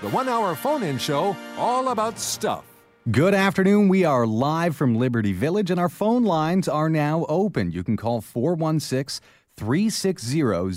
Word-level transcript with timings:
the 0.00 0.08
one 0.08 0.28
hour 0.28 0.54
phone 0.54 0.82
in 0.82 0.98
show 0.98 1.36
all 1.58 1.88
about 1.88 2.18
stuff. 2.18 2.64
Good 3.10 3.34
afternoon. 3.34 3.88
We 3.88 4.04
are 4.04 4.26
live 4.26 4.76
from 4.76 4.94
Liberty 4.94 5.32
Village, 5.32 5.70
and 5.70 5.80
our 5.80 5.88
phone 5.88 6.24
lines 6.24 6.68
are 6.68 6.90
now 6.90 7.26
open. 7.28 7.70
You 7.70 7.82
can 7.82 7.96
call 7.96 8.20
416 8.20 9.26
360 9.56 10.72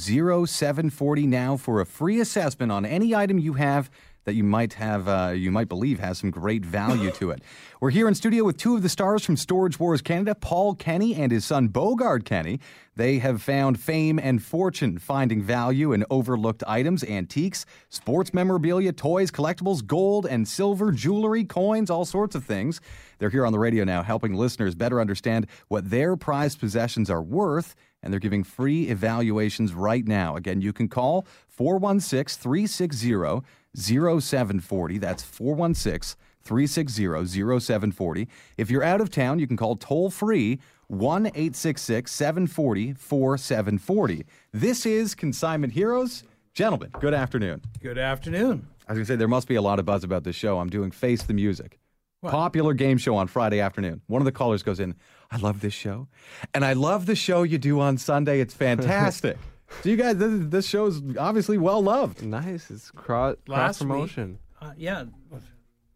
0740 0.46 1.28
now 1.28 1.58
for 1.58 1.80
a 1.80 1.86
free 1.86 2.20
assessment 2.20 2.72
on 2.72 2.86
any 2.86 3.14
item 3.14 3.40
you 3.40 3.54
have 3.54 3.90
that 4.26 4.34
you 4.36 4.44
might 4.44 4.74
have, 4.74 5.08
uh, 5.08 5.34
you 5.36 5.52
might 5.52 5.68
believe 5.68 6.00
has 6.00 6.20
some 6.20 6.32
great 6.32 6.66
value 6.66 7.12
to 7.12 7.32
it. 7.32 7.42
We're 7.82 7.90
here 7.90 8.08
in 8.08 8.16
studio 8.16 8.44
with 8.44 8.58
two 8.58 8.76
of 8.76 8.82
the 8.82 8.90
stars 8.90 9.26
from 9.26 9.36
Storage 9.36 9.80
Wars 9.80 10.02
Canada, 10.02 10.36
Paul 10.36 10.76
Kenny 10.76 11.16
and 11.16 11.32
his 11.32 11.46
son 11.46 11.68
Bogart 11.68 12.24
Kenny. 12.24 12.60
They 12.96 13.20
have 13.20 13.42
found 13.42 13.80
fame 13.80 14.20
and 14.20 14.42
fortune 14.42 15.00
finding 15.00 15.42
value 15.42 15.94
in 15.94 16.06
overlooked 16.10 16.64
items, 16.68 17.04
antiques, 17.04 17.66
sports 17.90 18.34
memorabilia, 18.34 18.94
toys, 18.94 19.32
collectibles, 19.32 19.86
gold 19.86 20.26
and 20.26 20.48
silver, 20.48 20.92
jewelry, 20.92 21.44
coins, 21.44 21.90
all 21.90 22.06
sorts 22.06 22.36
of 22.36 22.46
things. 22.46 22.80
They're 23.18 23.32
here 23.32 23.46
on 23.46 23.52
the 23.52 23.60
radio 23.60 23.84
now 23.84 24.04
helping 24.04 24.34
listeners 24.36 24.76
better 24.76 25.02
understand 25.02 25.48
what 25.68 25.90
their 25.90 26.16
prized 26.16 26.60
possessions 26.60 27.10
are 27.10 27.22
worth 27.22 27.76
and 28.04 28.12
they're 28.12 28.20
giving 28.20 28.44
free 28.44 28.90
evaluations 28.90 29.74
right 29.74 30.06
now. 30.06 30.36
Again, 30.36 30.62
you 30.62 30.74
can 30.74 30.90
call 30.90 31.26
416 31.48 32.42
360 32.42 33.46
0740. 33.76 34.98
That's 34.98 35.24
416 35.24 36.18
360 36.44 37.60
0740. 37.60 38.28
If 38.58 38.70
you're 38.70 38.84
out 38.84 39.02
of 39.02 39.10
town, 39.10 39.40
you 39.40 39.48
can 39.48 39.58
call 39.58 39.76
toll 39.76 40.10
free 40.10 40.60
1 40.88 41.28
866 41.28 42.12
740 42.12 42.94
4740. 42.94 44.26
This 44.52 44.86
is 44.86 45.16
Consignment 45.16 45.74
Heroes. 45.74 46.24
Gentlemen, 46.54 46.92
good 47.00 47.14
afternoon. 47.14 47.62
Good 47.82 47.98
afternoon. 47.98 48.68
I 48.88 48.92
was 48.92 48.98
going 48.98 49.06
to 49.06 49.14
say, 49.14 49.16
there 49.16 49.28
must 49.28 49.48
be 49.48 49.56
a 49.56 49.62
lot 49.62 49.80
of 49.80 49.86
buzz 49.86 50.04
about 50.04 50.24
this 50.24 50.36
show. 50.36 50.60
I'm 50.60 50.70
doing 50.70 50.92
Face 50.92 51.24
the 51.24 51.34
Music. 51.34 51.80
Popular 52.22 52.74
game 52.74 52.98
show 52.98 53.16
on 53.16 53.28
Friday 53.28 53.60
afternoon. 53.60 54.02
One 54.08 54.22
of 54.22 54.26
the 54.26 54.32
callers 54.32 54.64
goes 54.64 54.80
in, 54.80 54.96
I 55.30 55.38
love 55.38 55.60
this 55.60 55.74
show. 55.74 56.08
And 56.54 56.64
I 56.64 56.74
love 56.74 57.06
the 57.06 57.16
show 57.16 57.44
you 57.44 57.58
do 57.58 57.80
on 57.82 57.98
Sunday. 57.98 58.40
It's 58.40 58.54
fantastic. 58.54 59.38
so, 59.82 59.90
you 59.90 59.96
guys, 59.96 60.18
this, 60.18 60.32
this 60.50 60.68
show 60.68 60.86
is 60.88 61.02
obviously 61.18 61.58
well 61.58 61.82
loved. 61.82 62.24
Nice. 62.24 62.70
It's 62.70 62.92
cross, 62.92 63.36
Last 63.48 63.80
promotion. 63.80 64.40
uh, 64.62 64.72
yeah. 64.78 65.06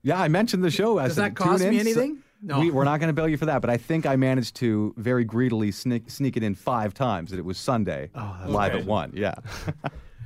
Yeah, 0.03 0.21
I 0.21 0.27
mentioned 0.27 0.63
the 0.63 0.71
show. 0.71 0.99
I 0.99 1.07
Does 1.07 1.15
said, 1.15 1.23
that 1.25 1.35
cost 1.35 1.61
tune 1.61 1.71
me 1.71 1.79
in. 1.79 1.87
anything? 1.87 2.23
No. 2.41 2.59
We, 2.59 2.69
we're 2.69 2.83
not 2.83 2.99
going 2.99 3.09
to 3.09 3.13
bill 3.13 3.27
you 3.27 3.37
for 3.37 3.47
that, 3.47 3.61
but 3.61 3.69
I 3.69 3.77
think 3.77 4.05
I 4.05 4.15
managed 4.15 4.55
to 4.57 4.93
very 4.95 5.25
greedily 5.25 5.71
sneak, 5.71 6.09
sneak 6.09 6.37
it 6.37 6.43
in 6.43 6.53
five 6.55 6.93
times 6.93 7.31
that 7.31 7.39
it 7.39 7.45
was 7.45 7.57
Sunday 7.57 8.11
live 8.45 8.73
okay. 8.73 8.81
at 8.81 8.85
one. 8.85 9.11
Yeah. 9.15 9.35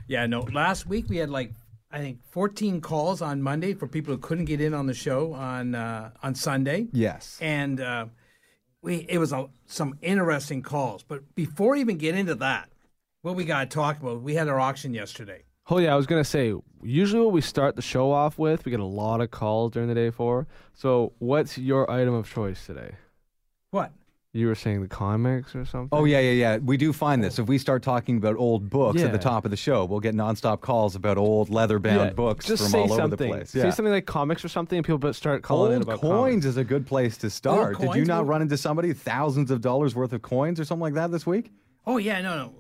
Yeah, 0.08 0.26
no. 0.26 0.42
Last 0.42 0.88
week 0.88 1.06
we 1.08 1.16
had 1.16 1.30
like 1.30 1.54
I 1.90 2.00
think 2.00 2.20
14 2.32 2.82
calls 2.82 3.22
on 3.22 3.42
Monday 3.42 3.74
for 3.74 3.88
people 3.88 4.14
who 4.14 4.18
couldn't 4.20 4.44
get 4.44 4.60
in 4.60 4.74
on 4.74 4.86
the 4.86 4.94
show 4.94 5.32
on 5.32 5.74
uh, 5.74 6.12
on 6.22 6.36
Sunday. 6.36 6.88
yes. 6.92 7.38
And 7.40 7.80
uh, 7.80 8.08
we 8.82 9.06
it 9.08 9.20
was 9.20 9.32
a, 9.32 9.48
some 9.68 9.98
interesting 10.02 10.64
calls. 10.64 11.02
But 11.04 11.34
before 11.34 11.72
we 11.72 11.80
even 11.80 11.98
get 11.98 12.16
into 12.16 12.36
that, 12.36 12.68
what 13.22 13.36
we 13.36 13.46
got 13.46 13.70
to 13.70 13.74
talk 13.74 14.02
about, 14.02 14.22
we 14.22 14.36
had 14.36 14.48
our 14.48 14.60
auction 14.60 14.94
yesterday. 14.94 15.44
Oh 15.70 15.78
yeah, 15.78 15.94
I 15.94 15.96
was 15.96 16.08
gonna 16.08 16.24
say. 16.24 16.54
Usually, 16.84 17.22
what 17.22 17.32
we 17.32 17.42
start 17.42 17.76
the 17.76 17.82
show 17.84 18.12
off 18.12 18.40
with, 18.40 18.66
we 18.66 18.72
get 18.72 18.80
a 18.80 18.84
lot 18.84 19.22
of 19.22 19.30
calls 19.30 19.72
during 19.72 19.88
the 19.88 19.94
day 19.96 20.10
for. 20.10 20.48
So, 20.74 21.14
what's 21.20 21.58
your 21.58 21.90
item 21.90 22.16
of 22.16 22.28
choice 22.30 22.66
today? 22.66 22.96
What? 23.70 23.92
You 24.34 24.48
were 24.48 24.56
saying 24.56 24.82
the 24.82 24.88
comics 24.88 25.56
or 25.56 25.66
something? 25.66 25.90
Oh, 25.92 26.06
yeah, 26.06 26.20
yeah, 26.22 26.32
yeah. 26.32 26.58
We 26.58 26.78
do 26.78 26.92
find 26.94 27.22
this. 27.24 27.38
Oh. 27.38 27.44
If 27.44 27.50
we 27.50 27.58
start 27.58 27.84
talking 27.84 28.16
about 28.18 28.38
old 28.38 28.70
books 28.70 29.02
at 29.02 29.12
the 29.12 29.18
top 29.20 29.44
of 29.46 29.52
the 29.52 29.58
show, 29.58 29.84
we'll 29.86 30.00
get 30.00 30.16
nonstop 30.16 30.62
calls 30.62 30.96
about 30.96 31.18
old 31.18 31.50
leather 31.50 31.80
bound 31.80 31.98
Yeah, 32.00 32.14
books 32.14 32.46
Just 32.48 32.64
from 32.64 32.72
say 32.72 32.80
all 32.80 32.88
something. 32.88 33.04
over 33.04 33.16
the 33.18 33.28
place. 33.28 33.50
Say 33.52 33.70
something 33.72 33.92
like 33.94 34.06
comics 34.06 34.44
or 34.44 34.48
something, 34.48 34.78
and 34.78 34.86
people 34.86 34.98
but 35.00 35.16
start 35.16 35.44
calling 35.44 35.74
in 35.74 35.80
Old 35.80 35.84
about 35.84 36.00
coins 36.02 36.44
comics. 36.44 36.46
is 36.46 36.58
a 36.58 36.64
good 36.64 36.88
place 36.88 37.18
to 37.18 37.30
start. 37.30 37.78
Did 37.80 37.94
you 37.94 38.06
not 38.06 38.24
What- 38.26 38.30
run 38.32 38.42
into 38.42 38.58
somebody 38.58 38.94
thousands 38.94 39.52
of 39.52 39.60
dollars 39.62 39.96
worth 39.96 40.14
of 40.14 40.22
coins 40.22 40.60
or 40.62 40.66
something 40.66 40.82
like 40.82 40.94
that 40.96 41.12
this 41.12 41.28
week? 41.28 41.52
Oh 41.86 41.98
yeah, 41.98 42.22
no, 42.22 42.38
no. 42.38 42.54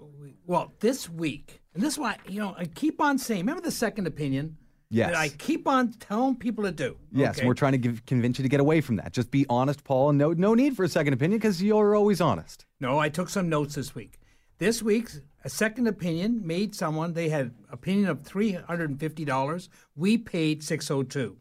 We- 0.51 0.57
Well, 0.57 0.73
this 0.81 1.09
week, 1.09 1.62
and 1.73 1.81
this 1.81 1.94
is 1.94 2.00
why 2.00 2.17
you 2.28 2.39
know 2.39 2.53
I 2.57 2.66
keep 2.66 3.00
on 3.00 3.17
saying. 3.17 3.41
Remember 3.41 3.62
the 3.62 3.72
second 3.72 4.06
opinion? 4.07 4.57
Yes. 4.89 5.12
That 5.12 5.17
I 5.17 5.29
keep 5.29 5.66
on 5.69 5.94
telling 5.94 6.35
people 6.35 6.66
to 6.66 6.72
do. 6.73 6.97
Yes, 7.13 7.38
okay? 7.38 7.47
we're 7.47 7.53
trying 7.53 7.72
to 7.72 7.78
give, 7.78 8.06
convince 8.06 8.38
you 8.38 8.44
to 8.44 8.50
get 8.50 8.59
away 8.59 8.81
from 8.81 8.97
that. 8.97 9.13
Just 9.13 9.31
be 9.31 9.45
honest, 9.50 9.85
Paul, 9.85 10.09
and 10.09 10.17
no, 10.17 10.34
no 10.34 10.53
need 10.53 10.75
for 10.75 10.84
a 10.84 10.90
second 10.90 11.13
opinion 11.13 11.40
because 11.40 11.63
you're 11.63 11.95
always 11.95 12.19
honest. 12.19 12.66
No, 12.81 13.00
I 13.00 13.07
took 13.07 13.29
some 13.29 13.47
notes 13.47 13.75
this 13.75 13.95
week. 13.95 14.19
This 14.57 14.84
week's 14.84 15.22
a 15.45 15.50
second 15.50 15.88
opinion 15.88 16.45
made 16.45 16.75
someone 16.75 17.13
they 17.13 17.29
had 17.29 17.51
opinion 17.72 18.09
of 18.09 18.23
three 18.23 18.51
hundred 18.51 18.90
and 18.90 19.00
fifty 19.00 19.23
dollars. 19.23 19.69
We 19.95 20.17
paid 20.17 20.61
six 20.63 20.91
oh 20.91 21.03
two. 21.03 21.38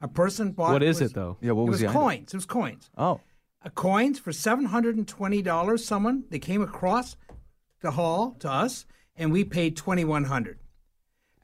A 0.00 0.08
person 0.08 0.52
bought. 0.52 0.72
What 0.72 0.82
is 0.82 1.00
was- 1.02 1.10
it 1.10 1.14
though? 1.14 1.36
Yeah, 1.42 1.52
what 1.52 1.64
it 1.64 1.66
was, 1.66 1.72
was 1.72 1.80
the 1.80 1.88
item? 1.88 2.00
coins. 2.00 2.32
It 2.32 2.36
was 2.38 2.46
coins. 2.46 2.90
Oh, 2.96 3.20
Uh, 3.62 3.68
coins 3.68 4.18
for 4.18 4.32
seven 4.32 4.64
hundred 4.64 4.96
and 4.96 5.06
twenty 5.06 5.42
dollars. 5.42 5.84
Someone 5.84 6.24
they 6.30 6.38
came 6.38 6.62
across 6.62 7.16
the 7.80 7.92
hall 7.92 8.36
to 8.40 8.50
us, 8.50 8.86
and 9.16 9.32
we 9.32 9.44
paid 9.44 9.76
twenty 9.76 10.04
one 10.04 10.24
hundred. 10.24 10.58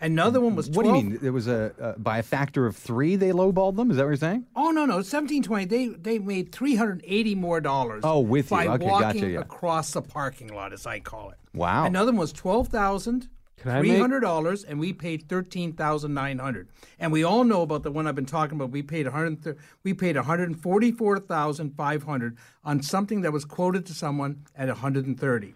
Another 0.01 0.41
one 0.41 0.57
was 0.57 0.69
12, 0.69 0.77
what 0.77 0.83
do 0.93 0.99
you 0.99 1.11
mean? 1.13 1.19
It 1.23 1.31
was 1.31 1.47
a 1.47 1.73
uh, 1.81 1.95
by 1.97 2.19
a 2.19 2.23
factor 2.23 2.67
of 2.67 2.77
three 2.77 3.15
they 3.17 3.31
lowballed 3.31 3.77
them. 3.77 3.91
Is 3.91 3.97
that 3.97 4.03
what 4.03 4.09
you're 4.09 4.17
saying? 4.17 4.45
Oh 4.57 4.71
no, 4.71 4.85
no, 4.85 5.03
seventeen 5.03 5.43
twenty. 5.43 5.65
They 5.67 5.87
they 5.89 6.19
made 6.19 6.53
three 6.53 6.75
hundred 6.75 7.03
eighty 7.07 7.35
more 7.35 7.61
dollars. 7.61 8.03
Oh, 8.05 8.21
with 8.21 8.51
you. 8.51 8.57
by 8.57 8.67
Okay, 8.67 8.85
walking 8.85 9.21
gotcha, 9.21 9.31
yeah. 9.31 9.41
across 9.41 9.93
the 9.93 10.03
parking 10.03 10.49
lot, 10.53 10.73
as 10.73 10.85
I 10.87 10.99
call 11.01 11.31
it. 11.31 11.37
Wow. 11.55 11.85
Another 11.87 12.11
one 12.11 12.19
was 12.19 12.33
twelve 12.33 12.69
thousand 12.69 13.29
Can 13.57 13.71
I 13.71 13.79
three 13.81 13.93
make- 13.93 14.01
hundred 14.01 14.21
dollars, 14.21 14.65
and 14.65 14.81
we 14.81 14.93
paid 14.93 15.29
thirteen 15.29 15.73
thousand 15.73 16.13
nine 16.13 16.39
hundred. 16.41 16.69
And 16.99 17.13
we 17.13 17.23
all 17.23 17.45
know 17.45 17.63
about 17.63 17.85
the 17.85 17.93
one 17.93 18.07
I've 18.09 18.17
been 18.17 18.27
talking 18.27 18.57
about. 18.59 18.71
We 18.71 18.83
paid 18.83 19.07
one 19.07 19.15
hundred. 19.15 19.57
We 19.85 19.95
paid 19.95 20.17
one 20.17 20.25
hundred 20.25 20.61
forty-four 20.61 21.21
thousand 21.21 21.77
five 21.77 22.03
hundred 22.03 22.37
on 22.65 22.83
something 22.83 23.21
that 23.23 23.33
was 23.33 23.45
quoted 23.45 23.87
to 23.87 23.95
someone 23.95 24.45
at 24.57 24.67
one 24.69 24.77
hundred 24.79 25.07
and 25.07 25.19
thirty. 25.19 25.55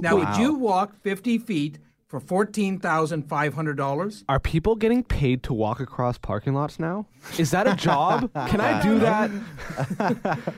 Now, 0.00 0.16
would 0.16 0.36
you 0.36 0.54
walk 0.54 1.00
fifty 1.02 1.38
feet 1.38 1.78
for 2.06 2.20
fourteen 2.20 2.78
thousand 2.78 3.28
five 3.28 3.54
hundred 3.54 3.76
dollars? 3.76 4.24
Are 4.28 4.40
people 4.40 4.76
getting 4.76 5.02
paid 5.02 5.42
to 5.44 5.52
walk 5.52 5.80
across 5.80 6.18
parking 6.18 6.54
lots 6.54 6.78
now? 6.78 7.06
Is 7.38 7.50
that 7.50 7.66
a 7.66 7.74
job? 7.74 8.32
Can 8.48 8.60
I 8.60 8.82
do 8.82 8.98
that? 9.00 10.54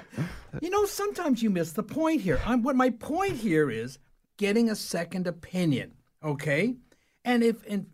You 0.60 0.70
know, 0.70 0.84
sometimes 0.84 1.42
you 1.42 1.50
miss 1.50 1.72
the 1.72 1.82
point 1.82 2.20
here. 2.20 2.40
I'm, 2.44 2.62
what 2.62 2.76
my 2.76 2.90
point 2.90 3.36
here 3.36 3.70
is 3.70 3.98
getting 4.36 4.70
a 4.70 4.76
second 4.76 5.26
opinion, 5.26 5.94
okay? 6.22 6.74
And 7.24 7.42
if 7.42 7.56
and 7.68 7.86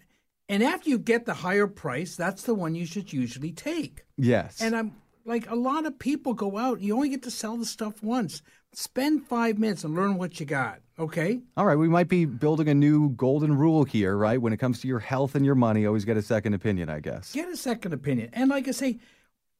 and 0.48 0.62
after 0.62 0.90
you 0.90 0.98
get 0.98 1.26
the 1.26 1.34
higher 1.34 1.66
price, 1.66 2.16
that's 2.16 2.42
the 2.42 2.54
one 2.54 2.74
you 2.74 2.86
should 2.86 3.12
usually 3.12 3.52
take. 3.52 4.02
Yes. 4.16 4.60
And 4.60 4.74
I'm 4.74 4.96
like 5.24 5.48
a 5.48 5.54
lot 5.54 5.86
of 5.86 5.98
people 5.98 6.34
go 6.34 6.58
out, 6.58 6.80
you 6.80 6.94
only 6.94 7.08
get 7.10 7.22
to 7.22 7.30
sell 7.30 7.56
the 7.56 7.64
stuff 7.66 8.02
once. 8.02 8.42
Spend 8.72 9.26
5 9.26 9.58
minutes 9.58 9.82
and 9.82 9.96
learn 9.96 10.16
what 10.16 10.38
you 10.38 10.46
got, 10.46 10.80
okay? 11.00 11.40
All 11.56 11.66
right, 11.66 11.76
we 11.76 11.88
might 11.88 12.08
be 12.08 12.24
building 12.24 12.68
a 12.68 12.74
new 12.74 13.10
golden 13.10 13.56
rule 13.56 13.84
here, 13.84 14.16
right? 14.16 14.40
When 14.40 14.52
it 14.52 14.58
comes 14.58 14.80
to 14.82 14.88
your 14.88 14.98
health 14.98 15.34
and 15.34 15.44
your 15.44 15.54
money, 15.54 15.86
always 15.86 16.04
get 16.04 16.16
a 16.16 16.22
second 16.22 16.54
opinion, 16.54 16.88
I 16.88 17.00
guess. 17.00 17.32
Get 17.32 17.48
a 17.48 17.56
second 17.56 17.92
opinion. 17.92 18.30
And 18.32 18.50
like 18.50 18.68
I 18.68 18.72
say, 18.72 18.98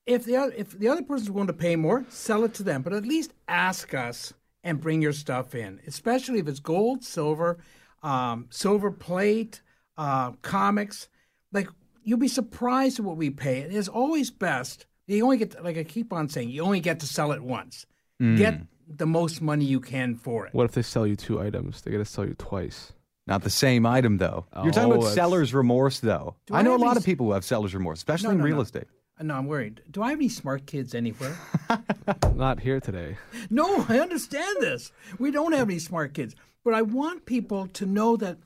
if 0.06 0.25
the 0.25 0.37
other, 0.37 0.52
if 0.56 0.78
the 0.78 0.88
other 0.88 1.02
person's 1.02 1.31
willing 1.31 1.46
to 1.48 1.52
pay 1.52 1.76
more, 1.76 2.04
sell 2.08 2.44
it 2.44 2.54
to 2.54 2.62
them. 2.62 2.82
But 2.82 2.92
at 2.92 3.04
least 3.04 3.32
ask 3.48 3.94
us 3.94 4.32
and 4.62 4.81
bring 4.81 5.00
your 5.02 5.12
stuff 5.12 5.54
in, 5.54 5.81
especially 5.87 6.38
if 6.38 6.46
it's 6.46 6.60
gold, 6.60 7.02
silver, 7.02 7.58
um, 8.02 8.46
silver 8.50 8.90
plate, 8.90 9.62
uh, 9.96 10.32
comics. 10.43 11.08
Like 11.52 11.69
you'll 12.04 12.19
be 12.19 12.28
surprised 12.28 12.98
at 12.98 13.04
what 13.04 13.16
we 13.16 13.31
pay. 13.31 13.60
It 13.60 13.72
is 13.72 13.88
always 13.88 14.31
best 14.31 14.86
You 15.06 15.25
only 15.25 15.38
get, 15.38 15.62
like 15.64 15.76
I 15.76 15.84
keep 15.84 16.12
on 16.12 16.28
saying, 16.28 16.50
you 16.50 16.62
only 16.62 16.81
get 16.81 17.00
to 17.00 17.06
sell 17.06 17.32
it 17.32 17.43
once. 17.43 17.86
Mm. 18.22 18.36
Get 18.36 18.60
the 18.96 19.06
most 19.06 19.40
money 19.40 19.64
you 19.64 19.81
can 19.81 20.16
for 20.16 20.46
it. 20.46 20.54
What 20.54 20.64
if 20.64 20.72
they 20.72 20.82
sell 20.82 21.06
you 21.06 21.16
two 21.16 21.40
items? 21.40 21.82
They 21.82 21.90
got 21.90 21.98
to 21.98 22.04
sell 22.04 22.26
you 22.26 22.34
twice. 22.34 22.92
Not 23.26 23.42
the 23.42 23.50
same 23.50 23.87
item, 23.87 24.16
though. 24.19 24.46
You're 24.62 24.72
talking 24.72 24.84
Oh, 24.90 24.94
about 24.94 25.00
that's- 25.00 25.14
seller's 25.14 25.54
remorse, 25.54 26.00
though. 26.00 26.34
Do 26.46 26.54
I 26.54 26.58
I 26.58 26.62
know 26.62 26.70
a 26.70 26.72
have 26.72 26.81
lot 26.81 26.90
any 26.92 26.98
of 26.98 27.04
people 27.04 27.26
who 27.26 27.32
have 27.32 27.44
seller's 27.44 27.75
remorse, 27.75 27.98
especially 27.98 28.28
No, 28.28 28.32
in 28.32 28.38
no, 28.38 28.44
real 28.44 28.56
no. 28.56 28.62
estate. 28.62 28.88
Uh, 29.19 29.22
No, 29.25 29.34
I'm 29.37 29.46
worried. 29.46 29.82
Do 29.90 30.02
I 30.02 30.10
have 30.10 30.19
any 30.19 30.28
smart 30.28 30.66
kids 30.66 30.94
anywhere? 30.94 31.37
Not 32.34 32.60
here 32.60 32.81
today. 32.81 33.16
no, 33.50 33.84
I 33.88 34.00
understand 34.00 34.56
this. 34.60 34.90
We 35.19 35.31
don't 35.31 35.52
have 35.52 35.69
any 35.69 35.78
smart 35.78 36.14
kids. 36.14 36.34
But 36.64 36.75
I 36.75 36.82
want 36.82 37.25
people 37.26 37.69
to 37.69 37.86
know 37.86 38.16
that 38.16 38.38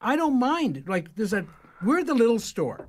I 0.00 0.16
don't 0.16 0.38
mind. 0.38 0.84
Like, 0.86 1.14
there's 1.16 1.32
a, 1.32 1.46
we're 1.84 2.04
the 2.04 2.14
little 2.14 2.38
store. 2.38 2.88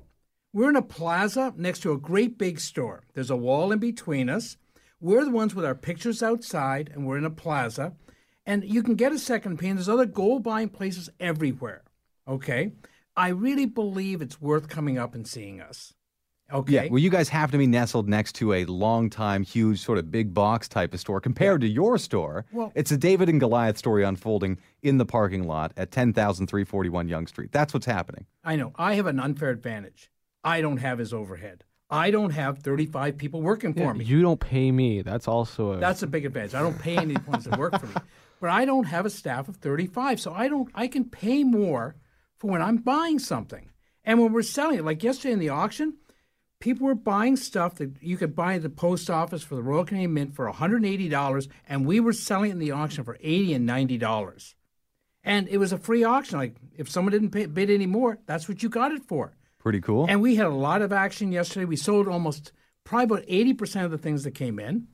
We're 0.52 0.70
in 0.70 0.76
a 0.76 0.82
plaza 0.82 1.52
next 1.56 1.80
to 1.80 1.92
a 1.92 1.98
great 1.98 2.38
big 2.38 2.60
store. 2.60 3.02
There's 3.14 3.30
a 3.30 3.36
wall 3.36 3.72
in 3.72 3.78
between 3.78 4.28
us. 4.30 4.56
We're 5.00 5.24
the 5.24 5.30
ones 5.30 5.54
with 5.54 5.64
our 5.64 5.74
pictures 5.74 6.22
outside, 6.22 6.90
and 6.92 7.06
we're 7.06 7.18
in 7.18 7.24
a 7.24 7.30
plaza. 7.30 7.92
And 8.46 8.64
you 8.64 8.82
can 8.82 8.94
get 8.94 9.12
a 9.12 9.18
second 9.18 9.52
opinion. 9.52 9.76
There's 9.76 9.88
other 9.88 10.06
gold 10.06 10.42
buying 10.42 10.68
places 10.68 11.10
everywhere. 11.20 11.82
Okay? 12.26 12.72
I 13.16 13.28
really 13.28 13.66
believe 13.66 14.22
it's 14.22 14.40
worth 14.40 14.68
coming 14.68 14.98
up 14.98 15.14
and 15.14 15.26
seeing 15.26 15.60
us. 15.60 15.92
Okay? 16.52 16.72
Yeah, 16.72 16.86
well, 16.90 17.00
you 17.00 17.10
guys 17.10 17.28
have 17.30 17.50
to 17.50 17.58
be 17.58 17.66
nestled 17.66 18.08
next 18.08 18.34
to 18.36 18.52
a 18.52 18.64
long 18.66 19.10
time, 19.10 19.42
huge, 19.42 19.80
sort 19.80 19.98
of 19.98 20.12
big 20.12 20.32
box 20.32 20.68
type 20.68 20.94
of 20.94 21.00
store. 21.00 21.20
Compared 21.20 21.60
to 21.62 21.66
your 21.66 21.98
store, 21.98 22.46
Well- 22.52 22.70
it's 22.76 22.92
a 22.92 22.96
David 22.96 23.28
and 23.28 23.40
Goliath 23.40 23.76
story 23.76 24.04
unfolding 24.04 24.58
in 24.82 24.98
the 24.98 25.04
parking 25.06 25.44
lot 25.44 25.72
at 25.76 25.90
10,341 25.90 27.08
Yonge 27.08 27.28
Street. 27.28 27.50
That's 27.52 27.74
what's 27.74 27.86
happening. 27.86 28.26
I 28.44 28.54
know. 28.54 28.72
I 28.76 28.94
have 28.94 29.06
an 29.06 29.18
unfair 29.18 29.50
advantage. 29.50 30.10
I 30.44 30.60
don't 30.60 30.76
have 30.78 30.98
his 31.00 31.12
overhead. 31.12 31.64
I 31.88 32.10
don't 32.10 32.30
have 32.30 32.58
35 32.58 33.16
people 33.16 33.42
working 33.42 33.72
for 33.72 33.80
Yeah, 33.80 33.92
me. 33.92 34.04
you 34.04 34.20
don't 34.22 34.40
pay 34.40 34.72
me. 34.72 35.02
That's 35.02 35.28
also 35.28 35.72
a. 35.72 35.76
That's 35.78 36.02
a 36.02 36.06
big 36.06 36.24
advantage. 36.24 36.54
I 36.54 36.60
don't 36.60 36.78
pay 36.78 36.96
any 36.96 37.16
ones 37.26 37.44
that 37.44 37.58
work 37.58 37.78
for 37.78 37.86
me. 37.86 37.94
But 38.40 38.50
I 38.50 38.64
don't 38.64 38.84
have 38.84 39.06
a 39.06 39.10
staff 39.10 39.48
of 39.48 39.56
35, 39.56 40.20
so 40.20 40.32
I 40.32 40.48
don't 40.48 40.68
I 40.74 40.88
can 40.88 41.04
pay 41.04 41.44
more 41.44 41.96
for 42.38 42.50
when 42.50 42.60
I'm 42.60 42.78
buying 42.78 43.18
something. 43.18 43.70
And 44.04 44.20
when 44.20 44.32
we're 44.32 44.42
selling 44.42 44.78
it, 44.78 44.84
like 44.84 45.02
yesterday 45.02 45.32
in 45.32 45.38
the 45.38 45.48
auction, 45.48 45.94
people 46.60 46.86
were 46.86 46.94
buying 46.94 47.36
stuff 47.36 47.76
that 47.76 47.96
you 48.02 48.16
could 48.16 48.34
buy 48.36 48.54
at 48.54 48.62
the 48.62 48.68
post 48.70 49.08
office 49.08 49.42
for 49.42 49.54
the 49.54 49.62
Royal 49.62 49.84
Canadian 49.84 50.12
Mint 50.14 50.34
for 50.34 50.50
$180, 50.52 51.48
and 51.68 51.86
we 51.86 52.00
were 52.00 52.12
selling 52.12 52.50
it 52.50 52.54
in 52.54 52.58
the 52.58 52.72
auction 52.72 53.04
for 53.04 53.16
80 53.20 53.54
and 53.54 53.68
$90. 53.68 54.54
And 55.24 55.48
it 55.48 55.58
was 55.58 55.72
a 55.72 55.78
free 55.78 56.04
auction. 56.04 56.38
Like 56.38 56.56
if 56.76 56.90
someone 56.90 57.12
didn't 57.12 57.30
pay, 57.30 57.46
bid 57.46 57.70
any 57.70 57.86
more, 57.86 58.18
that's 58.26 58.48
what 58.48 58.62
you 58.62 58.68
got 58.68 58.92
it 58.92 59.04
for. 59.04 59.35
Pretty 59.66 59.80
cool. 59.80 60.06
And 60.08 60.22
we 60.22 60.36
had 60.36 60.46
a 60.46 60.50
lot 60.50 60.80
of 60.80 60.92
action 60.92 61.32
yesterday. 61.32 61.64
We 61.64 61.74
sold 61.74 62.06
almost 62.06 62.52
probably 62.84 63.16
about 63.16 63.26
80% 63.26 63.84
of 63.84 63.90
the 63.90 63.98
things 63.98 64.22
that 64.22 64.30
came 64.30 64.60
in. 64.60 64.86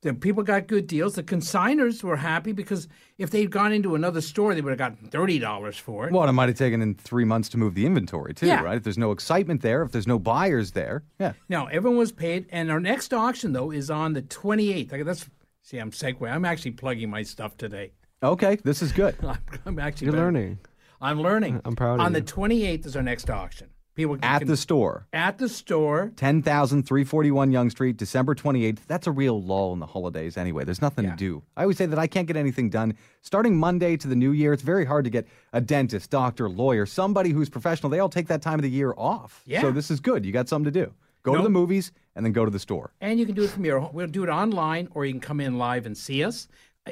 The 0.00 0.14
people 0.14 0.42
got 0.42 0.66
good 0.66 0.86
deals. 0.86 1.16
The 1.16 1.22
consigners 1.22 2.02
were 2.02 2.16
happy 2.16 2.52
because 2.52 2.88
if 3.18 3.28
they'd 3.30 3.50
gone 3.50 3.70
into 3.70 3.94
another 3.94 4.22
store, 4.22 4.54
they 4.54 4.62
would 4.62 4.70
have 4.70 4.78
gotten 4.78 5.10
$30 5.10 5.74
for 5.78 6.06
it. 6.06 6.12
well, 6.14 6.26
it 6.26 6.32
might 6.32 6.48
have 6.48 6.56
taken 6.56 6.80
in 6.80 6.94
three 6.94 7.26
months 7.26 7.50
to 7.50 7.58
move 7.58 7.74
the 7.74 7.84
inventory, 7.84 8.32
too, 8.32 8.46
Yeah. 8.46 8.62
right? 8.62 8.78
If 8.78 8.82
there's 8.84 8.96
no 8.96 9.10
excitement 9.12 9.60
there, 9.60 9.82
if 9.82 9.92
there's 9.92 10.06
no 10.06 10.18
buyers 10.18 10.70
there. 10.72 11.02
Yeah. 11.20 11.34
Now, 11.50 11.66
everyone 11.66 11.98
was 11.98 12.10
paid. 12.10 12.46
And 12.48 12.70
our 12.70 12.80
next 12.80 13.12
auction, 13.12 13.52
though, 13.52 13.70
is 13.70 13.90
on 13.90 14.14
the 14.14 14.22
28th. 14.22 14.90
Like, 14.90 15.04
that's, 15.04 15.28
see, 15.60 15.76
I'm 15.76 15.90
segue. 15.90 16.26
I'm 16.26 16.46
actually 16.46 16.70
plugging 16.70 17.10
my 17.10 17.24
stuff 17.24 17.58
today. 17.58 17.92
Okay, 18.22 18.56
this 18.64 18.80
is 18.80 18.90
good. 18.90 19.16
I'm, 19.22 19.36
I'm 19.66 19.78
actually 19.78 20.06
You're 20.06 20.12
better- 20.14 20.24
learning. 20.24 20.60
I'm 20.98 21.20
learning. 21.20 21.60
I'm 21.66 21.76
proud 21.76 22.00
of 22.00 22.06
On 22.06 22.14
the 22.14 22.22
28th 22.22 22.86
is 22.86 22.96
our 22.96 23.02
next 23.02 23.28
auction. 23.28 23.68
People 23.98 24.14
can, 24.14 24.22
At 24.22 24.46
the 24.46 24.56
store. 24.56 25.08
at 25.12 25.38
the 25.38 25.48
store. 25.48 26.12
10,341 26.14 27.50
Yonge 27.50 27.72
Street, 27.72 27.96
December 27.96 28.32
28th. 28.32 28.86
That's 28.86 29.08
a 29.08 29.10
real 29.10 29.42
lull 29.42 29.72
in 29.72 29.80
the 29.80 29.86
holidays 29.86 30.36
anyway. 30.36 30.62
There's 30.64 30.80
nothing 30.80 31.06
Yeah. 31.06 31.10
to 31.10 31.16
do. 31.16 31.42
I 31.56 31.62
always 31.62 31.78
say 31.78 31.86
that 31.86 31.98
I 31.98 32.06
can't 32.06 32.28
get 32.28 32.36
anything 32.36 32.70
done. 32.70 32.94
Starting 33.22 33.56
Monday 33.56 33.96
to 33.96 34.06
the 34.06 34.14
new 34.14 34.30
year, 34.30 34.52
it's 34.52 34.62
very 34.62 34.84
hard 34.84 35.02
to 35.06 35.10
get 35.10 35.26
a 35.52 35.60
dentist, 35.60 36.10
doctor, 36.10 36.48
lawyer, 36.48 36.86
somebody 36.86 37.30
who's 37.30 37.48
professional. 37.48 37.90
They 37.90 37.98
all 37.98 38.08
take 38.08 38.28
that 38.28 38.40
time 38.40 38.54
of 38.54 38.62
the 38.62 38.70
year 38.70 38.94
off. 38.96 39.42
Yeah. 39.46 39.62
So 39.62 39.72
this 39.72 39.90
is 39.90 39.98
good. 39.98 40.24
You 40.24 40.30
got 40.30 40.48
something 40.48 40.72
to 40.72 40.84
do. 40.84 40.92
Go 41.24 41.34
to 41.34 41.42
the 41.42 41.50
movies 41.50 41.90
and 42.14 42.24
then 42.24 42.32
go 42.32 42.44
to 42.44 42.52
the 42.52 42.60
store. 42.60 42.92
And 43.00 43.18
you 43.18 43.26
can 43.26 43.34
do 43.34 43.42
it 43.42 43.50
from 43.50 43.64
your 43.64 43.80
home. 43.80 43.90
We'll 43.92 44.06
do 44.06 44.22
it 44.22 44.28
online, 44.30 44.86
or 44.92 45.06
you 45.06 45.12
can 45.12 45.20
come 45.20 45.40
in 45.40 45.58
live 45.58 45.86
and 45.86 45.98
see 45.98 46.22
us. 46.22 46.46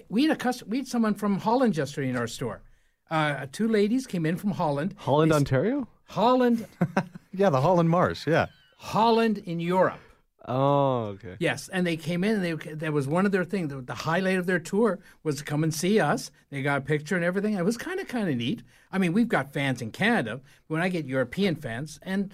We 0.09 0.23
had 0.25 0.33
a 0.33 0.37
cus- 0.37 0.65
we 0.65 0.79
had 0.79 0.89
someone 0.89 1.15
from 1.15 1.39
Holland 1.39 1.77
yesterday 1.77 2.09
in 2.11 2.17
our 2.17 2.27
store. 2.27 2.63
Uh, 3.09 3.47
two 3.53 3.69
ladies 3.69 4.09
came 4.09 4.27
in 4.27 4.37
from 4.37 4.51
Holland. 4.51 4.95
Holland, 4.99 5.31
They 5.31 5.37
Ontario? 5.37 5.87
Holland, 6.07 6.67
Yeah, 7.33 7.51
the 7.51 7.61
Holland 7.61 7.91
Marsh. 7.91 8.27
Yeah. 8.27 8.47
Holland 8.79 9.39
in 9.39 9.61
Europe. 9.61 10.01
Oh, 10.49 11.07
okay. 11.15 11.37
Yes, 11.41 11.69
and 11.73 11.85
they 11.85 11.97
came 11.97 12.23
in. 12.23 12.37
and 12.37 12.45
they 12.45 12.75
that 12.75 12.93
was 12.93 13.09
one 13.09 13.27
of 13.27 13.33
their 13.33 13.45
things. 13.45 13.69
The, 13.71 13.81
the 13.81 13.95
highlight 13.95 14.39
of 14.39 14.47
their 14.47 14.61
tour 14.61 15.01
was 15.25 15.37
to 15.39 15.45
come 15.45 15.65
and 15.65 15.75
see 15.75 15.99
us. 15.99 16.31
They 16.51 16.63
got 16.63 16.79
a 16.79 16.81
picture 16.83 17.17
and 17.17 17.25
everything. 17.25 17.55
It 17.55 17.65
was 17.65 17.77
kind 17.77 17.99
of 17.99 18.07
kind 18.07 18.29
of 18.29 18.37
neat. 18.37 18.63
I 18.93 18.99
mean, 18.99 19.13
we've 19.13 19.29
got 19.29 19.53
fans 19.53 19.83
in 19.83 19.91
Canada. 19.91 20.41
But 20.69 20.75
when 20.75 20.83
I 20.83 20.89
get 20.89 21.05
European 21.05 21.57
fans, 21.57 21.99
and 22.03 22.33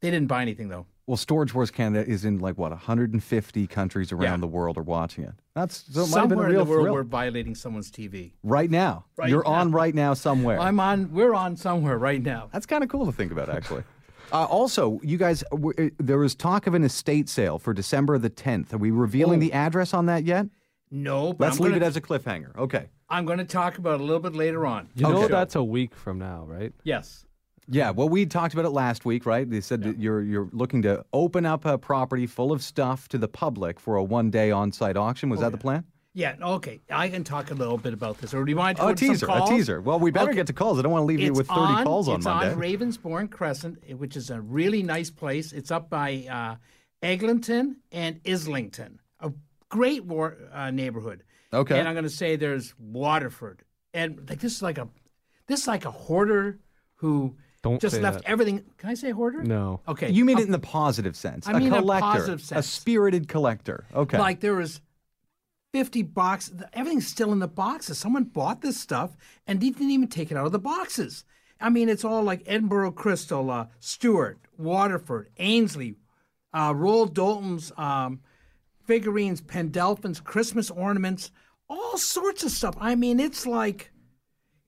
they 0.00 0.10
didn't 0.10 0.28
buy 0.28 0.42
anything 0.42 0.68
though. 0.68 0.86
Well, 1.06 1.16
Storage 1.16 1.54
Wars 1.54 1.70
Canada 1.70 2.08
is 2.08 2.24
in 2.24 2.40
like 2.40 2.58
what 2.58 2.72
150 2.72 3.66
countries 3.68 4.10
around 4.10 4.22
Yeah. 4.22 4.36
the 4.38 4.46
world 4.48 4.76
are 4.76 4.82
watching 4.82 5.22
it. 5.24 5.34
That's 5.54 5.84
so 5.92 6.00
it 6.02 6.10
might 6.10 6.22
been 6.22 6.30
Somewhere 6.30 6.48
in 6.48 6.54
the 6.56 6.64
world, 6.64 6.82
thrill. 6.84 6.94
we're 6.94 7.02
violating 7.04 7.54
someone's 7.54 7.90
TV. 7.92 8.32
Right 8.42 8.70
now, 8.70 9.04
Right 9.16 9.28
you're 9.30 9.44
now. 9.44 9.50
on 9.50 9.70
right 9.72 9.94
now 9.94 10.14
somewhere. 10.14 10.58
I'm 10.58 10.80
on. 10.80 11.12
We're 11.12 11.34
on 11.34 11.56
somewhere 11.56 11.96
right 11.96 12.20
now. 12.22 12.48
That's 12.52 12.66
kind 12.66 12.82
of 12.82 12.90
cool 12.90 13.06
to 13.06 13.12
think 13.12 13.32
about, 13.32 13.48
actually. 13.48 13.84
Uh, 14.32 14.42
also, 14.46 14.98
you 15.04 15.16
guys, 15.16 15.44
w- 15.52 15.72
uh, 15.78 15.88
there 16.00 16.18
was 16.18 16.34
talk 16.34 16.66
of 16.66 16.74
an 16.74 16.82
estate 16.82 17.28
sale 17.28 17.60
for 17.60 17.72
December 17.72 18.18
the 18.18 18.28
10th. 18.28 18.72
Are 18.72 18.76
we 18.76 18.90
revealing 18.90 19.38
Oh. 19.38 19.40
the 19.40 19.52
address 19.52 19.94
on 19.94 20.06
that 20.06 20.24
yet? 20.24 20.48
No, 20.90 21.32
but 21.32 21.44
Let's 21.44 21.58
I'm 21.58 21.62
leave 21.66 21.72
gonna, 21.74 21.84
it 21.84 21.86
as 21.86 21.96
a 21.96 22.00
cliffhanger. 22.00 22.56
Okay. 22.56 22.88
I'm 23.08 23.24
going 23.24 23.38
to 23.38 23.44
talk 23.44 23.78
about 23.78 23.94
it 23.94 24.00
a 24.00 24.02
little 24.02 24.18
bit 24.18 24.34
later 24.34 24.66
on. 24.66 24.88
You 24.96 25.04
know 25.04 25.28
that's 25.28 25.54
a 25.54 25.62
week 25.62 25.94
from 25.94 26.18
now, 26.18 26.44
right? 26.44 26.72
Yes. 26.82 27.24
Yeah, 27.68 27.90
well, 27.90 28.08
we 28.08 28.26
talked 28.26 28.54
about 28.54 28.64
it 28.64 28.70
last 28.70 29.04
week, 29.04 29.26
right? 29.26 29.48
They 29.48 29.60
said 29.60 29.82
that 29.82 29.98
you're 29.98 30.22
you're 30.22 30.48
looking 30.52 30.82
to 30.82 31.04
open 31.12 31.44
up 31.44 31.64
a 31.64 31.76
property 31.78 32.26
full 32.26 32.52
of 32.52 32.62
stuff 32.62 33.08
to 33.08 33.18
the 33.18 33.28
public 33.28 33.80
for 33.80 33.96
a 33.96 34.04
one 34.04 34.30
day 34.30 34.50
on 34.50 34.70
site 34.72 34.96
auction. 34.96 35.28
Oh, 35.28 35.32
Was 35.32 35.40
that 35.40 35.52
the 35.52 35.58
plan? 35.58 35.84
Yeah. 36.14 36.36
Okay. 36.40 36.80
I 36.90 37.08
can 37.10 37.24
talk 37.24 37.50
a 37.50 37.54
little 37.54 37.76
bit 37.76 37.92
about 37.92 38.18
this. 38.18 38.32
Or 38.32 38.42
do 38.44 38.50
you 38.50 38.56
want 38.56 38.78
to 38.78 38.84
Oh, 38.84 38.88
a 38.88 38.94
teaser, 38.94 39.26
a 39.28 39.44
teaser. 39.46 39.80
Well, 39.82 39.98
we 39.98 40.10
better 40.10 40.28
Okay. 40.30 40.36
get 40.36 40.46
to 40.46 40.54
calls. 40.54 40.78
I 40.78 40.82
don't 40.82 40.92
want 40.92 41.02
to 41.02 41.06
leave 41.06 41.20
you 41.20 41.34
with 41.34 41.46
30 41.48 41.60
on, 41.60 41.84
calls 41.84 42.08
on 42.08 42.16
it's 42.16 42.24
Monday. 42.24 42.52
on 42.52 42.58
Ravensbourne 42.58 43.30
Crescent, 43.30 43.98
which 43.98 44.16
is 44.16 44.30
a 44.30 44.40
really 44.40 44.82
nice 44.82 45.10
place. 45.10 45.52
It's 45.52 45.70
up 45.70 45.90
by 45.90 46.24
uh, 46.30 46.54
Eglinton 47.02 47.76
and 47.92 48.20
Islington, 48.26 49.00
a 49.20 49.32
great 49.68 50.04
war, 50.06 50.38
uh, 50.52 50.70
neighborhood. 50.70 51.22
Okay. 51.52 51.78
And 51.78 51.86
I'm 51.86 51.94
going 51.94 52.04
to 52.04 52.10
say 52.10 52.36
there's 52.36 52.74
Waterford, 52.78 53.62
and 53.92 54.26
like 54.28 54.40
this 54.40 54.54
is 54.56 54.62
like 54.62 54.78
a 54.78 54.88
this 55.48 55.60
is 55.62 55.66
like 55.68 55.84
a 55.84 55.90
hoarder 55.90 56.58
who 56.96 57.36
Don't 57.70 57.80
just 57.80 57.96
say 57.96 58.02
left 58.02 58.22
that. 58.22 58.30
everything. 58.30 58.64
Can 58.78 58.90
I 58.90 58.94
say 58.94 59.10
hoarder? 59.10 59.42
No. 59.42 59.80
Okay. 59.88 60.10
you 60.10 60.24
mean 60.24 60.38
it 60.38 60.46
in 60.46 60.52
the 60.52 60.58
positive 60.58 61.16
sense. 61.16 61.46
I 61.46 61.52
a 61.52 61.58
mean 61.58 61.72
a 61.72 61.78
collector, 61.78 62.04
positive 62.04 62.56
a 62.56 62.62
spirited 62.62 63.28
collector. 63.28 63.86
Okay. 63.94 64.18
Like 64.18 64.40
there 64.40 64.54
was 64.54 64.80
50 65.72 66.02
boxes. 66.02 66.62
Everything's 66.72 67.06
still 67.06 67.32
in 67.32 67.38
the 67.38 67.48
boxes. 67.48 67.98
Someone 67.98 68.24
bought 68.24 68.62
this 68.62 68.78
stuff 68.80 69.16
and 69.46 69.60
didn't 69.60 69.90
even 69.90 70.08
take 70.08 70.30
it 70.30 70.36
out 70.36 70.46
of 70.46 70.52
the 70.52 70.58
boxes. 70.58 71.24
I 71.60 71.70
mean, 71.70 71.88
it's 71.88 72.04
all 72.04 72.22
like 72.22 72.42
Edinburgh 72.46 72.92
Crystal, 72.92 73.50
uh, 73.50 73.66
Stuart, 73.80 74.38
Waterford, 74.58 75.30
Aynsley, 75.38 75.96
uh, 76.52 76.72
Royal 76.74 77.06
Doulton's 77.06 77.72
um, 77.76 78.20
figurines, 78.84 79.40
Pendelfins, 79.40 80.22
Christmas 80.22 80.70
ornaments, 80.70 81.30
all 81.68 81.98
sorts 81.98 82.44
of 82.44 82.50
stuff. 82.50 82.76
I 82.80 82.94
mean, 82.94 83.20
it's 83.20 83.46
like. 83.46 83.90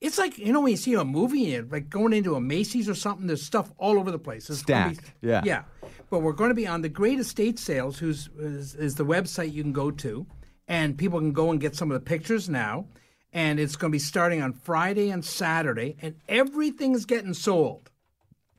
It's 0.01 0.19
like 0.19 0.39
you 0.39 0.53
know 0.53 0.61
when 0.61 0.71
you 0.71 0.77
see 0.77 0.95
a 0.95 1.05
movie, 1.05 1.55
and 1.55 1.71
like 1.73 1.91
going 1.91 2.13
into 2.13 2.35
a 2.37 2.41
Macy's 2.41 2.89
or 2.89 2.95
something. 2.95 3.27
There's 3.27 3.43
stuff 3.45 3.73
all 3.79 3.99
over 3.99 4.11
the 4.11 4.19
place. 4.19 4.49
It's 4.49 4.63
gonna 4.63 4.91
be- 4.91 5.29
yeah. 5.29 5.43
yeah. 5.45 5.63
But 6.11 6.21
we're 6.21 6.33
going 6.33 6.51
to 6.51 6.55
be 6.55 6.67
on 6.67 6.83
the 6.83 6.89
Great 6.89 7.19
Estate 7.19 7.59
Sales, 7.59 7.99
who's 7.99 8.29
is, 8.39 8.75
is 8.75 8.95
the 8.95 9.05
website 9.05 9.53
you 9.53 9.63
can 9.63 9.73
go 9.73 9.91
to, 9.91 10.27
and 10.67 10.97
people 10.97 11.19
can 11.19 11.33
go 11.33 11.51
and 11.51 11.61
get 11.61 11.77
some 11.77 11.91
of 11.91 11.95
the 11.95 12.05
pictures 12.05 12.49
now. 12.49 12.87
And 13.33 13.61
it's 13.61 13.77
going 13.77 13.91
to 13.91 13.95
be 13.95 13.99
starting 13.99 14.41
on 14.41 14.55
Friday 14.55 15.11
and 15.11 15.23
Saturday, 15.23 15.97
and 16.01 16.15
everything's 16.29 17.05
getting 17.05 17.35
sold. 17.35 17.91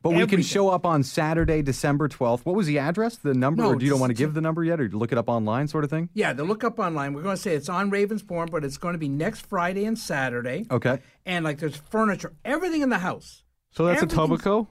But 0.01 0.11
we 0.11 0.25
can 0.27 0.41
show 0.41 0.69
up 0.69 0.85
on 0.85 1.03
Saturday, 1.03 1.61
December 1.61 2.07
12th. 2.07 2.45
What 2.45 2.55
was 2.55 2.67
the 2.67 2.79
address, 2.79 3.17
the 3.17 3.33
number, 3.33 3.63
No, 3.63 3.69
or 3.71 3.75
do 3.75 3.83
you 3.83 3.91
don't 3.91 3.99
want 3.99 4.11
to 4.11 4.13
give 4.15 4.33
the 4.33 4.39
number 4.41 4.63
yet, 4.63 4.79
or 4.79 4.85
you 4.85 4.97
look 4.97 5.11
it 5.11 5.17
up 5.17 5.27
online, 5.27 5.67
sort 5.67 5.83
of 5.83 5.89
thing? 5.89 6.09
Yeah, 6.13 6.31
to 6.33 6.43
look 6.43 6.63
up 6.63 6.79
online. 6.79 7.13
We're 7.13 7.23
going 7.23 7.35
to 7.35 7.41
say 7.41 7.53
it's 7.53 7.67
on 7.69 7.91
Ravensbourne, 7.91 8.49
but 8.49 8.63
it's 8.63 8.77
going 8.77 8.93
to 8.93 8.97
be 8.99 9.09
next 9.09 9.45
Friday 9.45 9.83
and 9.85 9.99
Saturday. 9.99 10.65
Okay. 10.71 10.99
And 11.25 11.43
like 11.43 11.59
there's 11.59 11.75
furniture, 11.75 12.33
everything 12.45 12.81
in 12.81 12.89
the 12.89 12.99
house. 12.99 13.43
So 13.71 13.85
that's 13.85 14.01
Everything's- 14.03 14.41
Etobicoke? 14.41 14.67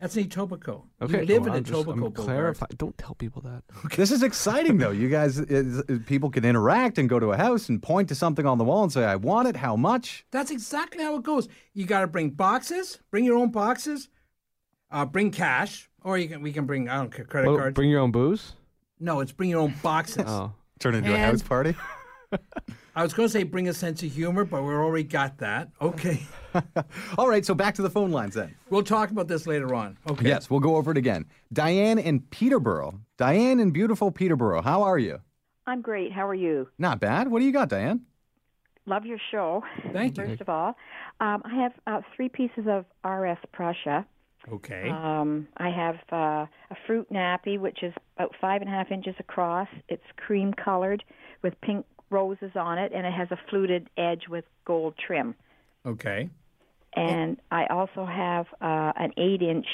That's 0.00 0.16
in 0.16 0.28
Etobicoke. 0.28 0.84
Okay. 1.02 1.20
You 1.22 1.26
live 1.26 1.42
well, 1.42 1.50
in 1.54 1.56
I'm 1.58 1.64
just- 1.64 1.76
I'm 1.76 1.84
Etobicoke. 1.86 1.96
Boulevard. 1.96 2.14
clarifying. 2.26 2.70
Don't 2.76 2.96
tell 2.98 3.14
people 3.14 3.42
that. 3.42 3.62
This 3.96 4.12
is 4.12 4.22
exciting, 4.22 4.78
though. 4.78 4.92
You 4.92 5.08
guys, 5.08 5.38
is, 5.40 5.78
is- 5.88 6.00
people 6.06 6.30
can 6.30 6.44
interact 6.44 6.98
and 6.98 7.08
go 7.08 7.18
to 7.18 7.32
a 7.32 7.36
house 7.36 7.68
and 7.70 7.82
point 7.82 8.08
to 8.10 8.14
something 8.14 8.44
on 8.46 8.58
the 8.58 8.64
wall 8.64 8.82
and 8.84 8.92
say, 8.92 9.04
I 9.04 9.16
want 9.16 9.48
it, 9.48 9.56
how 9.56 9.74
much? 9.76 10.24
That's 10.30 10.50
exactly 10.52 11.02
how 11.02 11.16
it 11.16 11.22
goes. 11.24 11.48
You 11.72 11.84
got 11.86 12.02
to 12.02 12.06
bring 12.06 12.30
boxes, 12.30 13.00
bring 13.10 13.24
your 13.24 13.36
own 13.38 13.50
boxes. 13.50 14.08
Uh, 14.90 15.04
bring 15.04 15.30
cash, 15.30 15.88
or 16.02 16.16
you 16.18 16.28
can 16.28 16.40
we 16.42 16.52
can 16.52 16.64
bring 16.66 16.88
I 16.88 16.96
don't 16.96 17.12
care 17.12 17.24
credit 17.24 17.48
Well, 17.48 17.58
cards. 17.58 17.74
bring 17.74 17.90
your 17.90 18.00
own 18.00 18.10
booze. 18.10 18.54
no, 19.00 19.20
it's 19.20 19.32
bring 19.32 19.50
your 19.50 19.60
own 19.60 19.74
boxes. 19.82 20.24
Oh, 20.26 20.52
Turn 20.78 20.94
into 20.94 21.10
a 21.10 21.14
And- 21.14 21.22
house 21.32 21.42
party. 21.42 21.74
I 22.94 23.02
was 23.02 23.14
going 23.14 23.26
to 23.28 23.32
say 23.32 23.42
bring 23.44 23.68
a 23.68 23.72
sense 23.72 24.02
of 24.02 24.12
humor, 24.12 24.44
but 24.44 24.62
we 24.62 24.68
already 24.70 25.04
got 25.04 25.38
that. 25.38 25.70
Okay, 25.80 26.26
All 27.18 27.28
right, 27.28 27.44
so 27.46 27.54
back 27.54 27.74
to 27.76 27.82
the 27.82 27.88
phone 27.88 28.10
lines 28.10 28.34
then. 28.34 28.54
we'll 28.70 28.82
talk 28.82 29.10
about 29.10 29.28
this 29.28 29.46
later 29.46 29.72
on. 29.74 29.96
Okay. 30.10 30.26
Yes, 30.26 30.50
we'll 30.50 30.60
go 30.60 30.76
over 30.76 30.90
it 30.90 30.98
again. 30.98 31.24
Diane 31.52 31.98
in 31.98 32.20
Peterborough. 32.20 33.00
Diane 33.16 33.60
in 33.60 33.70
beautiful 33.70 34.10
Peterborough. 34.10 34.62
How 34.62 34.82
are 34.82 34.98
you? 34.98 35.20
I'm 35.66 35.80
great. 35.80 36.12
How 36.12 36.26
are 36.26 36.34
you? 36.34 36.68
Not 36.78 36.98
bad. 37.00 37.28
What 37.30 37.38
do 37.38 37.44
you 37.46 37.52
got, 37.52 37.68
Diane? 37.68 38.02
Love 38.84 39.06
your 39.06 39.18
show. 39.30 39.62
Thank 39.92 40.16
you. 40.18 40.26
First 40.26 40.40
of 40.42 40.48
all, 40.48 40.74
um, 41.20 41.42
I 41.44 41.54
have 41.62 41.72
uh, 41.86 42.00
three 42.16 42.28
pieces 42.28 42.66
of 42.68 42.84
RS 43.08 43.38
Prussia. 43.52 44.04
Okay. 44.52 44.88
Um, 44.90 45.48
I 45.56 45.70
have 45.70 45.96
uh, 46.12 46.46
a 46.70 46.76
fruit 46.86 47.08
nappy, 47.12 47.58
which 47.58 47.82
is 47.82 47.92
about 48.16 48.34
five 48.40 48.62
and 48.62 48.70
a 48.70 48.72
half 48.72 48.90
inches 48.90 49.14
across. 49.18 49.68
It's 49.88 50.02
cream 50.16 50.52
colored 50.52 51.04
with 51.42 51.54
pink 51.60 51.84
roses 52.10 52.52
on 52.54 52.78
it, 52.78 52.92
and 52.94 53.06
it 53.06 53.12
has 53.12 53.28
a 53.30 53.38
fluted 53.50 53.88
edge 53.96 54.22
with 54.28 54.44
gold 54.64 54.94
trim. 55.06 55.34
Okay. 55.86 56.30
And 56.94 57.36
I 57.50 57.66
also 57.66 58.06
have 58.06 58.46
uh, 58.60 58.92
an 58.96 59.12
eight-inch 59.18 59.66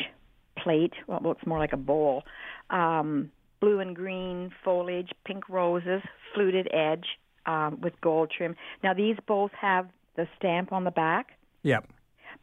plate. 0.59 0.93
Well, 1.07 1.19
it 1.19 1.23
looks 1.23 1.47
more 1.47 1.59
like 1.59 1.73
a 1.73 1.79
bowl. 1.79 2.25
Um, 2.71 3.31
blue 3.61 3.81
and 3.81 3.95
green 3.95 4.51
foliage, 4.65 5.11
pink 5.25 5.49
roses, 5.49 6.03
fluted 6.35 6.69
edge 6.75 7.07
um, 7.47 7.81
with 7.81 7.99
gold 8.01 8.33
trim. 8.37 8.57
Now 8.83 8.95
these 8.95 9.17
both 9.27 9.53
have 9.53 9.89
the 10.17 10.27
stamp 10.37 10.73
on 10.73 10.85
the 10.85 10.91
back. 10.91 11.39
Yep. 11.63 11.89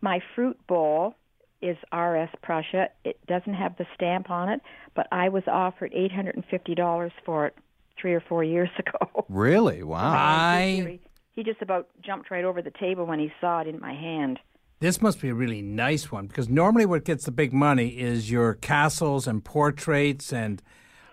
My 0.01 0.19
fruit 0.35 0.57
bowl 0.67 1.15
is 1.61 1.77
RS 1.93 2.29
Prussia. 2.41 2.89
It 3.03 3.19
doesn't 3.27 3.53
have 3.53 3.77
the 3.77 3.85
stamp 3.95 4.29
on 4.29 4.49
it, 4.49 4.61
but 4.95 5.07
I 5.11 5.29
was 5.29 5.43
offered 5.47 5.93
$850 5.93 7.11
for 7.25 7.47
it 7.47 7.55
three 7.99 8.13
or 8.13 8.21
four 8.21 8.43
years 8.43 8.69
ago. 8.79 9.25
Really? 9.29 9.83
Wow. 9.83 10.13
I. 10.13 10.99
he 11.33 11.43
just 11.43 11.61
about 11.61 11.87
jumped 12.03 12.31
right 12.31 12.43
over 12.43 12.61
the 12.61 12.71
table 12.71 13.05
when 13.05 13.19
he 13.19 13.31
saw 13.39 13.61
it 13.61 13.67
in 13.67 13.79
my 13.79 13.93
hand. 13.93 14.39
This 14.79 14.99
must 14.99 15.21
be 15.21 15.29
a 15.29 15.35
really 15.35 15.61
nice 15.61 16.11
one 16.11 16.25
because 16.25 16.49
normally 16.49 16.87
what 16.87 17.05
gets 17.05 17.25
the 17.25 17.31
big 17.31 17.53
money 17.53 17.89
is 17.89 18.31
your 18.31 18.55
castles 18.55 19.27
and 19.27 19.45
portraits 19.45 20.33
and 20.33 20.59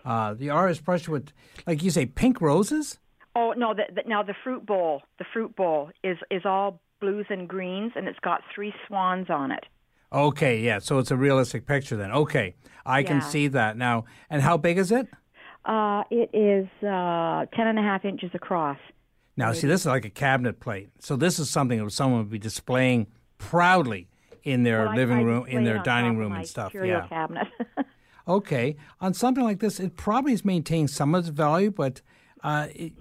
uh, 0.06 0.32
the 0.32 0.48
RS 0.48 0.80
Prussia 0.80 1.10
with, 1.10 1.32
like 1.66 1.82
you 1.82 1.90
say, 1.90 2.06
pink 2.06 2.40
roses. 2.40 2.98
Oh 3.36 3.52
no! 3.54 3.74
The, 3.74 3.82
the, 3.94 4.08
now 4.08 4.22
the 4.22 4.34
fruit 4.42 4.64
bowl, 4.64 5.02
the 5.18 5.26
fruit 5.34 5.54
bowl 5.54 5.90
is 6.02 6.16
is 6.30 6.42
all 6.46 6.80
blues 6.98 7.26
and 7.28 7.46
greens, 7.46 7.92
and 7.94 8.08
it's 8.08 8.18
got 8.20 8.40
three 8.54 8.72
swans 8.86 9.28
on 9.28 9.52
it. 9.52 9.66
Okay, 10.12 10.60
yeah. 10.60 10.78
So 10.78 10.98
it's 10.98 11.10
a 11.10 11.16
realistic 11.16 11.66
picture 11.66 11.96
then. 11.96 12.10
Okay, 12.12 12.54
I 12.86 13.02
can 13.02 13.20
see 13.20 13.48
that 13.48 13.76
now. 13.76 14.04
And 14.30 14.42
how 14.42 14.56
big 14.56 14.78
is 14.78 14.90
it? 14.90 15.06
Uh, 15.64 16.02
it 16.10 16.30
is 16.32 16.66
uh, 16.82 17.44
ten 17.54 17.66
and 17.66 17.78
a 17.78 17.82
half 17.82 18.04
inches 18.04 18.30
across. 18.34 18.78
Now, 19.36 19.52
see, 19.52 19.66
this 19.68 19.82
is 19.82 19.86
like 19.86 20.04
a 20.04 20.10
cabinet 20.10 20.58
plate. 20.60 20.88
So 20.98 21.14
this 21.14 21.38
is 21.38 21.48
something 21.50 21.84
that 21.84 21.90
someone 21.92 22.20
would 22.20 22.30
be 22.30 22.38
displaying 22.38 23.06
proudly 23.38 24.08
in 24.42 24.62
their 24.64 24.86
Well, 24.86 24.96
living 24.96 25.22
room, 25.24 25.46
in 25.46 25.64
their 25.64 25.78
dining 25.78 26.16
room 26.16 26.32
and 26.32 26.46
stuff. 26.46 26.72
Yeah. 26.74 27.06
cabinet. 27.08 27.46
Okay. 28.26 28.76
On 29.00 29.14
something 29.14 29.42
like 29.42 29.60
this, 29.60 29.80
it 29.80 29.96
probably 29.96 30.32
has 30.32 30.44
maintained 30.44 30.90
some 30.90 31.14
of 31.14 31.20
its 31.20 31.28
value, 31.30 31.70
but 31.70 32.02
uh, 32.44 32.68
it, 32.74 32.92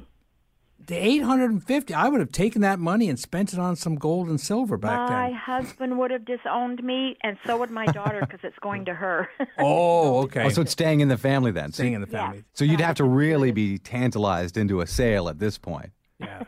the 0.87 0.95
850 0.95 1.93
I 1.93 2.09
would 2.09 2.19
have 2.19 2.31
taken 2.31 2.61
that 2.61 2.79
money 2.79 3.09
and 3.09 3.19
spent 3.19 3.53
it 3.53 3.59
on 3.59 3.75
some 3.75 3.95
gold 3.95 4.27
and 4.29 4.39
silver 4.41 4.77
back 4.77 5.09
my 5.09 5.15
then. 5.23 5.31
My 5.33 5.37
husband 5.37 5.97
would 5.99 6.11
have 6.11 6.25
disowned 6.25 6.83
me, 6.83 7.17
and 7.23 7.37
so 7.45 7.57
would 7.57 7.69
my 7.71 7.85
daughter 7.87 8.19
because 8.21 8.39
it's 8.43 8.57
going 8.59 8.85
to 8.85 8.93
her. 8.93 9.29
Oh, 9.59 10.23
okay. 10.23 10.43
Oh, 10.45 10.49
so 10.49 10.61
it's 10.61 10.71
staying 10.71 10.99
in 11.01 11.07
the 11.07 11.17
family 11.17 11.51
then. 11.51 11.71
Staying 11.71 11.93
in 11.93 12.01
the 12.01 12.07
Yeah. 12.11 12.25
family. 12.27 12.43
so 12.53 12.63
you'd 12.65 12.79
have 12.79 12.95
to 12.95 13.03
really 13.03 13.51
be 13.51 13.77
tantalized 13.77 14.55
into 14.57 14.81
a 14.81 14.87
sale 14.87 15.29
at 15.29 15.39
this 15.39 15.57
point. 15.57 15.91
Yeah. 16.19 16.43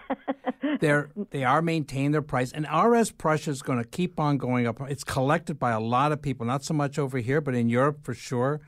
They're 0.79 1.09
they 1.31 1.43
are 1.43 1.61
maintaining 1.61 2.11
their 2.11 2.21
price, 2.21 2.51
and 2.51 2.65
RS 2.71 3.11
Prussia 3.11 3.51
is 3.51 3.61
going 3.61 3.77
to 3.79 3.87
keep 3.87 4.19
on 4.19 4.37
going 4.37 4.65
up. 4.67 4.79
It's 4.89 5.03
collected 5.03 5.59
by 5.59 5.71
a 5.71 5.79
lot 5.79 6.11
of 6.11 6.21
people, 6.21 6.45
not 6.45 6.63
so 6.63 6.73
much 6.73 6.97
over 6.97 7.17
here, 7.19 7.39
but 7.41 7.53
in 7.55 7.69
Europe 7.69 7.99
for 8.03 8.13
sure. 8.13 8.61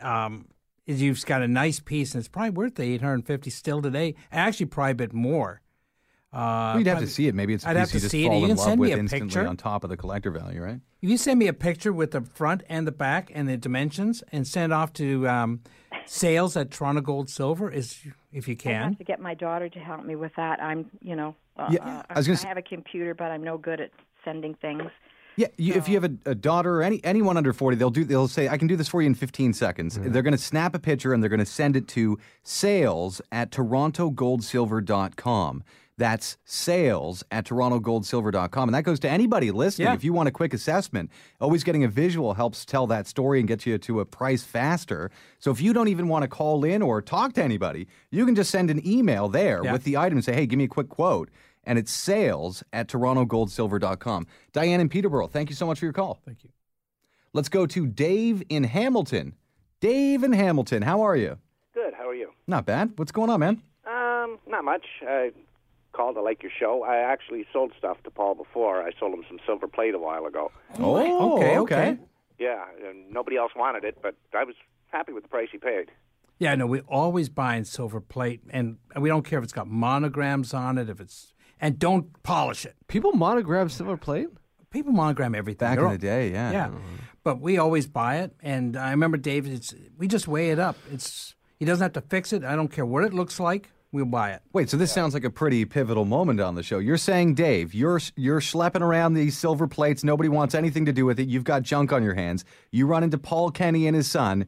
Um, 0.00 0.46
is 0.88 1.00
you've 1.00 1.24
got 1.26 1.42
a 1.42 1.46
nice 1.48 1.78
piece, 1.78 2.14
and 2.14 2.20
it's 2.20 2.28
probably 2.28 2.50
worth 2.50 2.74
the 2.74 2.82
eight 2.82 3.00
hundred 3.02 3.26
fifty 3.26 3.50
still 3.50 3.80
today. 3.80 4.16
Actually, 4.32 4.66
probably 4.66 4.92
a 4.92 4.94
bit 4.96 5.12
more. 5.12 5.60
Uh, 6.32 6.74
We'd 6.76 6.86
have 6.88 6.98
to 6.98 7.06
see 7.06 7.26
it. 7.28 7.34
Maybe 7.34 7.54
it's 7.54 7.64
a 7.64 7.68
I'd 7.70 7.72
piece 7.74 7.80
have 7.80 7.88
you 7.88 7.92
to 7.92 8.00
just 8.00 8.10
see 8.10 8.24
it. 8.24 8.28
fall 8.28 8.36
You 8.38 8.42
in 8.44 8.48
can 8.50 8.56
love 8.58 8.66
send 8.66 8.80
me 8.80 8.88
with 8.88 8.96
a 8.96 9.00
instantly 9.00 9.28
picture. 9.28 9.46
on 9.46 9.56
top 9.56 9.82
of 9.84 9.88
the 9.90 9.96
collector 9.96 10.30
value, 10.30 10.62
right? 10.62 10.80
If 11.00 11.08
you 11.08 11.16
send 11.16 11.38
me 11.38 11.46
a 11.46 11.52
picture 11.54 11.92
with 11.92 12.10
the 12.10 12.20
front 12.22 12.64
and 12.68 12.86
the 12.86 12.92
back 12.92 13.30
and 13.34 13.48
the 13.48 13.56
dimensions, 13.56 14.22
and 14.32 14.46
send 14.46 14.72
off 14.72 14.92
to 14.94 15.26
um, 15.28 15.60
sales 16.06 16.56
at 16.56 16.70
Toronto 16.70 17.00
Gold 17.00 17.30
Silver, 17.30 17.70
is 17.70 17.98
if 18.32 18.46
you 18.48 18.56
can. 18.56 18.70
I 18.72 18.78
can. 18.80 18.88
have 18.90 18.98
to 18.98 19.04
get 19.04 19.20
my 19.20 19.34
daughter 19.34 19.68
to 19.70 19.78
help 19.78 20.04
me 20.04 20.16
with 20.16 20.32
that. 20.36 20.62
I'm, 20.62 20.90
you 21.00 21.16
know, 21.16 21.34
uh, 21.56 21.68
Yeah, 21.70 22.02
I 22.10 22.18
was 22.18 22.26
gonna 22.26 22.38
I 22.38 22.42
say- 22.42 22.48
have 22.48 22.56
a 22.58 22.62
computer, 22.62 23.14
but 23.14 23.30
I'm 23.30 23.42
no 23.42 23.56
good 23.56 23.80
at 23.80 23.90
sending 24.24 24.54
things. 24.54 24.82
Yeah, 25.38 25.46
you, 25.56 25.74
if 25.74 25.88
you 25.88 25.94
have 26.00 26.04
a, 26.04 26.30
a 26.30 26.34
daughter 26.34 26.80
or 26.80 26.82
any 26.82 27.00
anyone 27.04 27.36
under 27.36 27.52
forty, 27.52 27.76
they'll 27.76 27.90
do. 27.90 28.02
They'll 28.04 28.26
say, 28.26 28.48
"I 28.48 28.58
can 28.58 28.66
do 28.66 28.74
this 28.74 28.88
for 28.88 29.00
you 29.00 29.06
in 29.06 29.14
fifteen 29.14 29.52
seconds." 29.52 29.96
Mm-hmm. 29.96 30.10
They're 30.10 30.22
going 30.22 30.36
to 30.36 30.42
snap 30.42 30.74
a 30.74 30.80
picture 30.80 31.14
and 31.14 31.22
they're 31.22 31.30
going 31.30 31.38
to 31.38 31.46
send 31.46 31.76
it 31.76 31.86
to 31.88 32.18
sales 32.42 33.20
at 33.30 33.52
torontogoldsilver.com. 33.52 35.62
That's 35.96 36.36
sales 36.44 37.24
at 37.32 37.44
torontogoldsilver.com, 37.46 38.68
and 38.68 38.74
that 38.74 38.82
goes 38.84 39.00
to 39.00 39.10
anybody 39.10 39.50
listening. 39.50 39.88
Yeah. 39.88 39.94
If 39.94 40.04
you 40.04 40.12
want 40.12 40.28
a 40.28 40.32
quick 40.32 40.54
assessment, 40.54 41.10
always 41.40 41.64
getting 41.64 41.82
a 41.82 41.88
visual 41.88 42.34
helps 42.34 42.64
tell 42.64 42.86
that 42.86 43.08
story 43.08 43.40
and 43.40 43.48
get 43.48 43.66
you 43.66 43.78
to 43.78 43.98
a 44.00 44.04
price 44.04 44.44
faster. 44.44 45.10
So 45.40 45.50
if 45.50 45.60
you 45.60 45.72
don't 45.72 45.88
even 45.88 46.06
want 46.06 46.22
to 46.22 46.28
call 46.28 46.62
in 46.64 46.82
or 46.82 47.02
talk 47.02 47.32
to 47.32 47.42
anybody, 47.42 47.88
you 48.12 48.24
can 48.26 48.36
just 48.36 48.52
send 48.52 48.70
an 48.70 48.80
email 48.86 49.28
there 49.28 49.64
Yeah. 49.64 49.72
with 49.72 49.82
the 49.82 49.96
item 49.96 50.18
and 50.18 50.24
say, 50.24 50.34
"Hey, 50.34 50.46
give 50.46 50.58
me 50.58 50.64
a 50.64 50.68
quick 50.68 50.88
quote." 50.88 51.30
And 51.68 51.78
it's 51.78 51.92
sales 51.92 52.64
at 52.72 52.88
torontogoldsilver.com. 52.88 54.26
Diane 54.52 54.80
in 54.80 54.88
Peterborough, 54.88 55.28
thank 55.28 55.50
you 55.50 55.54
so 55.54 55.66
much 55.66 55.78
for 55.78 55.84
your 55.84 55.92
call. 55.92 56.18
Thank 56.24 56.42
you. 56.42 56.50
Let's 57.34 57.50
go 57.50 57.66
to 57.66 57.86
Dave 57.86 58.42
in 58.48 58.64
Hamilton. 58.64 59.34
Dave 59.80 60.24
in 60.24 60.32
Hamilton, 60.32 60.82
how 60.82 61.02
are 61.02 61.14
you? 61.14 61.36
Good. 61.74 61.92
How 61.92 62.08
are 62.08 62.14
you? 62.14 62.30
Not 62.46 62.64
bad. 62.64 62.94
What's 62.96 63.12
going 63.12 63.28
on, 63.28 63.40
man? 63.40 63.62
Um, 63.86 64.38
not 64.48 64.64
much. 64.64 64.86
I 65.06 65.30
called. 65.92 66.16
I 66.16 66.22
like 66.22 66.42
your 66.42 66.50
show. 66.58 66.84
I 66.84 66.96
actually 66.96 67.46
sold 67.52 67.72
stuff 67.78 68.02
to 68.04 68.10
Paul 68.10 68.34
before. 68.34 68.82
I 68.82 68.90
sold 68.98 69.12
him 69.12 69.24
some 69.28 69.38
silver 69.46 69.68
plate 69.68 69.94
a 69.94 69.98
while 69.98 70.24
ago. 70.24 70.50
Oh, 70.78 71.36
okay, 71.36 71.58
okay. 71.58 71.98
Yeah, 72.38 72.64
and 72.82 73.12
nobody 73.12 73.36
else 73.36 73.52
wanted 73.54 73.84
it, 73.84 73.98
but 74.00 74.14
I 74.32 74.44
was 74.44 74.54
happy 74.88 75.12
with 75.12 75.24
the 75.24 75.28
price 75.28 75.48
he 75.52 75.58
paid. 75.58 75.90
Yeah, 76.38 76.54
no, 76.54 76.66
we 76.66 76.80
always 76.80 77.28
buy 77.28 77.56
in 77.56 77.64
silver 77.64 78.00
plate, 78.00 78.40
and 78.50 78.78
we 78.98 79.08
don't 79.10 79.24
care 79.24 79.38
if 79.38 79.42
it's 79.42 79.52
got 79.52 79.66
monograms 79.66 80.54
on 80.54 80.78
it, 80.78 80.88
if 80.88 81.00
it's 81.00 81.34
and 81.60 81.78
don't 81.78 82.22
polish 82.22 82.64
it. 82.64 82.74
People 82.88 83.12
monogram 83.12 83.68
silver 83.68 83.96
plate. 83.96 84.28
People 84.70 84.92
monogram 84.92 85.34
everything. 85.34 85.66
Back 85.66 85.76
They're 85.76 85.84
in 85.86 85.90
all- 85.92 85.92
the 85.92 85.98
day, 85.98 86.30
yeah. 86.30 86.50
Yeah, 86.52 86.66
uh-huh. 86.66 86.78
but 87.24 87.40
we 87.40 87.58
always 87.58 87.86
buy 87.86 88.16
it, 88.18 88.34
and 88.42 88.76
I 88.76 88.90
remember 88.90 89.16
Dave, 89.16 89.46
It's 89.46 89.74
we 89.96 90.06
just 90.08 90.28
weigh 90.28 90.50
it 90.50 90.58
up. 90.58 90.76
It's 90.92 91.34
he 91.58 91.64
doesn't 91.64 91.82
have 91.82 91.92
to 91.94 92.08
fix 92.08 92.32
it. 92.32 92.44
I 92.44 92.54
don't 92.56 92.68
care 92.68 92.84
what 92.86 93.04
it 93.04 93.12
looks 93.14 93.40
like. 93.40 93.70
We'll 93.90 94.04
buy 94.04 94.32
it. 94.32 94.42
Wait, 94.52 94.68
so 94.68 94.76
this 94.76 94.92
sounds 94.92 95.14
like 95.14 95.24
a 95.24 95.30
pretty 95.30 95.64
pivotal 95.64 96.04
moment 96.04 96.40
on 96.40 96.54
the 96.54 96.62
show. 96.62 96.78
You're 96.78 96.98
saying, 96.98 97.34
Dave, 97.36 97.72
you're 97.72 98.00
you're 98.16 98.40
schlepping 98.40 98.82
around 98.82 99.14
these 99.14 99.38
silver 99.38 99.66
plates. 99.66 100.04
Nobody 100.04 100.28
wants 100.28 100.54
anything 100.54 100.84
to 100.84 100.92
do 100.92 101.06
with 101.06 101.18
it. 101.18 101.26
You've 101.28 101.44
got 101.44 101.62
junk 101.62 101.90
on 101.90 102.02
your 102.02 102.12
hands. 102.14 102.44
You 102.70 102.86
run 102.86 103.02
into 103.02 103.16
Paul 103.16 103.50
Kenny 103.50 103.86
and 103.86 103.96
his 103.96 104.10
son. 104.10 104.46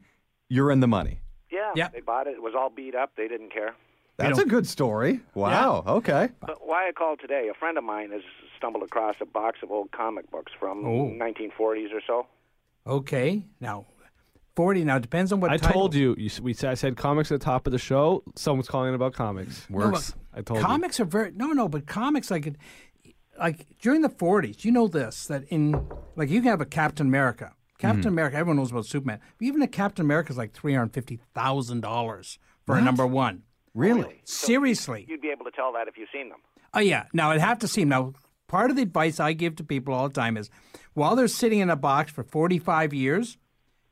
You're 0.50 0.70
in 0.70 0.80
the 0.80 0.88
money. 0.88 1.22
Yeah, 1.50 1.72
Yeah. 1.74 1.88
they 1.88 2.00
bought 2.00 2.26
it. 2.26 2.32
It 2.34 2.42
was 2.42 2.52
all 2.54 2.68
beat 2.68 2.94
up. 2.94 3.12
They 3.16 3.28
didn't 3.28 3.50
care. 3.52 3.74
That's 4.20 4.38
a 4.38 4.44
good 4.46 4.66
story. 4.66 5.20
Wow. 5.34 5.82
Okay. 5.86 6.28
But 6.40 6.66
why 6.66 6.88
I 6.88 6.92
called 6.92 7.20
today? 7.20 7.48
A 7.50 7.54
friend 7.54 7.76
of 7.78 7.84
mine 7.84 8.10
has 8.12 8.22
stumbled 8.56 8.82
across 8.84 9.16
a 9.20 9.26
box 9.26 9.58
of 9.62 9.70
old 9.70 9.90
comic 9.92 10.30
books 10.30 10.52
from 10.58 10.84
Oh. 10.84 11.10
1940s 11.18 11.92
or 11.92 12.00
so. 12.06 12.26
Okay, 12.86 13.44
now 13.60 13.86
forty. 14.56 14.84
Now 14.84 14.96
it 14.96 15.02
depends 15.02 15.32
on 15.32 15.40
what 15.40 15.50
I 15.50 15.56
title. 15.58 15.72
told 15.80 15.94
you, 15.94 16.14
you. 16.18 16.26
s- 16.26 16.40
We 16.40 16.52
said 16.54 16.70
I 16.70 16.74
said 16.74 16.96
comics 16.96 17.30
at 17.30 17.38
the 17.40 17.44
top 17.44 17.66
of 17.66 17.72
the 17.72 17.78
show. 17.78 18.22
Someone's 18.36 18.68
calling 18.68 18.88
in 18.88 18.94
about 18.94 19.12
comics. 19.12 19.66
No, 19.68 19.78
Works. 19.78 20.14
I 20.34 20.42
told 20.42 20.60
you. 20.60 20.66
comics 20.66 20.98
are 21.00 21.04
very 21.04 21.30
no, 21.32 21.48
no, 21.48 21.68
but 21.68 21.86
comics 21.86 22.30
like 22.30 22.52
like 23.38 23.66
during 23.80 24.00
the 24.02 24.08
forties. 24.08 24.64
You 24.64 24.72
know 24.72 24.88
this 24.88 25.26
that 25.26 25.44
in 25.48 25.72
like 26.16 26.30
you 26.30 26.40
can 26.40 26.50
have 26.50 26.60
a 26.60 26.66
Captain 26.66 27.06
America. 27.06 27.54
Captain 27.78 28.02
hmm. 28.02 28.08
America. 28.08 28.36
Everyone 28.36 28.56
knows 28.58 28.70
about 28.70 28.86
Superman. 28.86 29.20
But 29.38 29.44
even 29.46 29.62
a 29.62 29.68
Captain 29.68 30.04
America 30.04 30.32
is 30.32 30.38
like 30.38 30.52
three 30.52 30.74
hundred 30.74 30.92
fifty 30.94 31.18
thousand 31.34 31.80
dollars 31.80 32.38
for 32.66 32.76
a 32.76 32.80
number 32.82 33.06
one. 33.06 33.42
Really? 33.74 34.20
Seriously. 34.24 35.06
You'd 35.08 35.20
be 35.20 35.30
able 35.30 35.44
to 35.44 35.50
tell 35.50 35.72
that 35.74 35.88
if 35.88 35.96
you've 35.96 36.08
seen 36.12 36.28
them. 36.28 36.38
Oh 36.74 36.80
yeah. 36.80 37.04
Now 37.12 37.30
I'd 37.30 37.40
have 37.40 37.58
to 37.60 37.68
see. 37.68 37.82
them. 37.82 37.90
Now 37.90 38.12
part 38.48 38.70
of 38.70 38.76
the 38.76 38.82
advice 38.82 39.20
I 39.20 39.32
give 39.32 39.56
to 39.56 39.64
people 39.64 39.94
all 39.94 40.08
the 40.08 40.14
time 40.14 40.36
is, 40.36 40.50
while 40.94 41.14
they're 41.14 41.28
sitting 41.28 41.60
in 41.60 41.70
a 41.70 41.76
box 41.76 42.10
for 42.12 42.24
forty-five 42.24 42.92
years, 42.92 43.38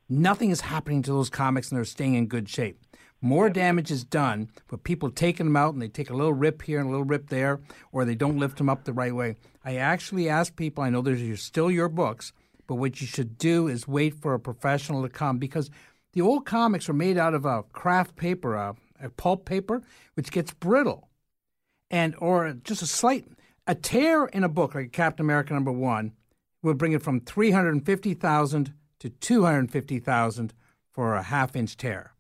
nothing 0.09 0.51
is 0.51 0.63
happening 0.63 1.03
to 1.03 1.13
those 1.13 1.31
comics, 1.31 1.71
and 1.71 1.77
they're 1.77 1.85
staying 1.85 2.15
in 2.15 2.27
good 2.27 2.49
shape. 2.49 2.81
More 3.21 3.51
damage 3.51 3.91
is 3.91 4.05
done 4.05 4.49
with 4.71 4.85
people 4.85 5.11
taking 5.11 5.47
them 5.47 5.57
out 5.57 5.73
and 5.75 5.83
they 5.83 5.89
take 5.89 6.09
a 6.09 6.15
little 6.15 6.33
rip 6.33 6.63
here 6.63 6.79
and 6.79 6.89
a 6.89 6.91
little 6.91 7.05
rip 7.05 7.31
there, 7.31 7.61
or 7.91 8.05
they 8.05 8.15
don't 8.15 8.39
lift 8.39 8.59
them 8.59 8.69
up 8.69 8.85
the 8.85 8.93
right 8.93 9.15
way. 9.15 9.37
I 9.65 9.77
actually 9.77 10.29
ask 10.29 10.55
people. 10.55 10.85
I 10.85 10.91
know 10.91 11.03
there's 11.03 11.43
still 11.43 11.69
your 11.71 11.89
books, 11.89 12.33
But 12.69 12.77
what 12.77 13.01
you 13.01 13.07
should 13.09 13.39
do 13.39 13.67
is 13.67 13.89
wait 13.89 14.15
for 14.15 14.35
a 14.35 14.39
professional 14.39 15.03
to 15.03 15.09
come 15.09 15.39
because 15.39 15.71
the 16.13 16.21
old 16.21 16.47
comics 16.47 16.87
were 16.87 16.95
made 16.95 17.19
out 17.19 17.35
of 17.35 17.45
a 17.45 17.65
craft 17.73 18.15
paper, 18.15 18.55
a, 18.55 18.77
a 19.03 19.11
pulp 19.11 19.45
paper, 19.45 19.83
which 20.15 20.31
gets 20.31 20.53
brittle, 20.53 21.09
and 21.91 22.15
or 22.19 22.53
just 22.65 22.83
a 22.83 22.87
slight 22.87 23.27
a 23.67 23.75
tear 23.75 24.27
in 24.27 24.43
a 24.43 24.49
book 24.49 24.75
like 24.75 24.93
Captain 24.93 25.25
America 25.25 25.53
number 25.53 25.71
one 25.71 26.13
will 26.63 26.75
bring 26.75 26.93
it 26.93 27.03
from 27.03 27.21
three 27.21 27.51
hundred 27.51 27.75
and 27.75 27.85
fifty 27.85 28.15
thousand 28.15 28.73
to 28.99 29.11
two 29.11 29.45
hundred 29.45 29.71
fifty 29.71 29.99
thousand 29.99 30.55
for 30.91 31.15
a 31.15 31.23
half 31.23 31.55
inch 31.55 31.77
tear. 31.77 32.13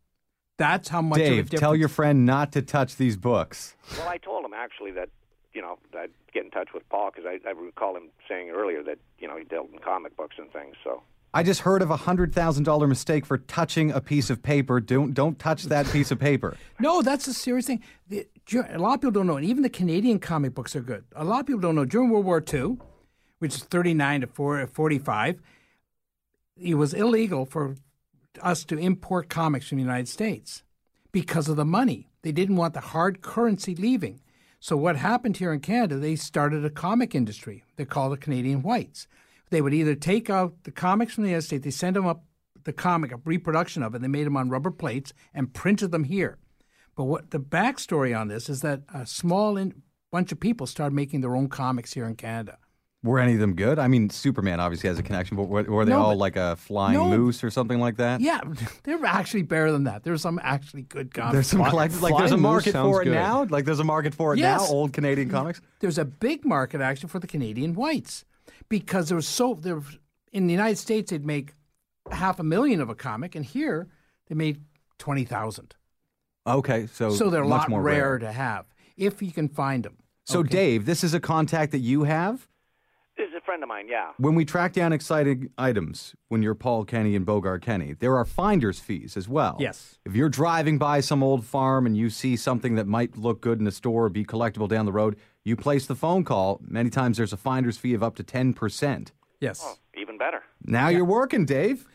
That's 0.58 0.88
how 0.88 1.02
much. 1.02 1.20
of 1.20 1.26
a 1.26 1.28
Dave, 1.30 1.50
tell 1.50 1.74
your 1.74 1.88
friend 1.88 2.26
not 2.26 2.52
to 2.52 2.62
touch 2.62 2.96
these 2.96 3.16
books. 3.16 3.76
Well, 3.96 4.08
I 4.08 4.18
told 4.18 4.44
him 4.44 4.52
actually 4.54 4.90
that 4.92 5.08
you 5.52 5.62
know 5.62 5.78
I'd 5.96 6.10
get 6.32 6.44
in 6.44 6.50
touch 6.50 6.68
with 6.74 6.88
Paul 6.88 7.10
because 7.14 7.26
I, 7.26 7.48
I 7.48 7.52
recall 7.52 7.96
him 7.96 8.10
saying 8.28 8.50
earlier 8.50 8.82
that 8.82 8.98
you 9.18 9.26
know 9.26 9.36
he 9.36 9.44
dealt 9.44 9.72
in 9.72 9.78
comic 9.78 10.16
books 10.16 10.36
and 10.38 10.52
things. 10.52 10.76
So 10.84 11.02
I 11.34 11.42
just 11.42 11.60
heard 11.60 11.82
of 11.82 11.90
a 11.90 11.96
hundred 11.96 12.34
thousand 12.34 12.64
dollar 12.64 12.86
mistake 12.86 13.26
for 13.26 13.38
touching 13.38 13.90
a 13.90 14.00
piece 14.00 14.30
of 14.30 14.42
paper. 14.42 14.80
Don't 14.80 15.12
don't 15.12 15.38
touch 15.38 15.64
that 15.64 15.86
piece 15.86 16.10
of 16.10 16.18
paper. 16.18 16.56
No, 16.80 17.02
that's 17.02 17.26
a 17.26 17.34
serious 17.34 17.66
thing. 17.66 17.82
The, 18.08 18.26
a 18.70 18.78
lot 18.78 18.94
of 18.94 19.00
people 19.00 19.10
don't 19.10 19.26
know, 19.26 19.36
and 19.36 19.44
even 19.44 19.64
the 19.64 19.68
Canadian 19.68 20.20
comic 20.20 20.54
books 20.54 20.76
are 20.76 20.80
good. 20.80 21.04
A 21.16 21.24
lot 21.24 21.40
of 21.40 21.46
people 21.46 21.60
don't 21.60 21.74
know 21.74 21.84
during 21.84 22.10
World 22.10 22.24
War 22.24 22.42
II, 22.52 22.78
which 23.40 23.56
is 23.56 23.64
39 23.64 24.20
to 24.22 24.26
4 24.28 24.60
uh, 24.60 24.66
45, 24.68 25.40
it 26.56 26.74
was 26.74 26.94
illegal 26.94 27.44
for 27.44 27.74
us 28.40 28.64
to 28.66 28.78
import 28.78 29.28
comics 29.28 29.68
from 29.68 29.78
the 29.78 29.84
United 29.84 30.08
States 30.08 30.62
because 31.10 31.48
of 31.48 31.56
the 31.56 31.64
money. 31.64 32.08
They 32.22 32.32
didn't 32.32 32.56
want 32.56 32.74
the 32.74 32.80
hard 32.80 33.22
currency 33.22 33.74
leaving. 33.74 34.20
So 34.60 34.76
what 34.76 34.96
happened 34.96 35.36
here 35.36 35.52
in 35.52 35.60
Canada, 35.60 35.96
they 35.96 36.16
started 36.16 36.64
a 36.64 36.70
comic 36.70 37.14
industry. 37.14 37.64
They 37.76 37.84
called 37.84 38.12
it 38.12 38.20
Canadian 38.20 38.62
Whites. 38.62 39.06
They 39.50 39.60
would 39.60 39.74
either 39.74 39.94
take 39.94 40.28
out 40.30 40.64
the 40.64 40.70
comics 40.70 41.14
from 41.14 41.24
the 41.24 41.30
United 41.30 41.46
States, 41.46 41.64
they 41.64 41.70
send 41.70 41.96
them 41.96 42.06
up 42.06 42.24
the 42.64 42.72
comic, 42.72 43.12
a 43.12 43.16
reproduction 43.24 43.82
of 43.82 43.94
it, 43.94 44.02
they 44.02 44.08
made 44.08 44.26
them 44.26 44.36
on 44.36 44.50
rubber 44.50 44.70
plates 44.70 45.12
and 45.32 45.52
printed 45.54 45.90
them 45.90 46.04
here. 46.04 46.38
But 46.96 47.04
what 47.04 47.30
the 47.30 47.40
backstory 47.40 48.18
on 48.18 48.28
this 48.28 48.48
is 48.48 48.60
that 48.62 48.82
a 48.92 49.06
small 49.06 49.56
in, 49.56 49.82
bunch 50.10 50.32
of 50.32 50.40
people 50.40 50.66
started 50.66 50.94
making 50.94 51.20
their 51.22 51.34
own 51.36 51.48
comics 51.48 51.92
here 51.92 52.04
in 52.06 52.16
Canada. 52.16 52.58
Were 53.04 53.20
any 53.20 53.34
of 53.34 53.38
them 53.40 53.54
good? 53.54 53.78
I 53.78 53.86
mean, 53.86 54.10
Superman 54.10 54.58
obviously 54.58 54.88
has 54.88 54.98
a 54.98 55.04
connection, 55.04 55.36
but 55.36 55.44
were, 55.44 55.62
were 55.62 55.84
they 55.84 55.92
No, 55.92 56.00
all 56.00 56.10
but- 56.10 56.18
like 56.18 56.34
a 56.36 56.56
flying 56.56 56.94
No. 56.98 57.08
moose 57.08 57.44
or 57.44 57.50
something 57.50 57.78
like 57.78 57.96
that? 57.98 58.20
Yeah, 58.20 58.40
they're 58.82 59.02
actually 59.06 59.42
better 59.42 59.70
than 59.70 59.84
that. 59.84 60.02
There's 60.02 60.20
some 60.20 60.40
actually 60.42 60.82
good 60.82 61.14
comics. 61.14 61.32
There's 61.34 61.46
some 61.46 61.60
Fly- 61.60 61.70
collect- 61.70 62.02
like 62.02 62.16
there's 62.18 62.32
a 62.32 62.36
market 62.36 62.72
for 62.72 63.00
it 63.02 63.04
good. 63.04 63.14
now. 63.14 63.46
Like 63.48 63.64
there's 63.64 63.78
a 63.78 63.84
market 63.84 64.14
for 64.14 64.34
it 64.34 64.40
Yes. 64.40 64.62
now. 64.68 64.74
Old 64.74 64.92
Canadian 64.92 65.30
comics. 65.30 65.60
there's 65.78 65.96
a 65.98 66.04
big 66.04 66.44
market 66.44 66.80
actually 66.80 67.08
for 67.08 67.20
the 67.20 67.28
Canadian 67.28 67.74
whites 67.74 68.24
because 68.68 69.08
there 69.08 69.16
was 69.16 69.28
so 69.28 69.54
there 69.54 69.80
in 70.32 70.46
the 70.46 70.52
United 70.52 70.76
States 70.76 71.10
they'd 71.10 71.24
make 71.24 71.52
half 72.10 72.38
a 72.38 72.42
million 72.44 72.80
of 72.80 72.88
a 72.90 72.94
comic, 72.94 73.34
and 73.34 73.44
here 73.44 73.88
they 74.28 74.34
made 74.34 74.62
twenty 74.98 75.24
thousand. 75.24 75.74
Okay, 76.46 76.86
so 76.86 77.10
So 77.10 77.28
they're 77.30 77.42
a 77.42 77.48
lot 77.48 77.68
more 77.68 77.82
rarer 77.82 78.10
rare. 78.12 78.18
to 78.20 78.32
have 78.32 78.66
if 78.96 79.20
you 79.22 79.32
can 79.32 79.48
find 79.48 79.84
them. 79.84 79.96
So 80.24 80.40
Okay. 80.40 80.48
Dave, 80.50 80.86
this 80.86 81.04
is 81.04 81.14
a 81.14 81.20
contact 81.20 81.72
that 81.72 81.78
you 81.80 82.04
have. 82.04 82.48
this 83.16 83.28
is 83.28 83.34
a 83.36 83.40
friend 83.42 83.62
of 83.62 83.68
mine. 83.68 83.86
Yeah. 83.88 84.12
When 84.18 84.34
we 84.34 84.44
track 84.44 84.72
down 84.72 84.92
exciting 84.92 85.50
items, 85.58 86.14
when 86.28 86.42
you're 86.42 86.54
Paul 86.54 86.84
Kenny 86.84 87.16
and 87.16 87.26
Bogart 87.26 87.62
Kenny, 87.62 87.92
there 87.94 88.16
are 88.16 88.24
finder's 88.24 88.78
fees 88.80 89.16
as 89.16 89.28
well. 89.28 89.56
Yes. 89.58 89.98
If 90.06 90.14
you're 90.14 90.28
driving 90.28 90.78
by 90.78 91.00
some 91.00 91.22
old 91.22 91.44
farm 91.44 91.84
and 91.86 91.96
you 91.96 92.08
see 92.10 92.36
something 92.36 92.76
that 92.76 92.86
might 92.86 93.16
look 93.16 93.40
good 93.40 93.60
in 93.60 93.66
a 93.66 93.70
store 93.72 94.04
or 94.06 94.08
be 94.08 94.24
collectible 94.24 94.68
down 94.68 94.86
the 94.86 94.92
road, 94.92 95.16
you 95.48 95.56
place 95.56 95.86
the 95.86 95.94
phone 95.94 96.24
call. 96.24 96.60
Many 96.62 96.90
times 96.90 97.16
there's 97.16 97.32
a 97.32 97.36
finder's 97.36 97.78
fee 97.78 97.94
of 97.94 98.02
up 98.02 98.14
to 98.16 98.22
10%. 98.22 99.08
Yes. 99.40 99.62
Oh, 99.64 99.76
even 99.96 100.18
better. 100.18 100.42
Now 100.64 100.88
you're 100.88 101.04
working, 101.04 101.46
Dave. 101.46 101.86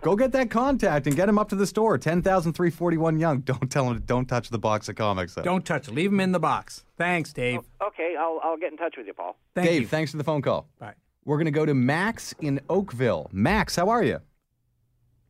Go 0.00 0.16
get 0.16 0.32
that 0.32 0.50
contact 0.50 1.06
and 1.06 1.14
get 1.14 1.28
him 1.28 1.38
up 1.38 1.48
to 1.50 1.56
the 1.56 1.66
store. 1.66 1.98
10,341 1.98 3.18
Yonge. 3.18 3.44
Don't 3.44 3.70
tell 3.70 3.90
him, 3.90 4.02
don't 4.06 4.26
touch 4.26 4.48
the 4.48 4.58
box 4.58 4.88
of 4.88 4.96
comics. 4.96 5.34
Though. 5.34 5.42
Don't 5.42 5.64
touch 5.64 5.88
it. 5.88 5.94
Leave 5.94 6.10
them 6.10 6.20
in 6.20 6.32
the 6.32 6.40
box. 6.40 6.84
Thanks, 6.96 7.32
Dave. 7.32 7.60
Okay, 7.82 8.16
I'll 8.18 8.40
I'll 8.42 8.56
get 8.56 8.72
in 8.72 8.78
touch 8.78 8.94
with 8.96 9.06
you, 9.06 9.12
Paul. 9.14 9.36
Thank 9.54 9.68
Dave, 9.68 9.82
you. 9.82 9.88
thanks 9.88 10.10
for 10.10 10.16
the 10.16 10.24
phone 10.24 10.42
call. 10.42 10.68
Bye. 10.78 10.94
We're 11.24 11.36
going 11.36 11.44
to 11.46 11.50
go 11.50 11.66
to 11.66 11.74
Max 11.74 12.34
in 12.40 12.60
Oakville. 12.68 13.28
Max, 13.32 13.76
how 13.76 13.90
are 13.90 14.02
you? 14.02 14.20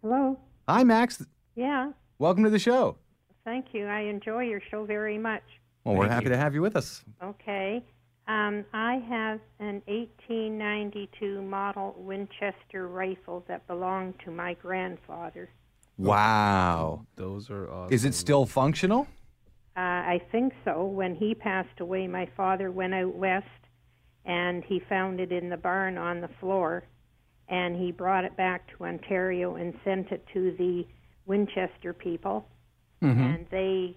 Hello. 0.02 0.38
Hi, 0.68 0.84
Max. 0.84 1.24
Yeah. 1.56 1.90
Welcome 2.18 2.44
to 2.44 2.50
the 2.50 2.58
show. 2.60 2.96
Thank 3.44 3.66
you. 3.72 3.86
I 3.86 4.02
enjoy 4.02 4.44
your 4.44 4.60
show 4.70 4.84
very 4.84 5.18
much. 5.18 5.42
Well, 5.90 6.00
we're 6.00 6.08
happy 6.08 6.28
to 6.28 6.36
have 6.36 6.54
you 6.54 6.62
with 6.62 6.76
us. 6.76 7.04
Okay. 7.22 7.84
Um, 8.28 8.64
I 8.72 9.02
have 9.08 9.40
an 9.58 9.82
1892 9.86 11.42
model 11.42 11.96
Winchester 11.98 12.86
rifle 12.86 13.44
that 13.48 13.66
belonged 13.66 14.14
to 14.24 14.30
my 14.30 14.54
grandfather. 14.54 15.48
Wow. 15.98 17.06
Those 17.16 17.50
are 17.50 17.68
awesome. 17.70 17.92
Is 17.92 18.04
it 18.04 18.14
still 18.14 18.46
functional? 18.46 19.08
Uh, 19.76 19.80
I 19.80 20.22
think 20.30 20.52
so. 20.64 20.84
When 20.84 21.14
he 21.14 21.34
passed 21.34 21.80
away, 21.80 22.06
my 22.06 22.28
father 22.36 22.70
went 22.70 22.94
out 22.94 23.14
west 23.14 23.46
and 24.24 24.62
he 24.64 24.80
found 24.88 25.18
it 25.18 25.32
in 25.32 25.48
the 25.48 25.56
barn 25.56 25.98
on 25.98 26.20
the 26.20 26.30
floor. 26.40 26.84
And 27.48 27.74
he 27.74 27.90
brought 27.90 28.24
it 28.24 28.36
back 28.36 28.68
to 28.76 28.84
Ontario 28.84 29.56
and 29.56 29.74
sent 29.84 30.12
it 30.12 30.24
to 30.34 30.54
the 30.56 30.86
Winchester 31.26 31.92
people. 31.92 32.46
And 33.02 33.46
they 33.50 33.96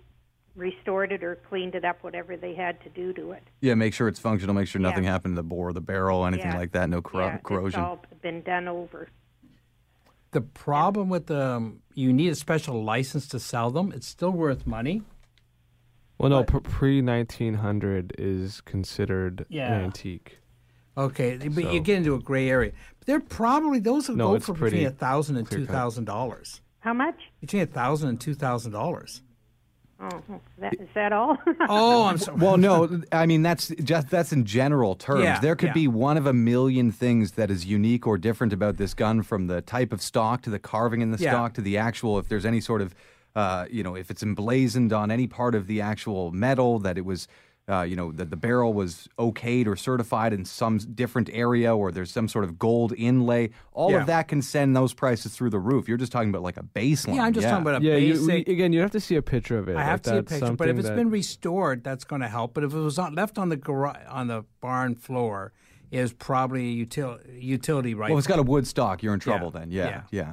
restored 0.56 1.12
it 1.12 1.24
or 1.24 1.36
cleaned 1.50 1.76
it 1.76 1.84
up, 1.84 2.04
whatever 2.04 2.38
they 2.38 2.54
had 2.54 2.82
to 2.84 2.90
do 2.90 3.12
to 3.14 3.32
it. 3.32 3.44
Yeah, 3.62 3.74
make 3.76 3.94
sure 3.94 4.08
it's 4.08 4.20
functional. 4.20 4.54
Make 4.54 4.68
sure 4.68 4.80
nothing 4.82 5.04
Yeah. 5.04 5.12
happened 5.12 5.34
to 5.34 5.42
the 5.42 5.48
bore, 5.48 5.74
the 5.74 5.82
barrel, 5.82 6.26
anything 6.26 6.52
Yeah. 6.52 6.58
like 6.58 6.72
that. 6.74 6.90
No 6.90 7.02
corro- 7.02 7.26
yeah, 7.34 7.38
corrosion. 7.38 7.80
It's 7.80 7.88
all 7.88 8.04
been 8.22 8.42
done 8.44 8.68
over. 8.68 9.10
The 10.32 10.42
problem 10.42 11.10
with 11.10 11.28
the 11.28 11.74
you 11.94 12.12
need 12.12 12.30
a 12.30 12.36
special 12.36 12.84
license 12.84 13.28
to 13.30 13.40
sell 13.40 13.70
them. 13.72 13.92
It's 13.94 14.08
still 14.08 14.32
worth 14.32 14.66
money. 14.66 15.04
Well, 16.18 16.30
no, 16.30 16.44
pre 16.44 17.02
nineteen 17.02 17.56
hundred 17.56 18.14
is 18.18 18.62
considered 18.62 19.46
Yeah. 19.50 19.74
an 19.74 19.84
antique. 19.86 20.40
Okay, 20.96 21.38
but 21.38 21.74
you 21.74 21.80
get 21.80 21.98
into 21.98 22.14
a 22.14 22.20
gray 22.20 22.50
area. 22.50 22.72
But 23.00 23.08
they're 23.08 23.20
probably 23.20 23.80
those 23.80 24.08
will 24.10 24.16
No, 24.16 24.34
go 24.34 24.40
for 24.40 24.54
between 24.54 24.86
a 24.86 24.92
thousand 24.92 25.38
and 25.38 25.48
two 25.50 25.56
clear-cut. 25.58 25.74
thousand 25.74 26.06
dollars. 26.06 26.62
How 26.80 26.94
much? 26.94 27.16
Between 27.42 27.64
a 27.64 27.68
thousand 27.68 28.10
and 28.10 28.22
two 28.22 28.36
thousand 28.36 28.72
dollars. 28.74 29.22
Oh, 30.04 30.42
that, 30.58 30.74
is 30.74 30.90
that 30.96 31.14
all? 31.14 31.38
Oh, 31.70 32.04
I'm 32.06 32.18
sorry. 32.18 32.38
Well, 32.38 32.58
no, 32.58 33.02
I 33.12 33.26
mean 33.26 33.42
that's 33.42 33.70
just 33.84 34.10
that's 34.10 34.34
in 34.34 34.44
general 34.46 34.96
terms. 34.96 35.24
Yeah, 35.24 35.40
there 35.40 35.56
could 35.56 35.68
yeah. 35.70 35.74
be 35.74 35.88
one 35.88 36.18
of 36.18 36.26
a 36.26 36.34
million 36.34 36.92
things 36.92 37.34
that 37.34 37.50
is 37.50 37.66
unique 37.66 38.06
or 38.06 38.18
different 38.18 38.52
about 38.52 38.78
this 38.78 38.94
gun, 38.94 39.24
from 39.24 39.48
the 39.48 39.62
type 39.62 39.94
of 39.94 40.02
stock 40.02 40.42
to 40.44 40.50
the 40.50 40.60
carving 40.60 41.02
in 41.02 41.12
the 41.12 41.18
Yeah. 41.18 41.32
stock 41.32 41.54
to 41.54 41.62
the 41.62 41.78
actual. 41.78 42.20
If 42.20 42.28
there's 42.28 42.46
any 42.46 42.60
sort 42.60 42.82
of, 42.82 42.94
uh, 43.36 43.66
you 43.72 43.82
know, 43.84 43.96
if 43.96 44.12
it's 44.12 44.24
emblazoned 44.24 44.92
on 44.92 45.10
any 45.10 45.28
part 45.28 45.56
of 45.56 45.68
the 45.68 45.80
actual 45.80 46.32
metal, 46.32 46.80
that 46.80 46.98
it 46.98 47.06
was, 47.06 47.28
uh, 47.70 47.82
you 47.82 47.96
know, 47.96 48.12
that 48.12 48.30
the 48.30 48.36
barrel 48.36 48.74
was 48.74 49.08
okayed 49.18 49.68
or 49.68 49.76
certified 49.78 50.34
in 50.34 50.44
some 50.44 50.78
different 50.78 51.30
area, 51.32 51.74
or 51.74 51.92
there's 51.94 52.12
some 52.12 52.28
sort 52.28 52.44
of 52.44 52.60
gold 52.60 52.94
inlay. 52.98 53.50
All 53.72 53.92
Yeah. 53.92 54.02
of 54.02 54.08
that 54.08 54.28
can 54.28 54.42
send 54.42 54.76
those 54.76 54.94
prices 54.94 55.34
through 55.34 55.50
the 55.52 55.60
roof. 55.60 55.88
You're 55.88 55.98
just 55.98 56.12
talking 56.12 56.30
about 56.30 56.42
like 56.42 56.58
a 56.58 56.64
baseline. 56.64 57.16
yeah, 57.16 57.24
I'm 57.24 57.32
just 57.34 57.48
talking 57.48 57.62
about 57.62 57.82
a 57.82 57.86
yeah, 57.86 57.96
you, 57.96 58.14
basic. 58.16 58.48
we- 58.48 58.54
again, 58.54 58.74
you 58.74 58.82
have 58.82 58.92
to 58.92 59.00
see 59.00 59.16
a 59.16 59.22
picture 59.22 59.58
of 59.58 59.70
it. 59.70 59.74
I 59.74 59.76
Like, 59.76 59.86
have 59.86 60.02
to 60.04 60.10
see 60.10 60.16
a 60.18 60.24
picture, 60.24 60.40
but 60.40 60.44
if 60.44 60.48
something 60.50 60.78
it's 60.80 60.88
that- 60.90 60.96
been 60.98 61.10
restored, 61.10 61.84
that's 61.86 62.04
going 62.04 62.22
to 62.22 62.28
help. 62.28 62.54
But 62.54 62.66
if 62.66 62.74
it 62.74 62.78
was 62.80 63.00
on, 63.00 63.16
left 63.16 63.38
on 63.38 63.48
the 63.50 63.56
garage, 63.58 63.98
on 64.10 64.28
the 64.28 64.44
barn 64.60 64.96
floor, 64.96 65.54
is 65.90 66.12
probably 66.12 66.82
a 66.82 66.86
util, 66.86 67.20
utility 67.42 67.94
right. 67.94 68.10
Well, 68.10 68.18
if 68.18 68.24
it's 68.24 68.28
got 68.28 68.40
a 68.40 68.44
wood 68.44 68.68
stock, 68.68 69.02
you're 69.04 69.14
in 69.14 69.20
trouble 69.22 69.52
Yeah, 69.54 69.60
then. 69.60 69.72
Yeah, 69.72 69.86
yeah. 69.86 70.02
yeah. 70.12 70.32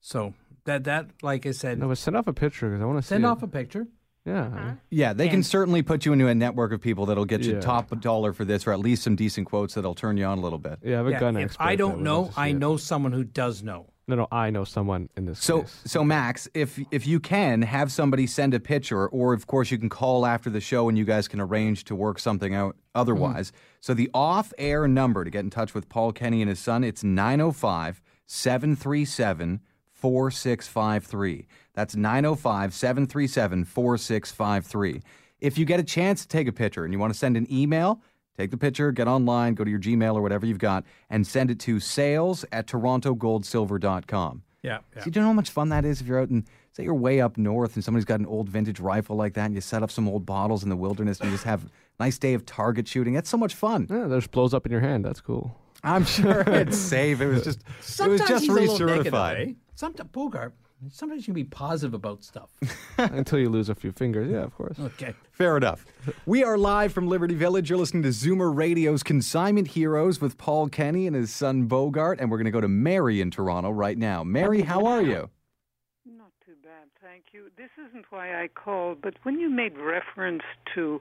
so 0.00 0.32
that 0.64 0.84
that 0.84 1.10
like 1.22 1.44
I 1.44 1.50
said, 1.50 1.78
no, 1.80 1.88
but 1.88 1.98
send 1.98 2.16
off 2.16 2.28
a 2.28 2.32
picture 2.32 2.68
because 2.70 2.80
I 2.80 2.86
want 2.86 2.98
to 2.98 3.02
see. 3.02 3.08
send 3.08 3.24
it. 3.24 3.26
off 3.26 3.42
a 3.42 3.48
picture. 3.48 3.88
Yeah, 4.24 4.74
Yeah, 4.90 5.12
they 5.14 5.28
can 5.28 5.42
certainly 5.42 5.82
put 5.82 6.06
you 6.06 6.12
into 6.12 6.28
a 6.28 6.34
network 6.34 6.72
of 6.72 6.80
people 6.80 7.06
that'll 7.06 7.24
get 7.24 7.42
you 7.42 7.54
Yeah. 7.54 7.60
top 7.60 7.98
dollar 8.00 8.32
for 8.32 8.44
this, 8.44 8.66
or 8.66 8.72
at 8.72 8.78
least 8.78 9.02
some 9.02 9.16
decent 9.16 9.48
quotes 9.48 9.74
that'll 9.74 9.94
turn 9.96 10.16
you 10.16 10.24
on 10.24 10.38
a 10.38 10.40
little 10.40 10.60
bit. 10.60 10.78
yeah. 10.82 10.94
I 10.94 10.96
have 10.98 11.06
a 11.08 11.10
Yeah, 11.10 11.20
gun 11.20 11.36
if 11.36 11.44
expert. 11.46 11.62
I 11.64 11.74
don't 11.76 12.02
know, 12.02 12.22
love 12.22 12.34
to 12.34 12.40
I 12.40 12.46
it. 12.48 12.54
know 12.54 12.76
someone 12.76 13.12
who 13.12 13.24
does 13.24 13.62
know. 13.64 13.86
No, 14.08 14.16
no, 14.16 14.28
I 14.32 14.50
know 14.50 14.64
someone 14.64 15.08
in 15.16 15.26
this. 15.26 15.38
So, 15.40 15.62
case. 15.62 15.80
so 15.86 16.02
Max, 16.04 16.48
if 16.54 16.78
if 16.90 17.06
you 17.06 17.20
can 17.20 17.62
have 17.62 17.90
somebody 17.92 18.26
send 18.26 18.52
a 18.52 18.58
picture, 18.60 19.06
or 19.08 19.32
of 19.32 19.46
course 19.46 19.70
you 19.70 19.78
can 19.78 19.88
call 19.88 20.26
after 20.26 20.50
the 20.50 20.60
show 20.60 20.88
and 20.88 20.98
you 20.98 21.04
guys 21.04 21.28
can 21.28 21.40
arrange 21.40 21.84
to 21.84 21.94
work 21.94 22.18
something 22.18 22.52
out. 22.54 22.76
Otherwise, 22.96 23.52
mm-hmm. 23.52 23.58
so 23.80 23.94
the 23.94 24.10
off-air 24.12 24.86
number 24.88 25.22
to 25.24 25.30
get 25.30 25.40
in 25.40 25.50
touch 25.50 25.72
with 25.72 25.88
Paul 25.88 26.12
Kenny 26.12 26.42
and 26.42 26.48
his 26.48 26.58
son, 26.58 26.82
it's 26.84 27.02
905 27.04 28.02
737 28.26 29.60
4653. 30.02 31.46
That's 31.74 31.94
905 31.96 32.74
737 32.74 33.64
4653. 33.64 35.00
If 35.40 35.56
you 35.56 35.64
get 35.64 35.80
a 35.80 35.84
chance 35.84 36.22
to 36.22 36.28
take 36.28 36.48
a 36.48 36.52
picture 36.52 36.84
and 36.84 36.92
you 36.92 36.98
want 36.98 37.12
to 37.12 37.18
send 37.18 37.36
an 37.36 37.46
email, 37.50 38.00
take 38.36 38.50
the 38.50 38.56
picture, 38.56 38.90
get 38.92 39.06
online, 39.08 39.54
go 39.54 39.64
to 39.64 39.70
your 39.70 39.80
Gmail 39.80 40.14
or 40.14 40.22
whatever 40.22 40.44
you've 40.44 40.58
got, 40.58 40.84
and 41.08 41.26
send 41.26 41.50
it 41.50 41.58
to 41.60 41.78
sales 41.80 42.44
at 42.52 42.66
torontogoldsilver.com. 42.66 44.42
Yeah, 44.62 44.78
So 44.98 45.06
you 45.06 45.10
don't 45.12 45.22
know 45.24 45.28
how 45.30 45.34
much 45.34 45.50
fun 45.50 45.70
that 45.70 45.84
is 45.84 46.00
if 46.00 46.06
you're 46.06 46.20
out 46.20 46.28
and 46.28 46.44
say 46.72 46.84
you're 46.84 46.94
way 46.94 47.20
up 47.20 47.36
north 47.36 47.74
and 47.74 47.84
somebody's 47.84 48.04
got 48.04 48.20
an 48.20 48.26
old 48.26 48.48
vintage 48.48 48.78
rifle 48.78 49.16
like 49.16 49.34
that 49.34 49.46
and 49.46 49.54
you 49.56 49.60
set 49.60 49.82
up 49.82 49.90
some 49.90 50.08
old 50.08 50.24
bottles 50.24 50.62
in 50.62 50.68
the 50.68 50.76
wilderness 50.76 51.18
and 51.20 51.30
you 51.30 51.34
just 51.34 51.44
have 51.44 51.64
a 51.64 51.68
nice 51.98 52.16
day 52.16 52.34
of 52.34 52.46
target 52.46 52.86
shooting. 52.86 53.12
That's 53.14 53.28
so 53.28 53.36
much 53.36 53.54
fun. 53.54 53.88
yeah, 53.90 54.06
that 54.06 54.16
just 54.16 54.30
blows 54.30 54.54
up 54.54 54.64
in 54.64 54.70
your 54.72 54.80
hand. 54.80 55.04
That's 55.04 55.20
cool. 55.20 55.56
I'm 55.82 56.04
sure 56.04 56.40
it's 56.46 56.78
safe. 56.78 57.20
It 57.20 57.26
was 57.26 57.42
just 57.42 57.62
it 58.00 58.08
was 58.08 58.20
just 58.20 58.44
he's 58.44 58.50
a 58.50 58.52
little 58.52 58.78
recertified. 58.78 59.48
Eh? 59.48 59.52
Sometimes 59.74 60.10
Bogart. 60.12 60.54
Sometimes 60.90 61.22
you 61.22 61.26
can 61.26 61.34
be 61.34 61.44
positive 61.44 61.94
about 61.94 62.24
stuff. 62.24 62.50
Until 62.98 63.38
you 63.38 63.48
lose 63.48 63.68
a 63.68 63.74
few 63.74 63.92
fingers. 63.92 64.28
Yeah, 64.30 64.42
of 64.42 64.54
course. 64.54 64.78
Okay. 64.78 65.14
Fair 65.30 65.56
enough. 65.56 65.86
We 66.26 66.42
are 66.42 66.58
live 66.58 66.92
from 66.92 67.06
Liberty 67.06 67.34
Village. 67.34 67.70
You're 67.70 67.78
listening 67.78 68.02
to 68.02 68.08
Zoomer 68.08 68.54
Radio's 68.54 69.04
Consignment 69.04 69.68
Heroes 69.68 70.20
with 70.20 70.38
Paul 70.38 70.68
Kenny 70.68 71.06
and 71.06 71.14
his 71.14 71.32
son 71.32 71.66
Bogart, 71.66 72.20
and 72.20 72.30
we're 72.30 72.38
going 72.38 72.46
to 72.46 72.50
go 72.50 72.60
to 72.60 72.68
Mary 72.68 73.20
in 73.20 73.30
Toronto 73.30 73.70
right 73.70 73.96
now. 73.96 74.24
Mary, 74.24 74.62
how 74.62 74.84
are 74.86 75.02
you? 75.02 75.30
Not 76.04 76.32
too 76.44 76.54
bad, 76.64 76.88
thank 77.00 77.26
you. 77.32 77.50
This 77.56 77.70
isn't 77.88 78.06
why 78.10 78.42
I 78.42 78.48
called, 78.48 78.98
but 79.02 79.14
when 79.22 79.38
you 79.38 79.48
made 79.48 79.78
reference 79.78 80.42
to 80.74 81.00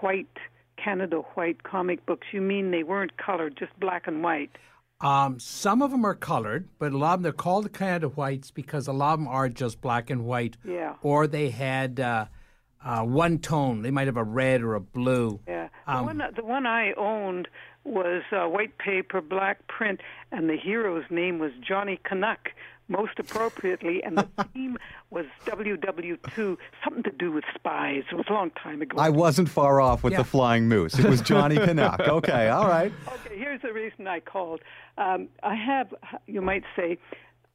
white, 0.00 0.36
Canada 0.76 1.22
white 1.34 1.62
comic 1.62 2.04
books, 2.04 2.26
you 2.32 2.42
mean 2.42 2.70
they 2.72 2.82
weren't 2.82 3.16
colored, 3.16 3.56
just 3.58 3.72
black 3.80 4.06
and 4.06 4.22
white? 4.22 4.50
Um, 5.00 5.38
some 5.38 5.82
of 5.82 5.90
them 5.90 6.04
are 6.04 6.14
colored, 6.14 6.68
but 6.78 6.92
a 6.92 6.98
lot 6.98 7.14
of 7.14 7.18
them 7.18 7.22
they're 7.24 7.32
called 7.32 7.72
Canada 7.72 8.08
whites 8.08 8.50
because 8.50 8.86
a 8.86 8.92
lot 8.92 9.14
of 9.14 9.20
them 9.20 9.28
are 9.28 9.48
just 9.48 9.80
black 9.80 10.08
and 10.10 10.24
white. 10.24 10.56
Yeah. 10.64 10.94
Or 11.02 11.26
they 11.26 11.50
had 11.50 12.00
uh, 12.00 12.26
uh, 12.84 13.02
one 13.02 13.38
tone. 13.38 13.82
They 13.82 13.90
might 13.90 14.06
have 14.06 14.16
a 14.16 14.24
red 14.24 14.62
or 14.62 14.74
a 14.74 14.80
blue. 14.80 15.40
Yeah. 15.46 15.68
The, 15.86 15.92
Um, 15.92 16.06
one, 16.06 16.22
the 16.34 16.44
one 16.44 16.66
I 16.66 16.92
owned 16.94 17.48
was 17.84 18.22
uh, 18.32 18.48
white 18.48 18.78
paper, 18.78 19.20
black 19.20 19.66
print, 19.66 20.00
and 20.32 20.48
the 20.48 20.56
hero's 20.56 21.04
name 21.10 21.38
was 21.38 21.52
Johnny 21.60 22.00
Canuck, 22.02 22.50
most 22.88 23.18
appropriately, 23.18 24.02
and 24.02 24.18
the 24.18 24.28
theme 24.54 24.76
was 25.10 25.26
WW2, 25.46 26.56
something 26.82 27.02
to 27.02 27.10
do 27.10 27.32
with 27.32 27.44
spies. 27.54 28.02
It 28.10 28.14
was 28.14 28.26
a 28.28 28.32
long 28.32 28.50
time 28.50 28.82
ago. 28.82 28.96
I 28.98 29.10
wasn't 29.10 29.48
far 29.48 29.80
off 29.80 30.02
with 30.02 30.12
Yeah. 30.12 30.18
the 30.18 30.24
flying 30.24 30.68
moose. 30.68 30.98
It 30.98 31.06
was 31.06 31.20
Johnny 31.20 31.56
Canuck. 31.56 32.00
Okay, 32.14 32.48
all 32.48 32.68
right. 32.68 32.92
Okay, 33.08 33.38
here's 33.38 33.62
the 33.62 33.72
reason 33.72 34.06
I 34.06 34.20
called. 34.20 34.60
Um, 34.98 35.28
I 35.42 35.54
have, 35.54 35.92
you 36.26 36.40
might 36.42 36.64
say, 36.76 36.98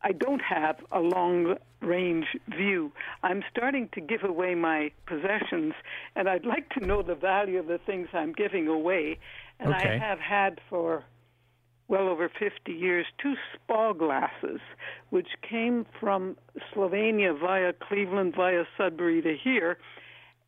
I 0.01 0.11
don't 0.11 0.41
have 0.41 0.77
a 0.91 0.99
long 0.99 1.55
range 1.81 2.25
view. 2.47 2.91
I'm 3.23 3.43
starting 3.51 3.89
to 3.93 4.01
give 4.01 4.23
away 4.23 4.55
my 4.55 4.91
possessions, 5.05 5.73
and 6.15 6.27
I'd 6.29 6.45
like 6.45 6.69
to 6.71 6.85
know 6.85 7.01
the 7.01 7.15
value 7.15 7.59
of 7.59 7.67
the 7.67 7.77
things 7.77 8.07
I'm 8.13 8.33
giving 8.33 8.67
away. 8.67 9.19
And 9.59 9.73
Okay. 9.73 9.89
I 9.89 9.97
have 9.97 10.19
had 10.19 10.59
for 10.69 11.03
well 11.89 12.07
over 12.07 12.29
50 12.29 12.71
years 12.71 13.05
two 13.21 13.33
spa 13.53 13.91
glasses, 13.93 14.61
which 15.09 15.27
came 15.47 15.85
from 15.99 16.37
Slovenia 16.73 17.37
via 17.37 17.73
Cleveland, 17.73 18.33
via 18.35 18.63
Sudbury 18.77 19.21
to 19.21 19.35
here, 19.35 19.77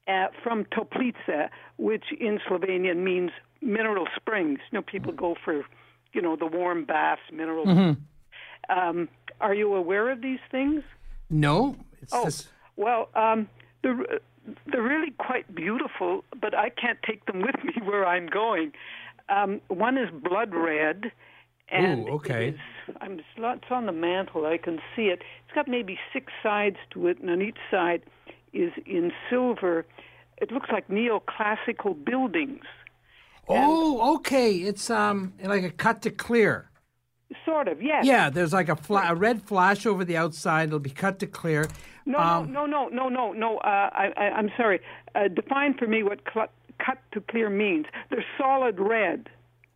uh, 0.08 0.28
from 0.44 0.66
Toplice, 0.66 1.50
which 1.78 2.06
in 2.20 2.40
Slovenian 2.48 2.98
means 3.04 3.32
mineral 3.62 4.08
springs. 4.16 4.60
You 4.72 4.78
know, 4.80 4.82
people 4.84 5.12
go 5.12 5.36
for, 5.44 5.64
you 6.14 6.22
know, 6.22 6.36
the 6.36 6.46
warm 6.48 6.86
baths, 6.86 7.22
mineral. 7.34 7.96
Um, 8.70 9.10
are 9.42 9.54
you 9.54 9.74
aware 9.76 10.10
of 10.12 10.22
these 10.22 10.40
things? 10.52 10.84
No, 11.30 11.76
it's 12.02 12.14
Oh, 12.14 12.26
this. 12.26 12.48
well, 12.76 13.10
um, 13.16 13.50
they're, 13.84 13.98
they're 14.68 14.82
really 14.84 15.12
quite 15.18 15.54
beautiful, 15.56 16.24
but 16.40 16.56
I 16.56 16.70
can't 16.70 17.00
take 17.04 17.26
them 17.26 17.42
with 17.42 17.56
me 17.64 17.74
where 17.84 18.06
I'm 18.06 18.28
going. 18.28 18.74
Um, 19.30 19.62
one 19.68 19.98
is 19.98 20.10
blood 20.12 20.54
red. 20.54 21.12
And 21.72 22.08
Ooh, 22.10 22.14
okay. 22.14 22.50
It 22.50 22.54
is, 22.56 22.96
I'm, 23.00 23.20
it's 23.38 23.66
on 23.72 23.86
the 23.86 23.92
mantle. 23.92 24.46
I 24.46 24.58
can 24.58 24.80
see 24.96 25.04
it. 25.04 25.22
It's 25.46 25.56
got 25.56 25.68
maybe 25.68 25.98
six 26.12 26.32
sides 26.44 26.78
to 26.92 27.08
it, 27.08 27.20
and 27.20 27.30
on 27.30 27.42
each 27.42 27.58
side 27.70 28.02
is 28.54 28.72
in 28.86 29.12
silver. 29.30 29.86
It 30.42 30.52
looks 30.52 30.70
like 30.72 30.88
neoclassical 30.90 32.04
buildings. 32.04 32.66
Oh, 33.48 34.16
okay. 34.18 34.54
It's 34.56 34.90
um 34.90 35.34
like 35.44 35.64
a 35.64 35.72
cut 35.72 36.02
to 36.04 36.12
clear. 36.12 36.70
Sort 37.46 37.70
of, 37.70 37.82
yes. 37.82 38.06
Yeah, 38.06 38.30
there's 38.30 38.52
like 38.52 38.68
a, 38.68 38.76
fla- 38.76 39.06
a 39.08 39.16
red 39.16 39.42
flash 39.42 39.86
over 39.86 40.04
the 40.04 40.18
outside. 40.18 40.68
It'll 40.68 40.80
be 40.80 40.90
cut 40.90 41.20
to 41.20 41.28
clear. 41.28 41.70
No, 42.06 42.20
Um, 42.20 42.52
no, 42.52 42.66
no, 42.66 42.90
no, 42.90 43.08
no, 43.08 43.32
no. 43.32 43.58
Uh, 43.60 43.90
I, 43.94 44.12
I, 44.18 44.24
I'm 44.32 44.50
sorry. 44.58 44.82
Uh, 45.16 45.30
define 45.30 45.74
for 45.78 45.88
me 45.88 46.04
what 46.04 46.20
cl- 46.34 46.50
cut 46.86 46.98
to 47.14 47.22
clear 47.22 47.50
means. 47.50 47.86
They're 48.10 48.26
solid 48.38 48.80
red. 48.82 49.30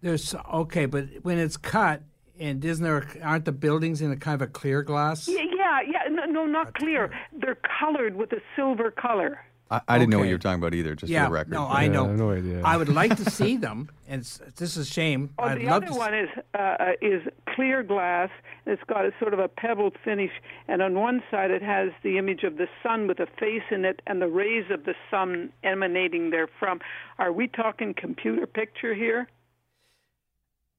There's 0.06 0.36
okay, 0.54 0.86
but 0.86 1.06
when 1.24 1.39
it's 1.39 1.58
cut, 1.58 2.04
and 2.39 2.63
isn't 2.63 2.84
there 2.84 3.08
aren't 3.24 3.46
the 3.46 3.52
buildings 3.52 4.02
in 4.04 4.12
a 4.12 4.15
kind 4.15 4.36
of 4.39 4.44
a 4.48 4.52
clear 4.52 4.84
glass? 4.84 5.28
Yeah, 5.28 5.39
yeah, 5.58 5.80
yeah. 5.82 6.00
No, 6.12 6.26
no 6.26 6.46
not 6.46 6.76
clear. 6.76 7.10
They're 7.34 7.58
colored 7.80 8.15
with 8.15 8.32
a 8.32 8.39
silver 8.56 8.91
color. 8.91 9.39
I, 9.72 9.82
I 9.88 9.98
didn't 9.98 10.12
know 10.12 10.20
what 10.20 10.28
you 10.28 10.36
were 10.36 10.38
talking 10.38 10.62
about 10.62 10.76
either, 10.76 10.94
just 10.94 11.12
Yeah, 11.12 11.24
for 11.24 11.30
the 11.30 11.34
record. 11.34 11.54
no, 11.54 11.65
I 11.65 11.88
know. 11.88 12.06
I 12.08 12.12
no 12.12 12.32
idea. 12.34 12.62
I 12.63 12.78
would 12.78 12.89
like 12.89 13.15
to 13.18 13.32
see 13.32 13.58
them, 13.58 13.89
and 14.08 14.22
it's, 14.22 14.38
this 14.58 14.78
is 14.78 14.88
a 14.88 14.91
shame. 14.91 15.32
Oh, 15.39 15.46
I'd 15.46 15.58
the 15.62 15.63
love 15.65 15.74
other 15.78 15.86
to. 15.88 15.91
s- 15.94 15.98
one 15.98 16.13
is 16.13 16.30
uh, 16.54 16.58
uh, 16.60 16.91
is 17.02 17.24
clear 17.56 17.82
glass. 17.82 18.30
It's 18.68 18.84
got 18.88 19.06
a 19.08 19.12
sort 19.20 19.34
of 19.34 19.39
a 19.39 19.48
pebbled 19.48 19.96
finish, 20.06 20.30
and 20.68 20.84
on 20.84 20.94
one 20.94 21.24
side 21.32 21.50
it 21.50 21.63
has 21.63 21.89
the 22.04 22.20
image 22.20 22.44
of 22.44 22.58
the 22.58 22.68
sun 22.84 23.08
with 23.08 23.20
a 23.20 23.26
face 23.39 23.63
in 23.72 23.86
it, 23.86 24.04
and 24.06 24.22
the 24.22 24.28
rays 24.28 24.65
of 24.70 24.84
the 24.86 24.94
sun 25.10 25.52
emanating 25.63 26.30
therefrom. 26.30 26.80
Are 27.18 27.32
we 27.32 27.48
talking 27.48 27.96
computer 27.96 28.46
picture 28.46 28.94
here? 28.94 29.28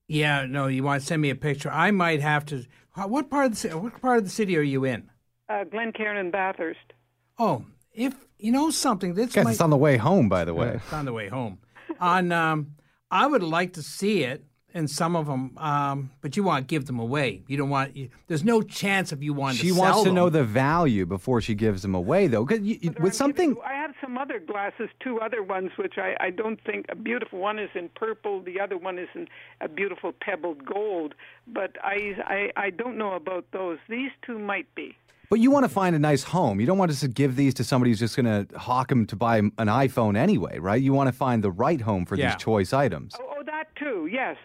Yeah, 0.08 0.46
no, 0.48 0.66
you 0.68 0.82
want 0.82 1.00
to 1.00 1.06
send 1.06 1.20
me 1.22 1.30
a 1.30 1.34
picture? 1.34 1.70
I 1.70 1.90
might 1.90 2.20
have 2.20 2.44
to. 2.46 2.64
What 2.94 3.28
part 3.28 3.46
of 3.46 3.60
the 3.60 3.68
ci- 3.68 3.74
what 3.74 4.00
part 4.00 4.18
of 4.18 4.24
the 4.24 4.30
city 4.30 4.56
are 4.56 4.62
you 4.62 4.84
in? 4.84 5.10
Uh, 5.48 5.64
Glencairn 5.64 6.16
and 6.16 6.32
Bathurst. 6.32 6.92
Oh, 7.38 7.64
if 7.92 8.14
you 8.38 8.52
know 8.52 8.70
something, 8.70 9.14
this 9.14 9.32
Guys, 9.32 9.44
might 9.44 9.50
it's 9.52 9.60
on 9.60 9.70
the 9.70 9.76
way 9.76 9.96
home, 9.96 10.28
by 10.28 10.44
the 10.44 10.54
way. 10.54 10.80
it's 10.82 10.92
on 10.92 11.04
the 11.04 11.12
way 11.12 11.28
home. 11.28 11.58
on, 12.00 12.32
um, 12.32 12.72
I 13.10 13.26
would 13.26 13.42
like 13.42 13.74
to 13.74 13.82
see 13.82 14.22
it, 14.24 14.44
and 14.74 14.90
some 14.90 15.14
of 15.16 15.26
them, 15.26 15.56
um, 15.58 16.10
but 16.20 16.36
you 16.36 16.42
want 16.42 16.66
to 16.68 16.72
give 16.72 16.86
them 16.86 16.98
away. 16.98 17.42
You 17.48 17.56
don't 17.56 17.70
want. 17.70 17.96
You, 17.96 18.08
there's 18.28 18.44
no 18.44 18.62
chance 18.62 19.12
of 19.12 19.22
you 19.22 19.34
wanting 19.34 19.58
She 19.58 19.68
to 19.70 19.74
wants 19.78 19.98
to 20.00 20.04
them. 20.06 20.14
know 20.14 20.28
the 20.30 20.44
value 20.44 21.04
before 21.06 21.40
she 21.40 21.54
gives 21.54 21.82
them 21.82 21.94
away, 21.94 22.26
though. 22.28 22.44
'Cause 22.46 22.60
you- 22.60 22.78
you- 22.80 22.90
with 23.00 23.12
I'm 23.12 23.12
something, 23.12 23.50
giving- 23.54 23.62
I 23.64 23.72
have 23.74 23.75
some 24.06 24.16
other 24.18 24.38
glasses, 24.38 24.88
two 25.00 25.18
other 25.20 25.42
ones, 25.42 25.70
which 25.76 25.94
I, 25.98 26.14
I 26.20 26.30
don't 26.30 26.60
think 26.64 26.86
a 26.88 26.94
beautiful 26.94 27.38
one 27.40 27.58
is 27.58 27.70
in 27.74 27.88
purple, 27.94 28.40
the 28.40 28.60
other 28.60 28.76
one 28.78 28.98
is 28.98 29.08
in 29.14 29.26
a 29.60 29.68
beautiful 29.68 30.12
pebbled 30.20 30.64
gold. 30.64 31.14
But 31.46 31.72
I, 31.82 32.14
I, 32.56 32.66
I 32.66 32.70
don't 32.70 32.96
know 32.96 33.14
about 33.14 33.46
those. 33.52 33.78
These 33.88 34.10
two 34.24 34.38
might 34.38 34.72
be. 34.74 34.96
but 35.28 35.40
you 35.40 35.50
want 35.50 35.64
to 35.64 35.68
find 35.68 35.96
a 35.96 35.98
nice 35.98 36.22
home. 36.22 36.60
You 36.60 36.66
don't 36.66 36.78
want 36.78 36.92
us 36.92 37.00
to 37.00 37.08
give 37.08 37.34
these 37.34 37.54
to 37.54 37.64
somebody 37.64 37.90
who's 37.90 37.98
just 37.98 38.16
going 38.16 38.46
to 38.46 38.58
hawk 38.58 38.88
them 38.88 39.06
to 39.06 39.16
buy 39.16 39.38
an 39.38 39.50
iPhone 39.58 40.16
anyway, 40.16 40.58
right? 40.60 40.80
You 40.80 40.92
want 40.92 41.08
to 41.08 41.12
find 41.12 41.42
the 41.42 41.50
right 41.50 41.80
home 41.80 42.06
for 42.06 42.14
Yeah. 42.14 42.28
these 42.28 42.36
choice 42.36 42.72
items. 42.72 43.14
Oh, 43.20 43.34
oh, 43.38 43.42
that 43.44 43.66
too. 43.76 44.08
Yes. 44.10 44.36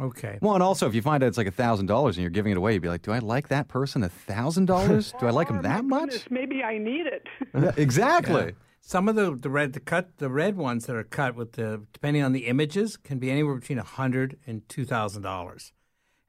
Okay. 0.00 0.38
Well, 0.40 0.54
and 0.54 0.62
also 0.62 0.86
if 0.86 0.94
you 0.94 1.02
find 1.02 1.24
out 1.24 1.26
it's 1.26 1.36
like 1.38 1.48
a 1.48 1.50
thousand 1.50 1.86
dollars 1.86 2.16
and 2.16 2.22
you're 2.22 2.30
giving 2.30 2.52
it 2.52 2.56
away, 2.56 2.74
you'd 2.74 2.82
be 2.82 2.88
like, 2.88 3.02
"Do 3.02 3.10
I 3.10 3.18
like 3.18 3.48
that 3.48 3.66
person 3.66 4.04
a 4.04 4.08
thousand 4.08 4.66
dollars? 4.66 5.12
Do 5.18 5.26
I 5.26 5.30
like 5.30 5.50
Oh, 5.50 5.54
him 5.54 5.62
that 5.62 5.84
much?" 5.84 6.10
goodness, 6.10 6.30
maybe 6.30 6.62
I 6.62 6.78
need 6.78 7.06
it. 7.08 7.26
Yeah, 7.52 7.72
exactly. 7.76 8.52
Some 8.88 9.06
of 9.06 9.16
the 9.16 9.34
the 9.34 9.50
red 9.50 9.74
the 9.74 9.80
cut 9.80 10.16
the 10.16 10.30
red 10.30 10.56
ones 10.56 10.86
that 10.86 10.96
are 10.96 11.04
cut 11.04 11.34
with 11.34 11.52
the 11.52 11.82
depending 11.92 12.22
on 12.22 12.32
the 12.32 12.46
images 12.46 12.96
can 12.96 13.18
be 13.18 13.30
anywhere 13.30 13.54
between 13.56 13.78
a 13.78 13.82
hundred 13.84 14.38
and 14.46 14.66
two 14.70 14.86
thousand 14.86 15.20
dollars, 15.20 15.72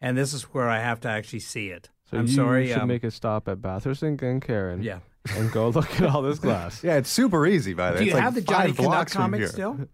and 0.02 0.18
this 0.18 0.34
is 0.34 0.44
where 0.54 0.68
I 0.68 0.80
have 0.80 1.00
to 1.02 1.08
actually 1.08 1.40
see 1.40 1.68
it. 1.70 1.90
So 2.12 2.18
I'm 2.18 2.28
sorry. 2.28 2.64
you 2.64 2.68
sorry. 2.68 2.74
should 2.74 2.82
um, 2.82 2.88
make 2.90 3.06
a 3.06 3.12
stop 3.12 3.48
at 3.48 3.62
Bathurst 3.62 4.04
and 4.04 4.18
Glencairn. 4.20 4.84
Yeah. 4.84 5.00
And 5.38 5.50
go 5.54 5.70
look 5.78 6.02
at 6.02 6.10
all 6.10 6.22
this 6.22 6.40
glass. 6.40 6.84
Yeah, 6.84 6.96
it's 6.98 7.10
super 7.10 7.48
easy 7.48 7.74
by 7.74 7.92
the 7.92 7.94
way. 7.94 8.00
do 8.00 8.04
you 8.06 8.10
It's 8.12 8.16
like 8.16 8.24
have 8.24 8.36
the 8.36 8.42
Johnny 8.42 8.68
five 8.74 8.76
Canuck 8.76 8.92
blocks 8.92 9.14
comic 9.14 9.40
here. 9.40 9.48
still? 9.48 9.80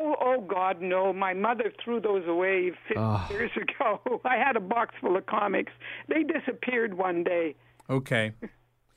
Oh, 0.00 0.14
oh 0.20 0.40
God, 0.42 0.80
no! 0.80 1.12
My 1.12 1.34
mother 1.34 1.72
threw 1.84 2.00
those 2.00 2.26
away 2.28 2.70
50 2.86 2.94
Ah. 2.96 3.28
years 3.30 3.50
ago. 3.60 4.20
I 4.24 4.36
had 4.36 4.56
a 4.56 4.60
box 4.60 4.94
full 5.02 5.16
of 5.16 5.26
comics. 5.26 5.72
They 6.08 6.22
disappeared 6.22 6.94
one 6.94 7.24
day. 7.24 7.56
Okay. 7.90 8.32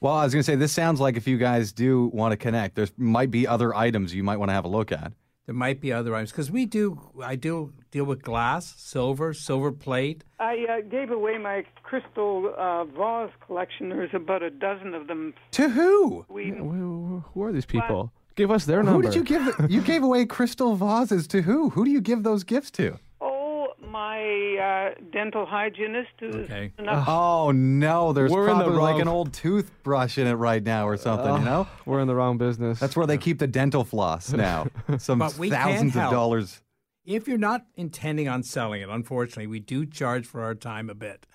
Well, 0.01 0.15
I 0.15 0.23
was 0.23 0.33
going 0.33 0.39
to 0.39 0.43
say 0.43 0.55
this 0.55 0.71
sounds 0.71 0.99
like 0.99 1.15
if 1.15 1.27
you 1.27 1.37
guys 1.37 1.71
do 1.71 2.07
want 2.07 2.31
to 2.31 2.37
connect, 2.37 2.73
there 2.73 2.87
might 2.97 3.29
be 3.29 3.45
other 3.45 3.75
items 3.75 4.15
you 4.15 4.23
might 4.23 4.37
want 4.37 4.49
to 4.49 4.53
have 4.53 4.65
a 4.65 4.67
look 4.67 4.91
at. 4.91 5.13
There 5.45 5.53
might 5.53 5.79
be 5.79 5.93
other 5.93 6.15
items 6.15 6.31
because 6.31 6.49
we 6.49 6.65
do. 6.65 6.99
I 7.23 7.35
do 7.35 7.71
deal 7.91 8.05
with 8.05 8.23
glass, 8.23 8.73
silver, 8.77 9.31
silver 9.35 9.71
plate. 9.71 10.23
I 10.39 10.65
uh, 10.67 10.81
gave 10.89 11.11
away 11.11 11.37
my 11.37 11.65
crystal 11.83 12.51
uh, 12.57 12.85
vase 12.85 13.31
collection. 13.45 13.89
There's 13.89 14.09
about 14.15 14.41
a 14.41 14.49
dozen 14.49 14.95
of 14.95 15.05
them. 15.05 15.35
To 15.51 15.69
who? 15.69 16.25
We, 16.29 16.49
Who, 16.49 17.23
who 17.33 17.43
are 17.43 17.51
these 17.51 17.65
people? 17.67 18.11
Give 18.35 18.49
us 18.49 18.65
their 18.65 18.81
number. 18.81 19.07
Who 19.07 19.13
did 19.13 19.15
you 19.15 19.23
give? 19.23 19.69
You 19.69 19.81
gave 19.81 20.01
away 20.01 20.25
crystal 20.25 20.75
vases 20.75 21.27
to 21.27 21.43
who? 21.43 21.69
Who 21.71 21.85
do 21.85 21.91
you 21.91 22.01
give 22.01 22.23
those 22.23 22.43
gifts 22.43 22.71
to? 22.71 22.97
Oh, 23.95 23.97
my 23.97 24.93
uh, 24.97 25.01
dental 25.11 25.45
hygienist. 25.45 26.09
Who's 26.19 26.35
Okay. 26.35 26.71
enough- 26.79 27.07
Oh 27.07 27.51
no, 27.51 28.13
there's 28.13 28.31
We're 28.31 28.49
in 28.49 28.57
the 28.57 28.63
probably 28.63 28.79
like 28.81 28.91
wrong- 28.93 29.01
an 29.01 29.07
old 29.07 29.33
toothbrush 29.33 30.17
in 30.17 30.27
it 30.27 30.33
right 30.33 30.63
now 30.63 30.87
or 30.87 30.97
something. 30.97 31.37
you 31.39 31.45
know, 31.45 31.67
We're 31.85 31.99
in 31.99 32.07
the 32.07 32.15
wrong 32.15 32.37
business. 32.37 32.79
that's 32.79 32.95
where 32.95 33.07
they 33.07 33.17
keep 33.17 33.39
the 33.39 33.47
dental 33.47 33.83
floss 33.83 34.31
now. 34.47 34.67
Some 34.97 35.19
But 35.19 35.37
we 35.37 35.49
can't 35.49 35.61
thousands 35.63 35.95
of 35.95 36.01
help. 36.01 36.13
dollars. 36.13 36.61
If 37.05 37.27
you're 37.27 37.37
not 37.39 37.65
intending 37.75 38.27
on 38.27 38.43
selling 38.43 38.81
it, 38.81 38.89
unfortunately, 38.89 39.47
we 39.47 39.59
do 39.59 39.85
charge 39.85 40.25
for 40.27 40.43
our 40.43 40.53
time 40.55 40.89
a 40.89 40.93
bit. 40.95 41.25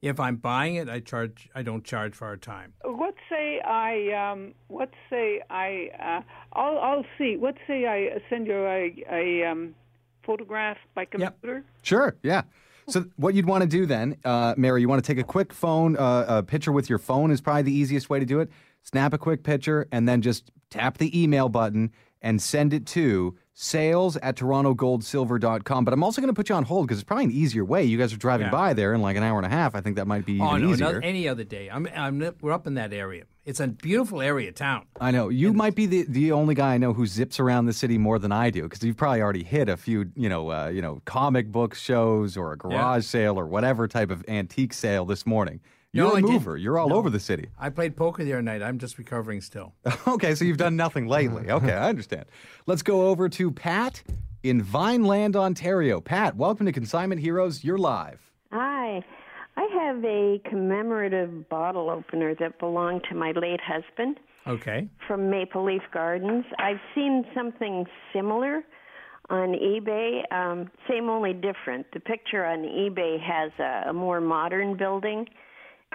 If 0.00 0.18
I'm 0.18 0.34
buying 0.34 0.74
it, 0.74 0.88
I 0.88 0.98
charge. 0.98 1.48
I 1.54 1.62
don't 1.62 1.84
charge 1.84 2.12
for 2.16 2.26
our 2.26 2.36
time. 2.36 2.72
What 2.84 3.14
say 3.30 3.60
I? 3.60 4.10
Um, 4.32 4.52
what 4.66 4.90
say 5.08 5.40
I? 5.48 5.90
Uh, 5.96 6.22
I'll 6.58 6.78
I'll 6.78 7.04
see. 7.16 7.36
What 7.36 7.54
say 7.68 7.86
I 7.86 8.20
send 8.28 8.48
you 8.48 8.66
a, 8.66 9.04
a 9.12 9.44
um, 9.44 9.76
photograph 10.24 10.78
by 10.94 11.04
computer? 11.04 11.64
Sure, 11.82 12.16
yeah. 12.22 12.42
So 12.88 13.04
what 13.16 13.34
you'd 13.34 13.46
want 13.46 13.62
to 13.62 13.68
do 13.68 13.86
then, 13.86 14.16
uh, 14.24 14.54
Mary, 14.56 14.80
you 14.80 14.88
want 14.88 15.02
to 15.04 15.06
take 15.06 15.20
a 15.20 15.26
quick 15.26 15.52
phone 15.52 15.96
uh, 15.96 16.24
a 16.28 16.42
picture 16.42 16.72
with 16.72 16.88
your 16.90 16.98
phone 16.98 17.30
is 17.30 17.40
probably 17.40 17.62
the 17.62 17.72
easiest 17.72 18.10
way 18.10 18.18
to 18.18 18.26
do 18.26 18.40
it. 18.40 18.50
Snap 18.82 19.12
a 19.12 19.18
quick 19.18 19.44
picture 19.44 19.86
and 19.92 20.08
then 20.08 20.20
just 20.20 20.50
tap 20.68 20.98
the 20.98 21.20
email 21.22 21.48
button 21.48 21.92
and 22.20 22.42
send 22.42 22.72
it 22.74 22.84
to 22.86 23.36
sales 23.54 24.16
at 24.16 24.36
torontogoldsilver.com. 24.36 25.84
But 25.84 25.94
I'm 25.94 26.02
also 26.02 26.20
going 26.20 26.32
to 26.32 26.36
put 26.36 26.48
you 26.48 26.54
on 26.54 26.64
hold 26.64 26.86
because 26.86 26.98
it's 26.98 27.06
probably 27.06 27.26
an 27.26 27.32
easier 27.32 27.64
way. 27.64 27.84
You 27.84 27.98
guys 27.98 28.12
are 28.12 28.16
driving 28.16 28.46
Yeah. 28.46 28.50
by 28.52 28.72
there 28.74 28.94
in 28.94 29.02
like 29.02 29.16
an 29.16 29.22
hour 29.22 29.38
and 29.38 29.46
a 29.46 29.48
half. 29.50 29.74
I 29.74 29.80
think 29.80 29.96
that 29.96 30.06
might 30.06 30.24
be 30.24 30.34
even 30.34 30.46
Oh 30.46 30.56
no, 30.56 30.70
easier. 30.72 30.92
not 30.94 31.04
any 31.04 31.28
other 31.28 31.44
day. 31.44 31.68
I'm, 31.70 31.88
I'm, 31.94 32.34
we're 32.40 32.52
up 32.52 32.66
in 32.66 32.74
that 32.74 32.92
area. 32.92 33.24
It's 33.44 33.58
a 33.58 33.66
beautiful 33.66 34.22
area 34.22 34.52
town. 34.52 34.86
I 35.00 35.10
know 35.10 35.28
you 35.28 35.52
might 35.52 35.74
be 35.74 35.86
the, 35.86 36.04
the 36.08 36.30
only 36.30 36.54
guy 36.54 36.74
I 36.74 36.78
know 36.78 36.92
who 36.92 37.06
zips 37.06 37.40
around 37.40 37.66
the 37.66 37.72
city 37.72 37.98
more 37.98 38.20
than 38.20 38.30
I 38.30 38.50
do 38.50 38.62
because 38.62 38.84
you've 38.84 38.96
probably 38.96 39.20
already 39.20 39.42
hit 39.42 39.68
a 39.68 39.76
few 39.76 40.12
you 40.14 40.28
know 40.28 40.50
uh, 40.52 40.68
you 40.68 40.80
know 40.80 41.02
comic 41.06 41.50
book 41.50 41.74
shows 41.74 42.36
or 42.36 42.52
a 42.52 42.56
garage 42.56 43.04
sale 43.04 43.36
or 43.38 43.46
whatever 43.46 43.88
type 43.88 44.10
of 44.12 44.24
antique 44.28 44.72
sale 44.72 45.04
this 45.04 45.26
morning. 45.26 45.60
You're 45.92 46.06
No, 46.06 46.12
a 46.12 46.18
I 46.18 46.20
didn't. 46.20 46.32
mover. 46.34 46.56
You're 46.56 46.78
all 46.78 46.94
over 46.94 47.10
the 47.10 47.18
city. 47.20 47.48
I 47.58 47.68
played 47.68 47.96
poker 47.96 48.22
the 48.22 48.32
other 48.32 48.42
night. 48.42 48.62
I'm 48.62 48.78
just 48.78 48.96
recovering 48.96 49.40
still. 49.40 49.74
okay, 50.06 50.34
so 50.36 50.44
you've 50.44 50.56
done 50.56 50.76
nothing 50.76 51.06
lately. 51.08 51.46
Okay, 51.50 51.72
I 51.72 51.88
understand. 51.88 52.26
Let's 52.66 52.82
go 52.82 53.08
over 53.08 53.28
to 53.28 53.50
Pat 53.50 54.02
in 54.44 54.62
Vineland, 54.62 55.34
Ontario. 55.36 56.00
Pat, 56.00 56.36
welcome 56.36 56.64
to 56.66 56.72
Consignment 56.72 57.20
Heroes. 57.20 57.62
You're 57.64 57.76
live. 57.76 58.20
Hi. 58.52 59.02
I 59.56 59.68
have 59.84 60.04
a 60.04 60.40
commemorative 60.48 61.48
bottle 61.48 61.90
opener 61.90 62.34
that 62.40 62.58
belonged 62.58 63.02
to 63.10 63.14
my 63.14 63.32
late 63.32 63.60
husband 63.60 64.18
Okay. 64.46 64.88
from 65.06 65.30
Maple 65.30 65.64
Leaf 65.64 65.82
Gardens. 65.92 66.44
I've 66.58 66.80
seen 66.94 67.24
something 67.34 67.84
similar 68.12 68.62
on 69.30 69.50
eBay, 69.54 70.20
um, 70.32 70.70
same 70.88 71.08
only 71.08 71.32
different. 71.32 71.86
The 71.92 72.00
picture 72.00 72.44
on 72.44 72.60
eBay 72.60 73.20
has 73.20 73.52
a, 73.58 73.90
a 73.90 73.92
more 73.92 74.20
modern 74.20 74.76
building, 74.76 75.26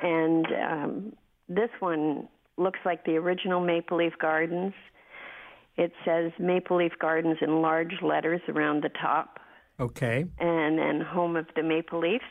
and 0.01 0.45
um, 0.69 1.13
this 1.49 1.69
one 1.79 2.29
looks 2.57 2.79
like 2.85 3.05
the 3.05 3.15
original 3.17 3.59
Maple 3.59 3.97
Leaf 3.97 4.13
Gardens. 4.19 4.73
It 5.75 5.91
says 6.05 6.31
Maple 6.39 6.77
Leaf 6.77 6.93
Gardens 6.99 7.37
in 7.41 7.61
large 7.61 8.01
letters 8.01 8.41
around 8.47 8.81
the 8.83 8.89
top, 9.01 9.39
Okay. 9.79 10.25
and 10.39 10.79
then 10.79 11.01
home 11.01 11.35
of 11.35 11.47
the 11.55 11.63
Maple 11.63 11.99
Leafs. 11.99 12.23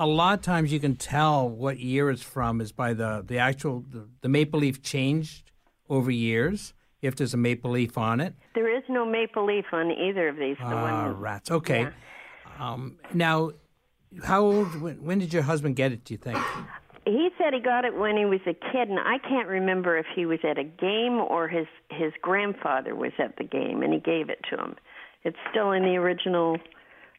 A 0.00 0.06
lot 0.06 0.38
of 0.38 0.42
times 0.42 0.72
you 0.72 0.80
can 0.80 0.96
tell 0.96 1.46
what 1.46 1.78
year 1.78 2.08
it's 2.10 2.22
from 2.22 2.62
is 2.62 2.72
by 2.72 2.94
the 2.94 3.22
the 3.24 3.38
actual 3.38 3.84
the, 3.86 4.08
the 4.22 4.30
maple 4.30 4.60
leaf 4.60 4.82
changed 4.82 5.52
over 5.90 6.10
years. 6.10 6.72
If 7.02 7.16
there's 7.16 7.34
a 7.34 7.38
maple 7.38 7.70
leaf 7.70 7.96
on 7.98 8.20
it. 8.20 8.34
There 8.54 8.74
is 8.74 8.82
no 8.88 9.04
maple 9.04 9.44
leaf 9.44 9.66
on 9.72 9.90
either 9.90 10.28
of 10.28 10.36
these. 10.36 10.56
The 10.58 10.74
one, 10.74 11.18
rats. 11.18 11.50
Okay. 11.50 11.88
Um, 12.58 12.96
now, 13.14 13.52
how 14.24 14.42
old? 14.42 14.80
When, 14.80 15.02
when 15.04 15.18
did 15.18 15.32
your 15.32 15.42
husband 15.42 15.76
get 15.76 15.92
it? 15.92 16.04
Do 16.04 16.14
you 16.14 16.18
think? 16.18 16.38
he 17.04 17.28
said 17.38 17.52
he 17.52 17.60
got 17.60 17.84
it 17.84 17.96
when 17.96 18.16
he 18.16 18.24
was 18.24 18.40
a 18.46 18.54
kid, 18.54 18.88
and 18.88 18.98
I 18.98 19.18
can't 19.18 19.48
remember 19.48 19.98
if 19.98 20.06
he 20.14 20.26
was 20.26 20.38
at 20.44 20.58
a 20.58 20.64
game 20.64 21.20
or 21.20 21.46
his 21.48 21.66
his 21.90 22.12
grandfather 22.22 22.94
was 22.94 23.12
at 23.18 23.36
the 23.36 23.44
game, 23.44 23.82
and 23.82 23.92
he 23.92 24.00
gave 24.00 24.30
it 24.30 24.40
to 24.50 24.56
him. 24.56 24.76
It's 25.24 25.36
still 25.50 25.72
in 25.72 25.82
the 25.82 25.96
original 25.96 26.56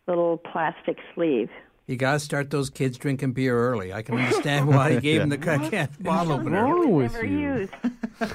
little 0.08 0.38
plastic 0.38 0.98
sleeve. 1.13 1.50
You 1.91 1.97
got 1.97 2.13
to 2.13 2.19
start 2.19 2.49
those 2.51 2.69
kids 2.69 2.97
drinking 2.97 3.34
beer 3.34 3.54
early. 3.54 3.91
I 3.91 4.01
can 4.01 4.17
understand 4.17 4.69
why 4.69 4.93
he 4.93 5.01
gave 5.01 5.21
him 5.23 5.27
the 5.27 5.38
can 5.38 5.89
bottle 5.99 6.32
opener. 6.32 6.63
wrong 6.63 6.93
with 6.93 7.21
you? 7.21 7.67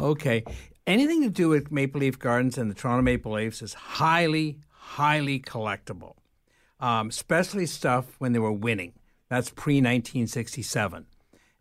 Okay. 0.00 0.42
Anything 0.86 1.22
to 1.22 1.30
do 1.30 1.48
with 1.48 1.70
Maple 1.70 2.00
Leaf 2.00 2.18
Gardens 2.18 2.58
and 2.58 2.68
the 2.68 2.74
Toronto 2.74 3.02
Maple 3.02 3.32
Leafs 3.32 3.62
is 3.62 3.74
highly, 3.74 4.58
highly 4.70 5.38
collectible, 5.38 6.14
um, 6.80 7.08
especially 7.08 7.66
stuff 7.66 8.16
when 8.18 8.32
they 8.32 8.38
were 8.40 8.52
winning. 8.52 8.94
That's 9.28 9.50
pre 9.50 9.74
1967. 9.76 11.06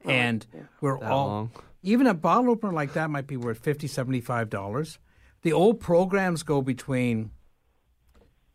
And 0.05 0.47
we're 0.81 0.99
all, 1.03 1.27
long? 1.27 1.51
even 1.83 2.07
a 2.07 2.13
bottle 2.15 2.49
opener 2.49 2.73
like 2.73 2.93
that 2.93 3.11
might 3.11 3.27
be 3.27 3.37
worth 3.37 3.63
$50, 3.63 4.21
$75. 4.21 4.97
The 5.43 5.53
old 5.53 5.79
programs 5.79 6.41
go 6.41 6.61
between 6.61 7.29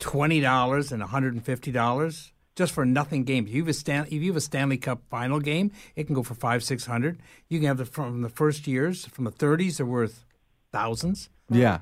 $20 0.01 0.93
and 0.93 1.03
$150 1.03 2.31
just 2.61 2.73
for 2.75 2.85
nothing 2.85 3.25
games. 3.25 3.49
If 3.49 3.55
you 3.55 3.63
have 3.63 3.69
a 3.69 3.73
Stan- 3.73 4.07
if 4.07 4.13
you 4.13 4.27
have 4.29 4.37
a 4.37 4.41
Stanley 4.41 4.77
Cup 4.77 5.01
final 5.11 5.41
game, 5.41 5.73
it 5.97 6.05
can 6.05 6.15
go 6.15 6.23
for 6.23 6.35
five, 6.35 6.63
six 6.63 6.85
hundred. 6.87 7.21
You 7.49 7.59
can 7.59 7.67
have 7.69 7.79
the 7.79 7.87
from 7.87 8.21
the 8.23 8.29
first 8.29 8.67
years, 8.67 9.07
from 9.07 9.25
the 9.25 9.31
thirties, 9.31 9.79
they're 9.79 9.87
worth 9.87 10.25
thousands. 10.73 11.31
Yeah. 11.51 11.81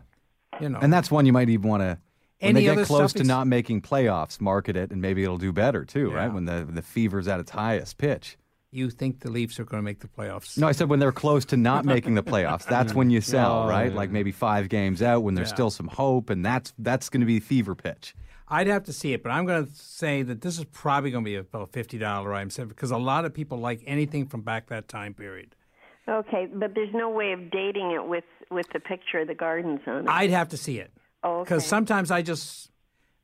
You 0.61 0.69
know, 0.71 0.79
And 0.81 0.93
that's 0.93 1.11
one 1.11 1.27
you 1.27 1.33
might 1.33 1.49
even 1.51 1.69
want 1.69 1.83
to, 1.83 1.99
when 2.41 2.57
Any 2.57 2.67
they 2.67 2.75
get 2.77 2.87
close 2.87 3.13
to 3.15 3.25
not 3.25 3.47
making 3.47 3.83
playoffs, 3.83 4.41
market 4.41 4.77
it, 4.77 4.91
and 4.91 5.03
maybe 5.03 5.23
it'll 5.23 5.37
do 5.39 5.53
better 5.53 5.85
too, 5.85 6.11
right? 6.11 6.33
When 6.33 6.45
the 6.47 6.67
the 6.69 6.83
fever's 6.83 7.29
at 7.29 7.41
its 7.41 7.51
highest 7.51 7.99
pitch. 7.99 8.39
you 8.71 8.91
think 8.91 9.21
the 9.21 9.31
Leafs 9.31 9.59
are 9.61 9.65
going 9.65 9.81
to 9.81 9.85
make 9.85 10.01
the 10.01 10.09
playoffs? 10.09 10.57
No, 10.59 10.67
I 10.69 10.73
said 10.73 10.89
when 10.89 10.99
they're 11.01 11.13
close 11.13 11.45
to 11.47 11.57
not 11.57 11.85
making 11.85 12.15
the 12.15 12.23
playoffs. 12.23 12.65
That's 12.75 12.93
when 12.95 13.09
you 13.11 13.21
sell, 13.21 13.65
Oh, 13.65 13.69
right? 13.69 13.91
yeah. 13.91 13.97
Like 13.97 14.11
maybe 14.11 14.31
five 14.33 14.69
games 14.69 15.01
out 15.03 15.23
when 15.23 15.35
there's 15.35 15.49
Yeah. 15.51 15.55
still 15.55 15.71
some 15.71 15.89
hope, 15.89 16.31
and 16.31 16.45
that's 16.45 16.73
that's 16.79 17.09
going 17.09 17.21
to 17.23 17.27
be 17.27 17.41
fever 17.41 17.75
pitch. 17.75 18.15
I'd 18.51 18.67
have 18.67 18.85
to 18.85 18.93
see 18.93 19.13
it, 19.13 19.23
but 19.23 19.31
I'm 19.31 19.45
going 19.45 19.67
to 19.67 19.75
say 19.75 20.23
that 20.23 20.41
this 20.41 20.59
is 20.59 20.65
probably 20.65 21.11
going 21.11 21.25
to 21.25 21.29
be 21.29 21.37
about 21.37 21.63
a 21.63 21.67
fifty 21.67 21.99
dollar 21.99 22.33
item 22.35 22.51
set 22.51 22.69
because 22.69 22.91
a 22.91 22.99
lot 22.99 23.25
of 23.25 23.35
people 23.35 23.59
like 23.59 23.83
anything 23.87 24.27
from 24.27 24.43
back 24.43 24.69
that 24.69 24.89
time 24.89 25.15
period. 25.15 25.55
Okay, 26.09 26.49
but 26.53 26.75
there's 26.75 26.95
no 26.95 27.11
way 27.11 27.33
of 27.33 27.51
dating 27.51 27.93
it 27.93 28.07
with 28.07 28.25
with 28.51 28.67
the 28.73 28.81
picture 28.81 29.21
of 29.21 29.29
the 29.29 29.35
gardens 29.35 29.81
on 29.87 30.05
it. 30.05 30.09
I'd 30.09 30.31
have 30.31 30.49
to 30.51 30.57
see 30.57 30.79
it 30.79 30.91
oh, 31.23 31.41
okay. 31.41 31.45
because 31.45 31.67
sometimes 31.67 32.11
I 32.11 32.23
just 32.23 32.71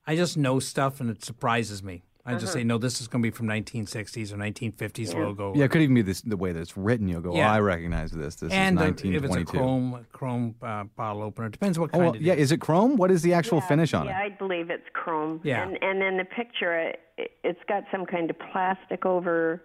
I 0.06 0.16
just 0.16 0.37
know 0.37 0.60
stuff 0.60 1.00
and 1.00 1.08
it 1.08 1.24
surprises 1.24 1.82
me. 1.82 2.02
I 2.26 2.30
Uh-huh. 2.30 2.40
just 2.40 2.54
say 2.54 2.64
no, 2.64 2.78
this 2.78 3.02
is 3.02 3.06
going 3.08 3.22
to 3.22 3.26
be 3.26 3.30
from 3.30 3.46
1960s 3.46 4.32
or 4.32 4.37
1950s 4.38 5.12
logo. 5.14 5.52
Yeah, 5.54 5.64
it 5.66 5.70
could 5.70 5.82
even 5.82 5.94
be 5.94 6.00
this, 6.00 6.22
the 6.22 6.38
way 6.38 6.52
that 6.52 6.60
it's 6.60 6.74
written. 6.74 7.06
You'll 7.06 7.20
go, 7.20 7.34
Yeah. 7.34 7.50
oh, 7.50 7.54
I 7.56 7.60
recognize 7.60 8.12
this. 8.12 8.37
This 8.37 8.50
and 8.50 8.78
is 8.78 8.82
uh, 8.82 8.87
if 8.87 8.90
it's 8.94 9.02
a 9.04 9.08
1922. 9.08 9.58
chrome 9.58 10.06
chrome 10.12 10.54
uh, 10.62 10.84
bottle 10.96 11.22
opener, 11.22 11.50
depends 11.50 11.78
what 11.78 11.90
Oh, 11.90 11.98
kind 11.98 12.04
well, 12.04 12.14
it 12.14 12.22
yeah. 12.22 12.32
is. 12.32 12.44
Is 12.44 12.52
it 12.52 12.60
chrome? 12.60 12.96
What 12.96 13.10
is 13.10 13.20
the 13.22 13.34
actual 13.34 13.58
yeah, 13.58 13.68
finish 13.68 13.92
on 13.92 14.06
it? 14.06 14.10
yeah. 14.10 14.20
I 14.20 14.30
believe 14.30 14.70
it's 14.70 14.88
chrome. 14.94 15.40
Yeah. 15.44 15.62
And 15.66 15.76
and 15.82 16.00
then 16.00 16.16
the 16.16 16.24
picture, 16.24 16.74
it, 16.78 17.00
it's 17.42 17.60
got 17.68 17.84
some 17.92 18.06
kind 18.06 18.30
of 18.30 18.37
plastic 18.38 19.04
over. 19.04 19.62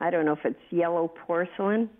I 0.00 0.08
don't 0.10 0.24
know 0.24 0.32
if 0.32 0.44
it's 0.46 0.60
yellow 0.70 1.08
porcelain, 1.08 1.90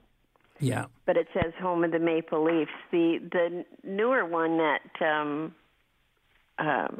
Yeah. 0.59 0.87
but 1.05 1.19
it 1.19 1.29
says 1.35 1.53
"Home 1.61 1.85
of 1.85 1.91
the 1.91 1.99
Maple 1.99 2.43
Leafs." 2.43 2.71
The 2.93 3.19
the 3.31 3.65
newer 3.85 4.25
one 4.25 4.57
that 4.57 5.03
um, 5.03 5.55
um, 6.59 6.99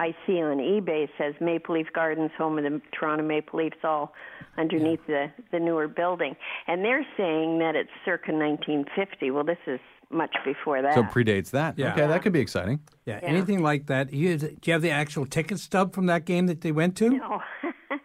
I 0.00 0.16
see 0.26 0.40
on 0.40 0.56
eBay 0.56 1.08
says 1.18 1.34
Maple 1.40 1.74
Leaf 1.74 1.88
Gardens, 1.92 2.30
home 2.38 2.56
of 2.56 2.64
the 2.64 2.80
Toronto 2.98 3.22
Maple 3.22 3.58
Leafs, 3.58 3.76
all 3.84 4.14
underneath 4.56 5.00
the 5.06 5.30
the 5.52 5.60
newer 5.60 5.88
building, 5.88 6.34
and 6.66 6.82
they're 6.82 7.06
saying 7.18 7.58
that 7.58 7.76
it's 7.76 7.90
circa 8.02 8.32
1950. 8.32 9.30
Well, 9.30 9.44
this 9.44 9.58
is 9.66 9.78
much 10.10 10.34
before 10.42 10.80
that. 10.80 10.94
So 10.94 11.02
predates 11.02 11.50
that. 11.50 11.78
Yeah. 11.78 11.92
Okay, 11.92 12.06
that 12.06 12.22
could 12.22 12.32
be 12.32 12.40
exciting. 12.40 12.80
Yeah, 13.04 13.20
anything 13.22 13.62
like 13.62 13.88
that. 13.88 14.10
You, 14.10 14.38
do 14.38 14.56
you 14.64 14.72
have 14.72 14.80
the 14.80 14.90
actual 14.90 15.26
ticket 15.26 15.58
stub 15.58 15.94
from 15.94 16.06
that 16.06 16.24
game 16.24 16.46
that 16.46 16.62
they 16.62 16.72
went 16.72 16.96
to? 16.96 17.10
no. 17.10 17.42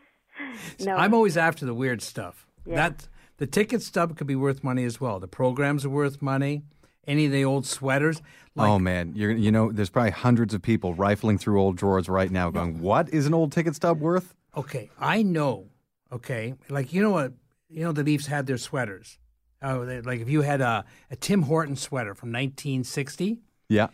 no. 0.81 0.95
I'm 0.95 1.13
always 1.13 1.37
after 1.37 1.65
the 1.65 1.73
weird 1.73 2.01
stuff. 2.01 2.45
Yeah. 2.65 2.75
That 2.75 3.07
the 3.37 3.47
ticket 3.47 3.81
stub 3.81 4.17
could 4.17 4.27
be 4.27 4.35
worth 4.35 4.65
money 4.65 4.83
as 4.83 4.99
well. 4.99 5.21
The 5.21 5.27
programs 5.29 5.85
are 5.85 5.89
worth 5.89 6.21
money. 6.21 6.63
Any 7.07 7.25
of 7.25 7.31
the 7.31 7.45
old 7.45 7.65
sweaters. 7.65 8.21
Like, 8.55 8.69
oh 8.69 8.79
man, 8.79 9.13
you're 9.15 9.31
you 9.31 9.51
know, 9.51 9.71
there's 9.71 9.89
probably 9.89 10.11
hundreds 10.11 10.53
of 10.53 10.61
people 10.61 10.93
rifling 10.93 11.37
through 11.37 11.61
old 11.61 11.75
drawers 11.77 12.07
right 12.09 12.31
now, 12.31 12.49
going, 12.49 12.79
"What 12.81 13.13
is 13.13 13.25
an 13.25 13.33
old 13.33 13.51
ticket 13.51 13.75
stub 13.75 13.99
worth?" 13.99 14.33
Okay, 14.55 14.89
I 14.99 15.21
know. 15.23 15.67
Okay, 16.11 16.53
like 16.69 16.93
you 16.93 17.01
know 17.01 17.11
what? 17.11 17.33
You 17.69 17.83
know 17.83 17.91
the 17.91 18.03
Leafs 18.03 18.27
had 18.27 18.47
their 18.47 18.57
sweaters. 18.57 19.19
Oh, 19.61 19.85
they, 19.85 20.01
like 20.01 20.21
if 20.21 20.29
you 20.29 20.41
had 20.41 20.61
a, 20.61 20.85
a 21.11 21.15
Tim 21.15 21.43
Horton 21.43 21.75
sweater 21.75 22.13
from 22.13 22.29
1960, 22.29 23.39
Yeah. 23.67 23.87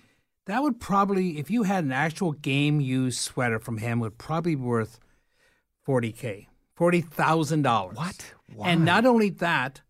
that 0.45 0.62
would 0.62 0.80
probably, 0.80 1.38
if 1.39 1.50
you 1.50 1.63
had 1.63 1.84
an 1.86 1.91
actual 1.93 2.34
game 2.34 2.82
used 2.82 3.19
sweater 3.19 3.58
from 3.60 3.78
him, 3.78 4.00
would 4.02 4.17
probably 4.17 4.56
be 4.56 4.62
worth 4.62 5.00
40k, 5.88 6.47
forty 6.76 7.02
thousand 7.02 7.63
dollars. 7.63 7.97
What? 7.97 8.34
Why? 8.54 8.69
And 8.69 8.86
not 8.86 9.06
only 9.06 9.30
that, 9.30 9.82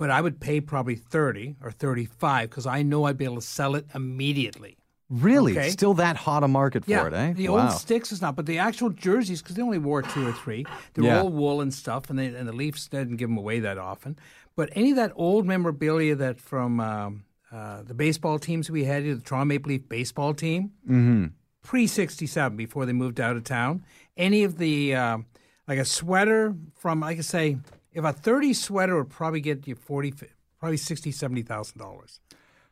but 0.00 0.08
I 0.08 0.22
would 0.22 0.40
pay 0.40 0.62
probably 0.62 0.94
30 0.94 1.56
or 1.62 1.70
35 1.70 2.48
because 2.48 2.66
I 2.66 2.80
know 2.80 3.04
I'd 3.04 3.18
be 3.18 3.26
able 3.26 3.34
to 3.34 3.42
sell 3.42 3.74
it 3.74 3.84
immediately. 3.94 4.78
Really? 5.10 5.52
Okay. 5.52 5.68
Still 5.68 5.92
that 5.94 6.16
hot 6.16 6.42
a 6.42 6.48
market 6.48 6.86
for 6.86 6.90
Yeah, 6.90 7.06
it, 7.08 7.12
eh? 7.12 7.32
the 7.34 7.48
wow. 7.50 7.64
old 7.64 7.72
sticks 7.72 8.10
is 8.10 8.22
not, 8.22 8.34
but 8.34 8.46
the 8.46 8.56
actual 8.56 8.88
jerseys 8.88 9.42
because 9.42 9.56
they 9.56 9.62
only 9.62 9.76
wore 9.76 10.00
two 10.00 10.26
or 10.26 10.32
three. 10.32 10.64
They 10.94 11.02
were 11.02 11.08
Yeah. 11.08 11.20
all 11.20 11.28
wool 11.28 11.60
and 11.60 11.74
stuff, 11.74 12.08
and 12.08 12.18
they, 12.18 12.28
and 12.28 12.48
the 12.48 12.52
Leafs 12.54 12.88
didn't 12.88 13.16
give 13.16 13.28
them 13.28 13.36
away 13.36 13.60
that 13.60 13.76
often. 13.76 14.18
But 14.56 14.70
any 14.72 14.88
of 14.88 14.96
that 14.96 15.12
old 15.16 15.44
memorabilia 15.44 16.14
that 16.14 16.40
from 16.40 16.80
um, 16.80 17.24
uh, 17.52 17.82
the 17.82 17.92
baseball 17.92 18.38
teams 18.38 18.70
we 18.70 18.84
had, 18.84 19.04
the 19.04 19.16
Toronto 19.20 19.44
Maple 19.44 19.68
Leaf 19.68 19.86
baseball 19.86 20.32
team, 20.32 20.70
mm-hmm. 20.88 21.26
pre 21.62 21.86
'67 21.86 22.56
before 22.56 22.86
they 22.86 22.94
moved 22.94 23.20
out 23.20 23.36
of 23.36 23.44
town. 23.44 23.84
Any 24.16 24.44
of 24.44 24.56
the 24.56 24.94
um 24.94 25.26
like 25.68 25.78
a 25.78 25.84
sweater 25.84 26.56
from, 26.74 27.00
like 27.00 27.18
I 27.18 27.20
say, 27.20 27.58
if 27.92 28.04
a 28.04 28.12
30 28.12 28.52
sweater 28.54 28.96
would 28.96 29.10
probably 29.10 29.40
get 29.40 29.66
you 29.66 29.74
40, 29.74 30.14
probably 30.58 30.76
60, 30.76 31.10
70,000 31.12 31.78
dollars 31.78 32.20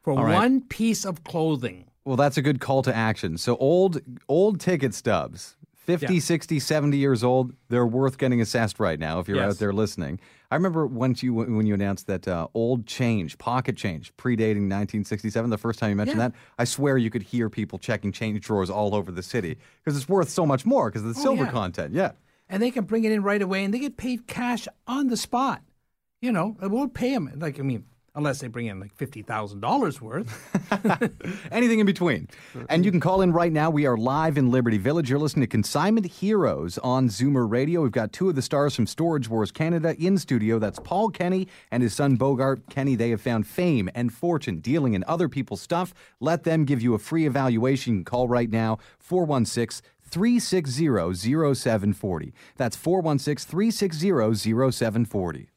for 0.02 0.14
right. 0.14 0.34
one 0.34 0.60
piece 0.62 1.04
of 1.04 1.24
clothing. 1.24 1.86
Well, 2.04 2.16
that's 2.16 2.36
a 2.36 2.42
good 2.42 2.60
call 2.60 2.82
to 2.82 2.94
action. 2.94 3.36
So 3.38 3.56
old 3.56 4.00
old 4.28 4.60
ticket 4.60 4.94
stubs, 4.94 5.56
50, 5.74 6.14
Yeah. 6.14 6.20
60, 6.20 6.58
70 6.60 6.96
years 6.96 7.22
old, 7.24 7.52
they're 7.68 7.86
worth 7.86 8.16
getting 8.18 8.40
assessed 8.40 8.78
right 8.80 8.98
now 8.98 9.18
if 9.20 9.28
you're 9.28 9.38
Yes. 9.38 9.54
out 9.54 9.58
there 9.58 9.72
listening. 9.72 10.20
I 10.50 10.54
remember 10.54 10.86
once 10.86 11.22
you 11.22 11.34
when 11.34 11.66
you 11.66 11.74
announced 11.74 12.06
that 12.06 12.26
uh, 12.26 12.46
old 12.54 12.86
change, 12.86 13.36
pocket 13.36 13.76
change, 13.76 14.16
predating 14.16 14.68
1967, 14.70 15.50
the 15.50 15.58
first 15.58 15.78
time 15.78 15.90
you 15.90 15.96
mentioned 15.96 16.18
Yeah. 16.20 16.28
that, 16.28 16.34
I 16.58 16.64
swear 16.64 16.96
you 16.96 17.10
could 17.10 17.22
hear 17.22 17.50
people 17.50 17.78
checking 17.78 18.12
change 18.12 18.40
drawers 18.40 18.70
all 18.70 18.94
over 18.94 19.10
the 19.12 19.22
city 19.22 19.58
because 19.84 19.98
it's 19.98 20.08
worth 20.08 20.30
so 20.30 20.46
much 20.46 20.64
more 20.64 20.88
because 20.88 21.02
of 21.04 21.14
the 21.14 21.20
Oh, 21.20 21.22
silver 21.24 21.44
yeah. 21.44 21.50
content. 21.50 21.92
Yeah. 21.92 22.12
And 22.48 22.62
they 22.62 22.70
can 22.70 22.84
bring 22.84 23.04
it 23.04 23.12
in 23.12 23.22
right 23.22 23.42
away, 23.42 23.64
and 23.64 23.72
they 23.72 23.78
get 23.78 23.96
paid 23.96 24.26
cash 24.26 24.66
on 24.86 25.08
the 25.08 25.16
spot. 25.16 25.62
You 26.20 26.32
know, 26.32 26.56
it 26.62 26.70
won't 26.70 26.94
pay 26.94 27.12
them. 27.12 27.30
Like 27.36 27.60
I 27.60 27.62
mean, 27.62 27.84
unless 28.18 28.40
they 28.40 28.48
bring 28.48 28.66
in 28.66 28.80
like 28.80 28.92
fifty 28.94 29.22
thousand 29.22 29.60
dollars 29.60 30.00
worth. 30.00 30.28
Anything 31.52 31.78
in 31.78 31.86
between. 31.86 32.28
And 32.68 32.84
you 32.84 32.90
can 32.90 33.00
call 33.00 33.22
in 33.22 33.32
right 33.32 33.52
now. 33.52 33.70
We 33.70 33.86
are 33.86 33.96
live 33.96 34.36
in 34.36 34.50
Liberty 34.50 34.78
Village. 34.78 35.08
You're 35.08 35.20
listening 35.20 35.44
to 35.44 35.46
Consignment 35.46 36.06
Heroes 36.06 36.76
on 36.78 37.08
Zoomer 37.08 37.48
Radio. 37.48 37.82
We've 37.82 37.92
got 37.92 38.12
two 38.12 38.28
of 38.28 38.34
the 38.34 38.42
stars 38.42 38.74
from 38.74 38.86
Storage 38.88 39.28
Wars 39.28 39.52
Canada 39.52 39.94
in 39.98 40.18
studio. 40.18 40.58
That's 40.58 40.80
Paul 40.80 41.10
Kenny 41.10 41.46
and 41.70 41.82
his 41.82 41.94
son 41.94 42.16
Bogart 42.16 42.68
Kenny. 42.68 42.96
They 42.96 43.10
have 43.10 43.20
found 43.20 43.46
fame 43.46 43.88
and 43.94 44.12
fortune 44.12 44.58
dealing 44.58 44.94
in 44.94 45.04
other 45.06 45.28
people's 45.28 45.62
stuff. 45.62 45.94
Let 46.18 46.42
them 46.42 46.64
give 46.64 46.82
you 46.82 46.94
a 46.94 46.98
free 46.98 47.26
evaluation. 47.26 47.92
You 47.92 47.98
can 48.00 48.04
call 48.04 48.28
right 48.28 48.50
now 48.50 48.78
416 48.98 49.88
360 50.08 51.54
0740. 51.54 52.32
That's 52.56 52.76
416 52.76 53.50
360 53.50 54.70
0740. 54.72 55.50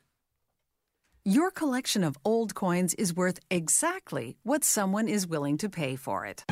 Your 1.24 1.52
collection 1.52 2.04
of 2.04 2.18
old 2.26 2.56
coins 2.56 2.96
is 2.96 3.16
worth 3.16 3.40
exactly 3.52 4.38
what 4.42 4.64
someone 4.64 5.08
is 5.08 5.28
willing 5.28 5.56
to 5.60 5.70
pay 5.70 5.96
for 5.96 6.26
it. 6.26 6.44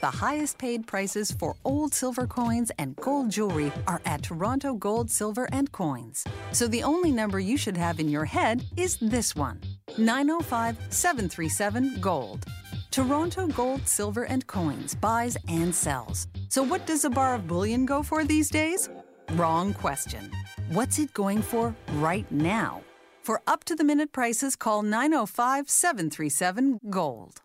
The 0.00 0.06
highest 0.06 0.56
paid 0.56 0.86
prices 0.86 1.30
for 1.30 1.56
old 1.62 1.92
silver 1.92 2.26
coins 2.26 2.72
and 2.78 2.96
gold 2.96 3.30
jewelry 3.30 3.70
are 3.86 4.00
at 4.06 4.22
Toronto 4.22 4.72
Gold, 4.72 5.10
Silver, 5.10 5.46
and 5.52 5.70
Coins. 5.72 6.24
So 6.52 6.66
the 6.66 6.84
only 6.84 7.12
number 7.12 7.38
you 7.38 7.58
should 7.58 7.76
have 7.76 8.00
in 8.00 8.08
your 8.08 8.24
head 8.24 8.64
is 8.78 8.96
this 9.02 9.36
one 9.36 9.60
905 9.98 10.78
737 10.88 12.00
Gold. 12.00 12.46
Toronto 12.90 13.46
Gold, 13.46 13.86
Silver, 13.86 14.24
and 14.24 14.46
Coins 14.46 14.94
buys 14.94 15.36
and 15.48 15.74
sells. 15.74 16.26
So 16.48 16.62
what 16.62 16.86
does 16.86 17.04
a 17.04 17.10
bar 17.10 17.34
of 17.34 17.46
bullion 17.46 17.86
go 17.86 18.02
for 18.02 18.24
these 18.24 18.50
days? 18.50 18.88
Wrong 19.32 19.74
question. 19.74 20.30
What's 20.70 20.98
it 20.98 21.12
going 21.12 21.42
for 21.42 21.74
right 21.94 22.30
now? 22.30 22.82
For 23.22 23.42
up 23.46 23.64
to 23.64 23.74
the 23.74 23.84
minute 23.84 24.12
prices, 24.12 24.56
call 24.56 24.82
905 24.82 25.68
737 25.68 26.80
Gold. 26.88 27.42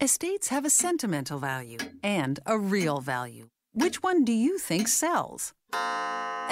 Estates 0.00 0.48
have 0.48 0.64
a 0.64 0.70
sentimental 0.70 1.38
value 1.38 1.78
and 2.02 2.40
a 2.46 2.58
real 2.58 3.00
value. 3.00 3.48
Which 3.72 4.02
one 4.02 4.24
do 4.24 4.32
you 4.32 4.58
think 4.58 4.88
sells? 4.88 5.52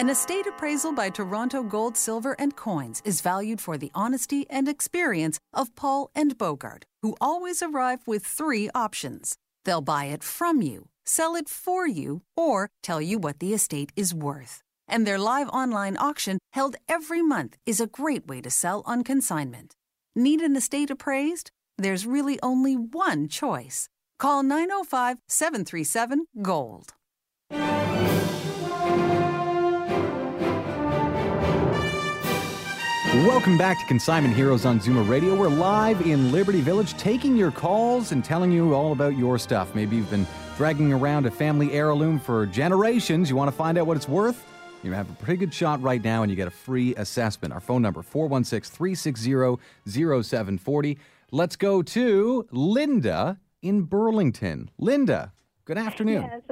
An 0.03 0.09
estate 0.09 0.47
appraisal 0.49 0.93
by 0.93 1.11
Toronto 1.11 1.63
Gold, 1.63 1.97
Silver, 1.97 2.35
and 2.39 2.57
Coins 2.57 3.01
is 3.05 3.21
valued 3.21 3.61
for 3.61 3.79
the 3.79 3.93
honesty 3.95 4.47
and 4.51 4.67
experience 4.67 5.39
of 5.55 5.75
Paul 5.77 6.11
and 6.15 6.37
Bogart, 6.37 6.87
who 7.03 7.15
always 7.21 7.63
arrive 7.63 8.01
with 8.07 8.25
three 8.27 8.69
options. 8.75 9.37
They'll 9.65 9.81
buy 9.81 10.07
it 10.07 10.25
from 10.25 10.61
you, 10.61 10.89
sell 11.05 11.37
it 11.37 11.49
for 11.49 11.87
you, 11.87 12.23
or 12.37 12.69
tell 12.83 13.01
you 13.01 13.19
what 13.19 13.39
the 13.39 13.53
estate 13.53 13.93
is 13.95 14.13
worth. 14.13 14.61
And 14.89 15.07
their 15.07 15.19
live 15.19 15.49
online 15.51 15.97
auction, 15.99 16.39
held 16.53 16.75
every 16.89 17.23
month, 17.23 17.57
is 17.65 17.81
a 17.81 17.87
great 17.87 18.27
way 18.27 18.41
to 18.41 18.51
sell 18.51 18.83
on 18.87 19.05
consignment. 19.05 19.77
Need 20.17 20.41
an 20.41 20.57
estate 20.57 20.91
appraised? 20.91 21.53
There's 21.79 22.07
really 22.07 22.41
only 22.43 22.75
one 22.75 23.29
choice. 23.29 23.89
Call 24.19 24.43
905 24.43 25.19
737 25.29 26.27
Gold. 26.43 26.95
Welcome 33.23 33.57
back 33.57 33.79
to 33.79 33.87
Consignment 33.87 34.35
Heroes 34.35 34.67
on 34.67 34.81
Zoomer 34.81 35.09
Radio. 35.09 35.37
We're 35.37 35.49
live 35.49 36.01
in 36.01 36.33
Liberty 36.33 36.61
Village 36.61 36.95
taking 36.95 37.37
your 37.37 37.53
calls 37.53 38.11
and 38.11 38.25
telling 38.25 38.51
you 38.51 38.75
all 38.75 38.91
about 38.91 39.17
your 39.17 39.39
stuff. 39.39 39.77
Maybe 39.77 39.95
you've 39.95 40.11
been 40.11 40.27
dragging 40.57 40.93
around 40.93 41.27
a 41.27 41.31
family 41.31 41.73
heirloom 41.73 42.19
for 42.19 42.47
generations. 42.47 43.31
You 43.31 43.37
want 43.37 43.49
to 43.49 43.57
find 43.57 43.79
out 43.79 43.87
what 43.87 43.97
it's 43.97 44.09
worth? 44.09 44.45
You 44.83 44.91
have 44.91 45.09
a 45.09 45.15
pretty 45.15 45.39
good 45.39 45.55
shot 45.55 45.81
right 45.81 46.03
now 46.03 46.23
and 46.23 46.31
you 46.31 46.37
get 46.37 46.49
a 46.49 46.51
free 46.51 46.97
assessment. 46.97 47.55
Our 47.55 47.61
phone 47.61 47.81
number 47.81 48.03
416-360-0740. 48.03 50.99
Let's 51.31 51.55
go 51.55 51.81
to 51.81 52.49
Linda 52.51 53.39
in 53.63 53.83
Burlington. 53.83 54.69
Linda, 54.79 55.33
good 55.65 55.79
afternoon. 55.79 56.29
Yes, 56.29 56.43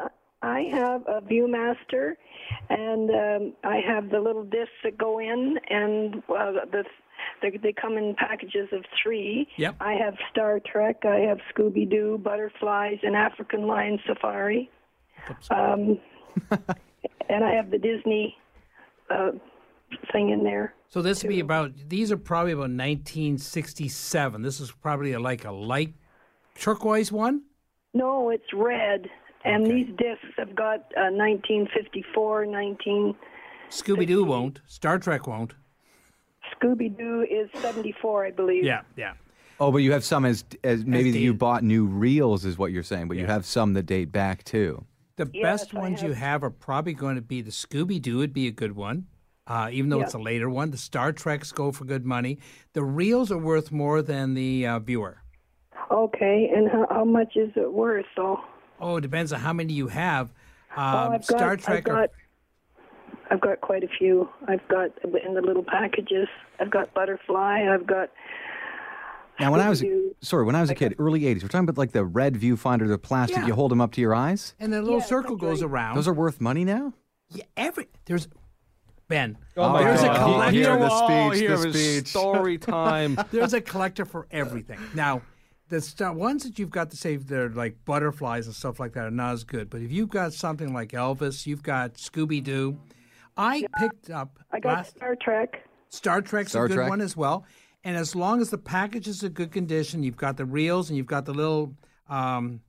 I 0.42 0.60
have 0.70 1.02
a 1.08 1.20
ViewMaster, 1.20 2.14
and 2.68 3.10
um, 3.10 3.52
I 3.64 3.80
have 3.86 4.10
the 4.10 4.20
little 4.20 4.44
discs 4.44 4.72
that 4.84 4.96
go 4.96 5.18
in, 5.18 5.58
and 5.68 6.16
uh, 6.28 6.64
the, 6.70 6.84
they, 7.42 7.56
they 7.62 7.72
come 7.72 7.96
in 7.96 8.14
packages 8.16 8.68
of 8.72 8.84
three. 9.02 9.48
Yep. 9.56 9.76
I 9.80 9.94
have 9.94 10.14
Star 10.30 10.60
Trek, 10.60 11.04
I 11.04 11.20
have 11.20 11.38
Scooby 11.54 11.88
Doo, 11.88 12.20
Butterflies, 12.22 12.98
and 13.02 13.16
African 13.16 13.66
Lion 13.66 13.98
Safari. 14.06 14.70
Um, 15.50 15.98
and 17.28 17.44
I 17.44 17.52
have 17.54 17.70
the 17.70 17.78
Disney 17.78 18.36
uh, 19.10 19.32
thing 20.12 20.30
in 20.30 20.44
there. 20.44 20.74
So 20.88 21.02
this 21.02 21.22
would 21.22 21.28
be 21.28 21.40
about. 21.40 21.72
These 21.88 22.10
are 22.10 22.16
probably 22.16 22.52
about 22.52 22.62
1967. 22.62 24.42
This 24.42 24.60
is 24.60 24.72
probably 24.72 25.12
a, 25.12 25.20
like 25.20 25.44
a 25.44 25.52
light 25.52 25.94
turquoise 26.58 27.12
one. 27.12 27.42
No, 27.94 28.30
it's 28.30 28.52
red. 28.52 29.08
And 29.44 29.66
these 29.66 29.88
discs 29.96 30.26
have 30.36 30.54
got 30.54 30.80
uh, 30.96 31.08
1954, 31.10 32.46
19. 32.46 33.14
Scooby 33.70 34.06
Doo 34.06 34.24
won't. 34.24 34.60
Star 34.66 34.98
Trek 34.98 35.26
won't. 35.26 35.54
Scooby 36.60 36.94
Doo 36.96 37.22
is 37.30 37.48
74, 37.62 38.26
I 38.26 38.30
believe. 38.32 38.64
Yeah, 38.64 38.82
yeah. 38.96 39.14
Oh, 39.58 39.70
but 39.70 39.78
you 39.78 39.92
have 39.92 40.04
some 40.04 40.24
as, 40.24 40.44
as 40.64 40.84
maybe 40.84 41.10
that 41.10 41.18
you 41.18 41.34
bought 41.34 41.62
new 41.62 41.84
reels 41.86 42.44
is 42.44 42.58
what 42.58 42.72
you're 42.72 42.82
saying, 42.82 43.08
but 43.08 43.16
you 43.16 43.26
have 43.26 43.44
some 43.44 43.74
that 43.74 43.84
date 43.84 44.10
back 44.10 44.42
too. 44.44 44.84
The 45.16 45.30
Yes, 45.34 45.42
best 45.64 45.74
I 45.74 45.80
ones 45.80 46.02
you 46.02 46.08
have- 46.10 46.18
have 46.18 46.44
are 46.44 46.50
probably 46.50 46.94
going 46.94 47.16
to 47.16 47.22
be 47.22 47.42
the 47.42 47.50
Scooby 47.50 48.00
Doo 48.00 48.18
would 48.18 48.32
be 48.32 48.46
a 48.46 48.50
good 48.50 48.74
one, 48.74 49.06
uh, 49.46 49.68
even 49.70 49.90
though 49.90 49.98
Yeah. 49.98 50.04
it's 50.04 50.14
a 50.14 50.18
later 50.18 50.48
one. 50.48 50.70
The 50.70 50.78
Star 50.78 51.12
Treks 51.12 51.52
go 51.52 51.72
for 51.72 51.84
good 51.84 52.06
money. 52.06 52.38
The 52.72 52.82
reels 52.82 53.30
are 53.30 53.38
worth 53.38 53.70
more 53.70 54.00
than 54.02 54.32
the 54.34 54.66
uh, 54.66 54.78
viewer. 54.78 55.18
Okay, 55.90 56.50
and 56.54 56.70
how, 56.70 56.86
how 56.90 57.04
much 57.04 57.36
is 57.36 57.50
it 57.54 57.70
worth, 57.72 58.06
though? 58.16 58.40
Oh, 58.80 58.96
it 58.96 59.00
depends 59.02 59.32
on 59.32 59.40
how 59.40 59.52
many 59.52 59.72
you 59.72 59.88
have. 59.88 60.32
oh, 60.76 60.80
Um, 60.80 61.12
I've 61.12 61.26
got, 61.26 61.38
Star 61.38 61.50
I've 61.52 61.62
Trek 61.64 61.88
are 61.88 61.92
got, 61.92 62.10
I've 63.30 63.40
got 63.40 63.60
quite 63.60 63.84
a 63.84 63.88
few. 63.98 64.28
I've 64.48 64.66
got 64.68 64.90
in 65.04 65.34
the 65.34 65.40
little 65.42 65.62
packages. 65.62 66.28
I've 66.58 66.70
got 66.70 66.92
butterfly. 66.94 67.66
I've 67.72 67.86
got. 67.86 68.10
Now, 69.38 69.50
when 69.52 69.60
I 69.60 69.68
was 69.70 69.80
Scooby-Doo. 69.80 70.16
sorry, 70.20 70.44
when 70.44 70.54
I 70.54 70.60
was 70.60 70.68
a 70.70 70.74
kid, 70.74 70.94
early 70.98 71.20
'80s, 71.22 71.42
we're 71.42 71.48
talking 71.48 71.60
about 71.68 71.78
like 71.78 71.92
the 71.92 72.04
red 72.04 72.34
viewfinder, 72.34 72.86
the 72.88 72.98
plastic. 72.98 73.38
Yeah. 73.38 73.46
You 73.46 73.54
hold 73.54 73.70
them 73.70 73.80
up 73.80 73.92
to 73.92 74.00
your 74.00 74.14
eyes. 74.14 74.54
and 74.60 74.72
the 74.72 74.82
little 74.82 74.98
Yeah, 74.98 75.04
circle 75.04 75.36
goes 75.36 75.62
right. 75.62 75.70
around. 75.70 75.96
Those 75.96 76.08
are 76.08 76.12
worth 76.12 76.40
money 76.40 76.64
now. 76.64 76.92
yeah, 77.30 77.44
every 77.56 77.88
there's 78.04 78.28
Ben. 79.08 79.38
Oh 79.56 79.70
my 79.72 79.82
there's 79.84 80.02
God. 80.02 80.16
a 80.16 80.18
He- 80.18 80.24
collector. 80.24 80.52
Hear 80.52 80.76
the 80.78 80.88
oh, 80.90 81.30
speech, 81.30 81.40
here 81.40 81.56
the 81.56 81.68
is 81.68 81.96
speech. 81.96 82.08
story 82.08 82.58
time. 82.58 83.18
There's 83.32 83.54
a 83.54 83.60
collector 83.60 84.04
for 84.04 84.26
everything. 84.30 84.78
Now, 84.94 85.22
the 85.70 85.80
st- 85.80 86.14
ones 86.14 86.44
that 86.44 86.58
you've 86.58 86.70
got 86.70 86.90
to 86.90 86.96
say 86.96 87.16
they're 87.16 87.48
like 87.48 87.76
butterflies 87.84 88.46
and 88.46 88.54
stuff 88.54 88.78
like 88.78 88.92
that 88.92 89.06
are 89.06 89.10
not 89.10 89.32
as 89.32 89.44
good. 89.44 89.70
But 89.70 89.80
if 89.80 89.90
you've 89.90 90.10
got 90.10 90.34
something 90.34 90.74
like 90.74 90.90
Elvis, 90.90 91.46
you've 91.46 91.62
got 91.62 91.94
Scooby 91.94 92.42
Doo. 92.42 92.78
I 93.36 93.64
picked 93.78 94.10
up 94.10 94.38
I 94.52 94.60
got 94.60 94.74
last 94.74 94.96
Star 94.96 95.16
Trek. 95.16 95.64
Star 95.88 96.20
Trek's 96.20 96.50
Star 96.50 96.66
a 96.66 96.68
good 96.68 96.74
Trek. 96.74 96.90
one 96.90 97.00
as 97.00 97.16
well. 97.16 97.46
And 97.84 97.96
as 97.96 98.14
long 98.14 98.42
as 98.42 98.50
the 98.50 98.58
package 98.58 99.08
is 99.08 99.22
in 99.22 99.32
good 99.32 99.52
condition, 99.52 100.02
you've 100.02 100.16
got 100.16 100.36
the 100.36 100.44
reels 100.44 100.90
and 100.90 100.96
you've 100.96 101.06
got 101.06 101.24
the 101.24 101.32
little 101.32 101.74
um, 102.08 102.60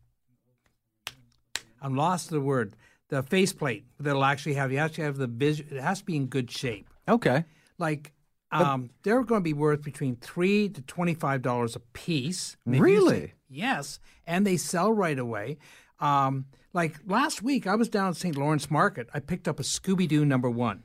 I'm 1.81 1.95
lost 1.95 2.27
to 2.27 2.35
the 2.35 2.41
word. 2.41 2.75
The 3.09 3.23
faceplate 3.23 3.85
that'll 3.99 4.23
actually 4.23 4.53
have 4.53 4.71
you 4.71 4.77
actually 4.77 5.03
have 5.05 5.17
the 5.17 5.27
vision. 5.27 5.67
It 5.71 5.81
has 5.81 5.99
to 5.99 6.05
be 6.05 6.15
in 6.15 6.27
good 6.27 6.49
shape. 6.49 6.87
Okay. 7.09 7.43
Like 7.77 8.13
um, 8.51 8.89
they're 9.03 9.23
going 9.23 9.41
to 9.41 9.43
be 9.43 9.53
worth 9.53 9.81
between 9.83 10.15
three 10.17 10.69
to 10.69 10.81
twenty-five 10.81 11.41
dollars 11.41 11.75
a 11.75 11.79
piece. 11.79 12.57
And 12.65 12.75
if 12.75 12.79
you 12.79 12.83
Really? 12.83 13.19
say- 13.19 13.33
yes, 13.49 13.99
and 14.25 14.45
they 14.45 14.57
sell 14.57 14.91
right 14.93 15.17
away. 15.17 15.57
Um, 15.99 16.45
like 16.73 16.97
last 17.05 17.41
week, 17.43 17.67
I 17.67 17.75
was 17.75 17.89
down 17.89 18.09
at 18.09 18.15
St. 18.15 18.35
Lawrence 18.37 18.71
Market. 18.71 19.09
I 19.13 19.19
picked 19.19 19.47
up 19.47 19.59
a 19.59 19.63
Scooby 19.63 20.07
Doo 20.07 20.25
number 20.25 20.49
one 20.49 20.83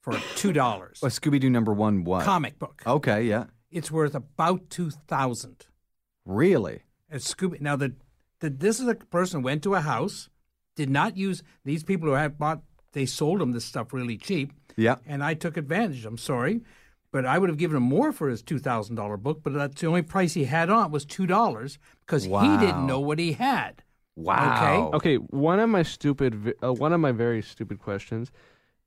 for 0.00 0.18
two 0.36 0.52
dollars. 0.52 1.00
A 1.02 1.06
Scooby 1.08 1.38
Doo 1.40 1.50
number 1.50 1.72
one 1.72 2.04
what? 2.04 2.24
Comic 2.24 2.58
book. 2.58 2.82
Okay, 2.86 3.22
yeah. 3.24 3.44
It's 3.70 3.90
worth 3.90 4.14
about 4.14 4.70
two 4.70 4.90
thousand. 4.90 5.66
Really? 6.24 6.82
It's 7.10 7.32
Scooby. 7.34 7.60
Now 7.60 7.76
the, 7.76 7.94
the 8.40 8.50
this 8.50 8.80
is 8.80 8.88
a 8.88 8.94
person 8.94 9.40
who 9.40 9.44
went 9.44 9.62
to 9.64 9.74
a 9.74 9.80
house, 9.80 10.28
did 10.76 10.90
not 10.90 11.16
use 11.16 11.42
these 11.64 11.82
people 11.82 12.08
who 12.08 12.14
had 12.14 12.38
bought. 12.38 12.62
They 12.92 13.06
sold 13.06 13.40
them 13.40 13.52
this 13.52 13.64
stuff 13.66 13.92
really 13.92 14.16
cheap. 14.16 14.52
Yeah. 14.76 14.96
and 15.06 15.22
I 15.24 15.34
took 15.34 15.56
advantage. 15.56 16.04
I'm 16.06 16.16
sorry, 16.18 16.62
but 17.10 17.24
I 17.26 17.38
would 17.38 17.48
have 17.48 17.58
given 17.58 17.76
him 17.76 17.82
more 17.84 18.12
for 18.12 18.28
his 18.28 18.42
two 18.42 18.58
thousand 18.58 18.96
dollar 18.96 19.16
book. 19.16 19.40
But 19.42 19.52
that's 19.54 19.80
the 19.80 19.86
only 19.86 20.02
price 20.02 20.34
he 20.34 20.44
had 20.44 20.70
on 20.70 20.86
it 20.86 20.90
was 20.92 21.04
two 21.04 21.26
dollars 21.26 21.78
because 22.06 22.24
he 22.24 22.30
didn't 22.30 22.86
know 22.86 23.00
what 23.00 23.18
he 23.18 23.32
had. 23.32 23.82
Wow. 24.16 24.90
Okay, 24.94 24.96
Okay. 24.96 25.16
one 25.16 25.60
of 25.60 25.68
my 25.70 25.82
stupid, 25.84 26.54
uh, 26.62 26.72
one 26.72 26.92
of 26.92 26.98
my 27.00 27.12
very 27.12 27.40
stupid 27.40 27.78
questions. 27.78 28.32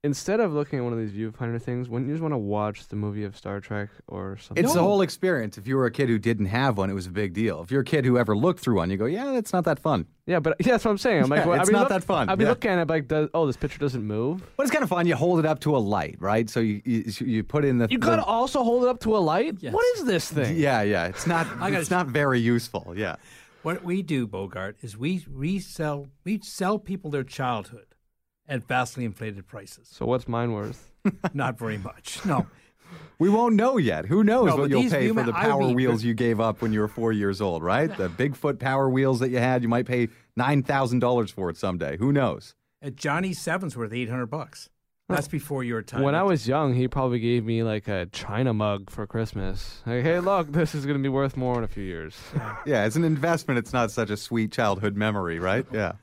Instead 0.04 0.40
of 0.40 0.52
looking 0.52 0.80
at 0.80 0.84
one 0.84 0.94
of 0.94 0.98
these 0.98 1.12
viewfinder 1.12 1.62
things, 1.62 1.88
wouldn't 1.88 2.08
you 2.10 2.16
just 2.16 2.24
want 2.24 2.34
to 2.34 2.38
watch 2.40 2.88
the 2.88 2.96
movie 2.96 3.24
of 3.24 3.38
Star 3.38 3.60
Trek 3.60 3.90
or 4.08 4.36
something? 4.38 4.64
It's 4.64 4.74
the 4.74 4.82
whole 4.82 5.04
experience. 5.04 5.60
If 5.60 5.68
you 5.68 5.76
were 5.76 5.86
a 5.86 5.92
kid 5.92 6.10
who 6.10 6.18
didn't 6.18 6.48
have 6.48 6.80
one, 6.80 6.90
it 6.90 6.94
was 6.94 7.06
a 7.06 7.12
big 7.12 7.34
deal. 7.36 7.62
If 7.62 7.70
you're 7.70 7.82
a 7.82 7.86
kid 7.86 8.04
who 8.04 8.18
ever 8.18 8.36
looked 8.36 8.62
through 8.62 8.78
one, 8.78 8.90
you 8.90 8.98
go, 8.98 9.06
yeah, 9.06 9.32
that's 9.32 9.54
not 9.54 9.64
that 9.66 9.78
fun. 9.78 10.08
Yeah, 10.26 10.40
but 10.40 10.56
yeah, 10.60 10.72
that's 10.72 10.86
what 10.86 10.90
I'm 10.90 10.98
saying. 10.98 11.26
I'm 11.26 11.30
like, 11.30 11.42
Yeah, 11.42 11.46
well, 11.46 11.60
it's 11.60 11.70
I'd 11.70 11.72
be 11.72 11.74
not 11.74 11.80
look- 11.82 11.90
that 11.90 12.04
fun. 12.04 12.30
I'd 12.30 12.40
be 12.40 12.46
Yeah. 12.46 12.50
looking 12.50 12.72
at 12.72 12.80
it 12.80 12.88
like, 12.90 13.08
does, 13.08 13.30
oh, 13.36 13.46
this 13.46 13.58
picture 13.58 13.78
doesn't 13.78 14.04
move. 14.04 14.42
But 14.58 14.64
it's 14.64 14.72
kind 14.72 14.82
of 14.82 14.90
fun. 14.90 15.06
You 15.06 15.16
hold 15.16 15.38
it 15.38 15.46
up 15.46 15.60
to 15.60 15.76
a 15.76 15.78
light, 15.78 16.16
right? 16.20 16.50
So 16.50 16.62
you 16.62 16.82
you, 16.84 17.04
you 17.20 17.44
put 17.44 17.64
in 17.64 17.78
the. 17.78 17.88
You 17.92 18.00
the- 18.00 18.06
gotta 18.08 18.24
also 18.24 18.64
hold 18.64 18.82
it 18.86 18.90
up 18.90 19.02
to 19.02 19.16
a 19.16 19.20
light. 19.20 19.58
Yes. 19.60 19.72
What 19.72 19.86
is 19.98 20.06
this 20.06 20.32
thing? 20.32 20.58
Yeah, 20.58 20.82
yeah. 20.82 21.10
It's 21.10 21.28
not. 21.28 21.46
Gotta- 21.60 21.80
it's 21.80 21.92
not 21.92 22.08
very 22.08 22.40
useful. 22.40 22.96
Yeah. 22.98 23.18
What 23.62 23.84
we 23.84 24.02
do, 24.02 24.26
Bogart, 24.26 24.78
is 24.82 24.98
we 24.98 25.24
resell 25.30 26.08
we 26.24 26.40
sell 26.42 26.80
people 26.80 27.12
their 27.12 27.24
childhood 27.24 27.86
at 28.52 28.64
vastly 28.68 29.06
inflated 29.06 29.48
prices. 29.48 29.88
So 29.92 30.06
what's 30.06 30.28
mine 30.28 30.52
worth? 30.52 30.92
Not 31.34 31.58
very 31.58 31.78
much. 31.80 32.24
No. 32.26 32.46
We 33.18 33.30
won't 33.30 33.56
know 33.56 33.78
yet. 33.78 34.06
Who 34.06 34.24
knows 34.24 34.48
No, 34.48 34.58
what 34.58 34.70
you'll 34.70 34.90
pay 34.90 35.08
for 35.10 35.24
the 35.24 35.32
power 35.32 35.62
mean- 35.62 35.76
wheels 35.76 36.04
you 36.04 36.14
gave 36.14 36.40
up 36.40 36.62
when 36.62 36.74
you 36.74 36.82
were 36.82 36.88
four 36.90 37.14
years 37.14 37.40
old, 37.40 37.64
right? 37.64 37.96
The 37.96 38.10
Bigfoot 38.10 38.60
power 38.60 38.90
wheels 38.90 39.20
that 39.22 39.30
you 39.30 39.38
had, 39.38 39.64
you 39.64 39.70
might 39.70 39.86
pay 39.86 40.10
nine 40.36 40.62
thousand 40.64 41.00
dollars 41.00 41.32
for 41.32 41.50
it 41.50 41.58
someday. 41.58 41.98
Who 41.98 42.12
knows? 42.12 42.54
At 42.82 42.96
Johnny 42.96 43.32
Seven's 43.34 43.78
worth 43.78 43.94
eight 43.94 44.10
hundred 44.10 44.28
bucks. 44.28 44.70
That's 45.08 45.28
before 45.28 45.64
your 45.64 45.82
time. 45.82 46.04
When 46.04 46.16
I 46.16 46.24
was 46.24 46.48
young, 46.48 46.74
he 46.74 46.88
probably 46.88 47.20
gave 47.20 47.44
me 47.46 47.64
like 47.64 47.88
a 47.90 48.06
China 48.14 48.54
mug 48.54 48.90
for 48.90 49.06
Christmas. 49.06 49.82
Like, 49.86 50.04
hey, 50.04 50.20
look, 50.22 50.52
this 50.54 50.74
is 50.74 50.86
gonna 50.86 51.00
be 51.00 51.10
worth 51.10 51.36
more 51.38 51.58
in 51.58 51.64
a 51.64 51.68
few 51.68 51.84
years. 51.84 52.18
Yeah, 52.66 52.86
it's 52.86 52.96
an 52.96 53.04
investment. 53.04 53.58
It's 53.60 53.74
not 53.74 53.92
such 53.92 54.10
a 54.10 54.18
sweet 54.18 54.52
childhood 54.52 54.96
memory, 54.96 55.38
right? 55.40 55.66
Yeah. 55.72 55.94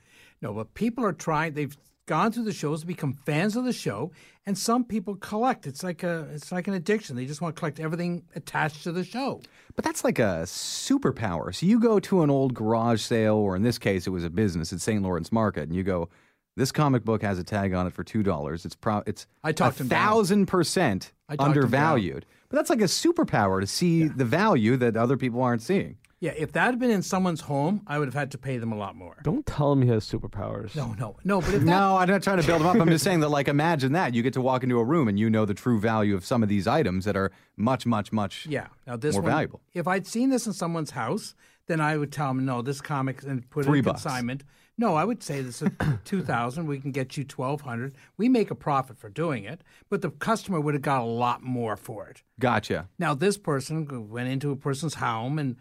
No, 0.42 0.52
but 0.54 0.72
people 0.74 1.04
are 1.04 1.12
trying. 1.12 1.54
They've 1.54 1.76
gone 2.08 2.32
through 2.32 2.42
the 2.44 2.52
shows, 2.52 2.82
become 2.82 3.12
fans 3.12 3.54
of 3.54 3.64
the 3.64 3.72
show, 3.72 4.10
and 4.46 4.58
some 4.58 4.82
people 4.84 5.14
collect. 5.14 5.66
It's 5.66 5.84
like 5.84 6.02
a, 6.02 6.26
it's 6.34 6.50
like 6.50 6.66
an 6.66 6.74
addiction. 6.74 7.14
They 7.14 7.26
just 7.26 7.40
want 7.40 7.54
to 7.54 7.60
collect 7.60 7.78
everything 7.78 8.24
attached 8.34 8.82
to 8.82 8.90
the 8.92 9.04
show. 9.04 9.40
But 9.76 9.84
that's 9.84 10.02
like 10.02 10.18
a 10.18 10.42
superpower. 10.44 11.54
So 11.54 11.66
you 11.66 11.78
go 11.78 12.00
to 12.00 12.22
an 12.22 12.30
old 12.30 12.54
garage 12.54 13.02
sale, 13.02 13.36
or 13.36 13.54
in 13.54 13.62
this 13.62 13.78
case, 13.78 14.06
it 14.06 14.10
was 14.10 14.24
a 14.24 14.30
business 14.30 14.72
at 14.72 14.80
St. 14.80 15.02
Lawrence 15.02 15.30
Market, 15.30 15.68
and 15.68 15.76
you 15.76 15.84
go, 15.84 16.08
"This 16.56 16.72
comic 16.72 17.04
book 17.04 17.22
has 17.22 17.38
a 17.38 17.44
tag 17.44 17.74
on 17.74 17.86
it 17.86 17.92
for 17.92 18.02
two 18.02 18.22
dollars. 18.24 18.64
It's 18.64 18.74
pro- 18.74 19.04
it's 19.06 19.26
I 19.44 19.52
talked 19.52 19.78
a 19.80 19.84
thousand 19.84 20.46
percent 20.46 21.12
I 21.28 21.36
talked 21.36 21.48
him 21.48 21.52
down. 21.52 21.62
undervalued." 21.62 22.26
But 22.48 22.56
that's 22.56 22.70
like 22.70 22.80
a 22.80 22.84
superpower 22.84 23.60
to 23.60 23.66
see 23.66 24.08
the 24.08 24.24
value 24.24 24.76
that 24.78 24.96
other 24.96 25.16
people 25.18 25.42
aren't 25.42 25.62
seeing. 25.62 25.98
Yeah, 26.20 26.32
if 26.36 26.50
that 26.52 26.64
had 26.66 26.78
been 26.80 26.90
in 26.90 27.02
someone's 27.02 27.42
home, 27.42 27.82
I 27.86 27.98
would 27.98 28.08
have 28.08 28.14
had 28.14 28.32
to 28.32 28.38
pay 28.38 28.58
them 28.58 28.72
a 28.72 28.76
lot 28.76 28.96
more. 28.96 29.18
Don't 29.22 29.46
tell 29.46 29.72
him 29.72 29.82
he 29.82 29.88
has 29.88 30.04
superpowers. 30.04 30.74
No, 30.74 30.94
no, 30.98 31.16
no. 31.22 31.40
But 31.40 31.54
if 31.54 31.60
that, 31.60 31.66
No, 31.66 31.96
I'm 31.96 32.08
not 32.08 32.24
trying 32.24 32.40
to 32.40 32.46
build 32.46 32.60
them 32.60 32.66
up. 32.66 32.74
I'm 32.76 32.88
just 32.88 33.04
saying 33.08 33.20
that, 33.20 33.28
like, 33.28 33.46
imagine 33.46 33.92
that 33.92 34.14
you 34.14 34.22
get 34.22 34.32
to 34.32 34.40
walk 34.40 34.64
into 34.64 34.78
a 34.80 34.84
room 34.84 35.06
and 35.06 35.16
you 35.16 35.30
know 35.30 35.44
the 35.44 35.54
true 35.54 35.78
value 35.78 36.16
of 36.16 36.24
some 36.24 36.42
of 36.42 36.48
these 36.48 36.66
items 36.66 37.04
that 37.04 37.16
are 37.16 37.30
much, 37.56 37.86
much, 37.86 38.12
much 38.12 38.46
yeah, 38.46 38.66
now 38.86 38.96
this 38.96 39.14
more 39.14 39.22
one, 39.22 39.30
valuable. 39.32 39.60
If 39.74 39.86
I'd 39.86 40.06
seen 40.08 40.30
this 40.30 40.46
in 40.46 40.52
someone's 40.52 40.90
house, 40.90 41.36
then 41.66 41.80
I 41.80 41.96
would 41.96 42.10
tell 42.10 42.28
them, 42.28 42.44
no, 42.44 42.62
this 42.62 42.80
comic 42.80 43.22
and 43.22 43.48
put 43.50 43.64
Three 43.66 43.78
it 43.78 43.80
in 43.80 43.84
bucks. 43.84 44.02
consignment. 44.02 44.42
No, 44.80 44.94
I 44.94 45.04
would 45.04 45.22
say 45.24 45.42
this 45.42 45.60
is 45.60 45.70
two 46.04 46.22
thousand. 46.22 46.66
We 46.68 46.78
can 46.78 46.92
get 46.92 47.16
you 47.16 47.24
twelve 47.24 47.62
hundred. 47.62 47.96
We 48.16 48.28
make 48.28 48.50
a 48.52 48.54
profit 48.54 48.96
for 48.96 49.08
doing 49.08 49.42
it, 49.44 49.62
but 49.90 50.02
the 50.02 50.10
customer 50.10 50.60
would 50.60 50.74
have 50.74 50.82
got 50.82 51.02
a 51.02 51.04
lot 51.04 51.42
more 51.42 51.76
for 51.76 52.08
it. 52.08 52.22
Gotcha. 52.38 52.88
Now, 52.96 53.12
this 53.14 53.36
person 53.36 54.08
went 54.08 54.28
into 54.28 54.52
a 54.52 54.56
person's 54.56 54.94
home 54.94 55.38
and 55.40 55.56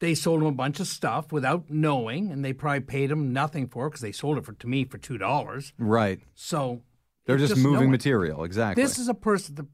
they 0.00 0.14
sold 0.14 0.40
him 0.40 0.46
a 0.46 0.52
bunch 0.52 0.80
of 0.80 0.86
stuff 0.86 1.32
without 1.32 1.70
knowing, 1.70 2.30
and 2.30 2.44
they 2.44 2.52
probably 2.52 2.80
paid 2.80 3.10
him 3.10 3.32
nothing 3.32 3.66
for 3.68 3.86
it 3.86 3.90
because 3.90 4.00
they 4.00 4.12
sold 4.12 4.38
it 4.38 4.44
for 4.44 4.52
to 4.52 4.66
me 4.66 4.84
for 4.84 4.98
two 4.98 5.18
dollars. 5.18 5.72
Right. 5.78 6.20
So 6.34 6.82
They're 7.26 7.36
it's 7.36 7.48
just, 7.48 7.56
moving 7.56 7.74
knowing. 7.80 7.90
material. 7.90 8.44
Exactly. 8.44 8.82
This 8.82 8.98
is 8.98 9.08
a 9.08 9.14
person. 9.14 9.56
The, 9.56 9.66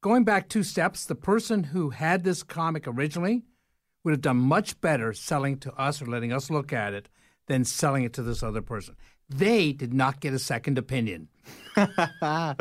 going 0.00 0.24
back 0.24 0.48
two 0.48 0.62
steps, 0.62 1.04
the 1.04 1.14
person 1.14 1.64
who 1.64 1.90
had 1.90 2.22
this 2.24 2.42
comic 2.42 2.86
originally 2.86 3.42
would 4.04 4.12
have 4.12 4.20
done 4.20 4.36
much 4.38 4.80
better 4.80 5.12
selling 5.12 5.58
to 5.58 5.72
us 5.74 6.00
or 6.02 6.06
letting 6.06 6.32
us 6.32 6.50
look 6.50 6.72
at 6.72 6.92
it 6.94 7.08
than 7.46 7.64
selling 7.64 8.04
it 8.04 8.12
to 8.14 8.22
this 8.22 8.42
other 8.42 8.62
person. 8.62 8.96
They 9.28 9.72
did 9.72 9.94
not 9.94 10.20
get 10.20 10.34
a 10.34 10.38
second 10.38 10.76
opinion. 10.78 11.28
Back 11.76 12.56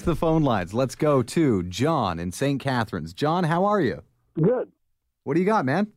to 0.00 0.04
the 0.04 0.16
phone 0.16 0.42
lines. 0.42 0.74
Let's 0.74 0.94
go 0.94 1.22
to 1.22 1.62
John 1.64 2.18
in 2.18 2.32
St. 2.32 2.60
Catharines. 2.60 3.12
John, 3.12 3.44
how 3.44 3.64
are 3.64 3.80
you? 3.80 4.02
Good. 4.34 4.70
What 5.24 5.34
do 5.34 5.40
you 5.40 5.46
got, 5.46 5.64
man? 5.64 5.88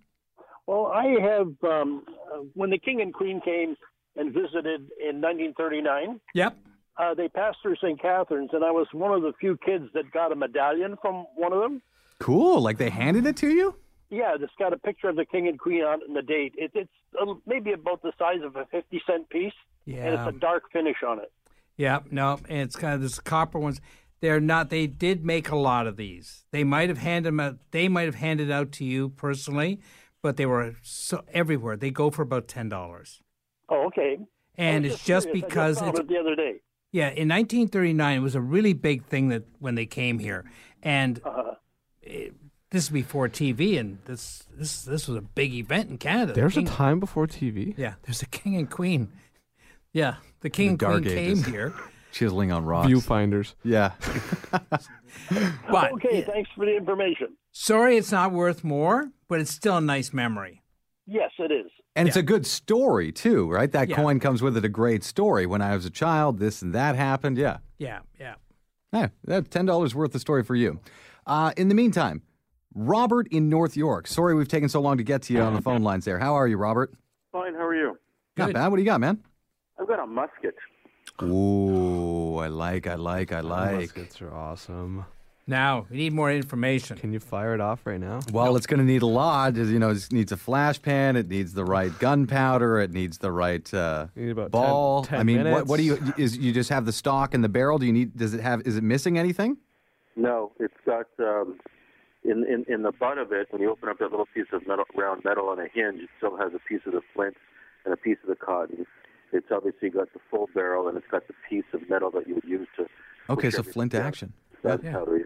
Well, 0.67 0.87
I 0.87 1.15
have 1.21 1.53
um, 1.63 2.03
uh, 2.33 2.39
when 2.53 2.69
the 2.69 2.77
king 2.77 3.01
and 3.01 3.13
queen 3.13 3.41
came 3.43 3.75
and 4.15 4.33
visited 4.33 4.91
in 4.99 5.21
1939. 5.21 6.19
Yep. 6.33 6.57
Uh, 6.95 7.13
they 7.15 7.27
passed 7.27 7.57
through 7.61 7.75
St. 7.77 7.99
Catharines, 7.99 8.51
and 8.53 8.63
I 8.63 8.69
was 8.69 8.87
one 8.91 9.11
of 9.11 9.23
the 9.23 9.33
few 9.39 9.57
kids 9.57 9.85
that 9.95 10.11
got 10.11 10.31
a 10.31 10.35
medallion 10.35 10.95
from 11.01 11.25
one 11.35 11.51
of 11.51 11.59
them. 11.59 11.81
Cool. 12.19 12.61
Like 12.61 12.77
they 12.77 12.89
handed 12.89 13.25
it 13.25 13.35
to 13.37 13.49
you? 13.49 13.75
Yeah, 14.09 14.35
it's 14.39 14.53
got 14.59 14.73
a 14.73 14.77
picture 14.77 15.09
of 15.09 15.15
the 15.15 15.25
king 15.25 15.47
and 15.47 15.59
queen 15.59 15.81
on 15.81 16.01
it 16.01 16.07
and 16.07 16.15
the 16.15 16.21
date. 16.21 16.53
It, 16.55 16.71
it's 16.75 16.91
uh, 17.19 17.33
maybe 17.47 17.73
about 17.73 18.03
the 18.03 18.11
size 18.19 18.41
of 18.43 18.55
a 18.55 18.65
50 18.67 19.01
cent 19.07 19.29
piece, 19.29 19.53
yeah. 19.85 20.05
and 20.05 20.13
it's 20.13 20.35
a 20.35 20.39
dark 20.39 20.71
finish 20.71 20.97
on 21.07 21.17
it. 21.17 21.31
Yeah, 21.77 22.01
no, 22.11 22.39
and 22.47 22.59
it's 22.59 22.75
kind 22.75 22.93
of 22.93 23.01
this 23.01 23.19
copper 23.19 23.57
ones. 23.57 23.81
They're 24.21 24.39
not. 24.39 24.69
They 24.69 24.85
did 24.85 25.25
make 25.25 25.49
a 25.49 25.55
lot 25.55 25.87
of 25.87 25.97
these. 25.97 26.45
They 26.51 26.63
might 26.63 26.89
have 26.89 26.99
handed 26.99 27.29
them 27.29 27.39
out. 27.39 27.57
They 27.71 27.89
might 27.89 28.05
have 28.05 28.15
handed 28.15 28.51
out 28.51 28.71
to 28.73 28.85
you 28.85 29.09
personally, 29.09 29.81
but 30.23 30.37
they 30.37 30.47
were 30.47 30.75
so 30.81 31.23
everywhere. 31.31 31.77
They 31.77 31.91
go 31.91 32.09
for 32.09 32.23
about 32.23 32.47
ten 32.47 32.67
dollars. 32.69 33.21
Oh, 33.69 33.85
okay. 33.87 34.17
And 34.57 34.85
it's 34.85 35.03
just 35.03 35.27
curious. 35.27 35.43
I 35.43 35.47
because 35.47 35.79
found 35.79 35.89
it's 35.91 35.99
it 35.99 36.07
the 36.07 36.17
other 36.17 36.35
day. 36.35 36.61
yeah. 36.91 37.09
In 37.09 37.27
1939, 37.29 38.17
it 38.17 38.19
was 38.21 38.35
a 38.35 38.41
really 38.41 38.73
big 38.73 39.05
thing 39.05 39.29
that 39.29 39.43
when 39.59 39.75
they 39.75 39.85
came 39.85 40.17
here, 40.19 40.45
and 40.81 41.19
Uh-huh. 41.23 41.55
it, 42.01 42.33
this 42.71 42.83
is 42.85 42.89
before 42.89 43.29
TV, 43.29 43.77
and 43.79 43.99
this 44.05 44.43
this 44.57 44.83
this 44.83 45.07
was 45.07 45.17
a 45.17 45.21
big 45.21 45.53
event 45.53 45.89
in 45.91 45.97
Canada. 45.99 46.33
The 46.33 46.39
There's 46.41 46.57
a 46.57 46.63
time 46.63 46.99
before 46.99 47.27
TV. 47.27 47.73
Yeah, 47.77 47.93
there's 48.03 48.21
a 48.23 48.27
king 48.27 48.55
and 48.55 48.69
queen. 48.69 49.09
Yeah, 49.91 50.15
the 50.41 50.49
king 50.49 50.77
The 50.77 50.87
and 50.89 51.03
queen 51.03 51.15
came 51.15 51.31
Ages. 51.37 51.45
here. 51.45 51.73
Chiseling 52.11 52.51
on 52.51 52.63
rocks. 52.65 52.87
Viewfinders. 52.89 53.55
Yeah. 53.63 53.91
But 55.69 55.91
okay, 55.93 56.21
thanks 56.21 56.49
for 56.55 56.65
the 56.65 56.75
information. 56.75 57.35
Sorry, 57.53 57.95
it's 57.95 58.11
not 58.11 58.33
worth 58.33 58.63
more, 58.65 59.09
but 59.29 59.39
it's 59.39 59.51
still 59.51 59.77
a 59.77 59.81
nice 59.81 60.11
memory. 60.11 60.61
Yes, 61.07 61.31
it 61.39 61.51
is. 61.51 61.71
And 61.95 62.07
it's 62.07 62.17
a 62.17 62.23
good 62.23 62.45
story, 62.45 63.11
too, 63.11 63.49
right? 63.49 63.71
That 63.71 63.87
Yeah. 63.87 63.95
coin 63.95 64.19
comes 64.19 64.41
with 64.41 64.57
it 64.57 64.65
a 64.65 64.69
great 64.69 65.03
story. 65.03 65.45
When 65.45 65.61
I 65.61 65.75
was 65.75 65.85
a 65.85 65.89
child, 65.91 66.39
this 66.39 66.61
and 66.63 66.73
that 66.73 66.95
happened. 66.95 67.37
Yeah. 67.37 67.57
Yeah, 67.77 67.99
yeah. 68.19 68.35
Yeah, 68.91 69.09
that 69.25 69.49
$10 69.51 69.93
worth 69.95 70.13
of 70.15 70.21
story 70.21 70.43
for 70.43 70.55
you. 70.55 70.79
Uh, 71.27 71.51
in 71.55 71.67
the 71.69 71.75
meantime, 71.75 72.21
Robert 72.75 73.27
in 73.29 73.47
North 73.49 73.77
York. 73.77 74.07
Sorry 74.07 74.33
we've 74.33 74.47
taken 74.47 74.69
so 74.69 74.81
long 74.81 74.97
to 74.97 75.03
get 75.03 75.21
to 75.23 75.33
you 75.33 75.41
on 75.41 75.53
the 75.53 75.61
phone 75.61 75.83
lines 75.83 76.05
there. 76.05 76.17
How 76.19 76.33
are 76.33 76.47
you, 76.47 76.57
Robert? 76.57 76.91
Fine, 77.31 77.53
how 77.53 77.65
are 77.65 77.75
you? 77.75 77.97
Not 78.37 78.53
bad. 78.53 78.67
What 78.69 78.77
do 78.77 78.81
you 78.81 78.87
got, 78.87 78.99
man? 78.99 79.23
I've 79.79 79.87
got 79.87 79.99
a 79.99 80.07
musket. 80.07 80.55
Ooh, 81.21 82.37
I 82.37 82.47
like, 82.47 82.87
I 82.87 82.95
like, 82.95 83.31
I 83.31 83.41
like. 83.41 83.75
Muskets 83.95 84.21
are 84.21 84.33
awesome. 84.33 85.05
Now 85.45 85.85
we 85.89 85.97
need 85.97 86.13
more 86.13 86.31
information. 86.31 86.97
Can 86.97 87.11
you 87.11 87.19
fire 87.19 87.53
it 87.53 87.59
off 87.59 87.85
right 87.85 87.99
now? 87.99 88.21
Well, 88.31 88.55
it's 88.55 88.65
going 88.65 88.79
to 88.79 88.85
need 88.85 89.01
a 89.01 89.07
lot. 89.07 89.55
You 89.55 89.77
know, 89.77 89.89
it 89.89 90.11
needs 90.11 90.31
a 90.31 90.37
flash 90.37 90.81
pan. 90.81 91.17
It 91.17 91.27
needs 91.27 91.53
the 91.53 91.65
right 91.65 91.91
gunpowder. 91.99 92.79
It 92.79 92.91
needs 92.91 93.17
the 93.17 93.31
right 93.31 93.73
uh, 93.73 94.07
You 94.15 94.25
need 94.25 94.31
about 94.31 94.51
10 94.51 94.51
ball. 94.51 95.03
10 95.03 95.19
I 95.19 95.23
mean, 95.23 95.51
what, 95.51 95.67
what 95.67 95.77
do 95.77 95.83
you? 95.83 96.13
Is 96.17 96.37
you 96.37 96.53
just 96.53 96.69
have 96.69 96.85
the 96.85 96.93
stock 96.93 97.33
and 97.33 97.43
the 97.43 97.49
barrel? 97.49 97.77
Do 97.77 97.85
you 97.85 97.93
need? 97.93 98.15
Does 98.15 98.33
it 98.33 98.39
have? 98.39 98.61
Is 98.61 98.77
it 98.77 98.83
missing 98.83 99.17
anything? 99.17 99.57
No, 100.15 100.51
it's 100.59 100.73
got 100.85 101.07
um, 101.19 101.59
in, 102.23 102.45
in 102.45 102.65
in 102.73 102.83
the 102.83 102.93
butt 102.93 103.17
of 103.17 103.33
it. 103.33 103.47
When 103.51 103.61
you 103.61 103.69
open 103.69 103.89
up 103.89 103.99
that 103.99 104.11
little 104.11 104.27
piece 104.33 104.45
of 104.53 104.65
metal, 104.65 104.85
round 104.95 105.23
metal 105.25 105.49
on 105.49 105.59
a 105.59 105.67
hinge, 105.73 106.01
it 106.01 106.09
still 106.17 106.37
has 106.37 106.53
a 106.53 106.59
piece 106.69 106.81
of 106.85 106.93
the 106.93 107.01
flint 107.13 107.35
and 107.83 107.93
a 107.93 107.97
piece 107.97 108.17
of 108.23 108.29
the 108.29 108.35
cotton. 108.35 108.85
It's 109.33 109.47
obviously 109.51 109.89
got 109.89 110.13
the 110.13 110.19
full 110.31 110.47
barrel, 110.53 110.87
and 110.87 110.95
it's 110.97 111.07
got 111.11 111.27
the 111.27 111.33
piece 111.49 111.65
of 111.73 111.89
metal 111.89 112.11
that 112.11 112.27
you 112.27 112.35
would 112.35 112.45
use 112.45 112.67
to. 112.77 112.85
Okay, 113.29 113.49
so 113.49 113.59
everything 113.59 113.73
flint 113.73 113.91
down. 113.93 114.05
action. 114.05 114.33
That's 114.63 114.83
Yeah. 114.83 114.91
how 114.91 115.05
we. 115.05 115.23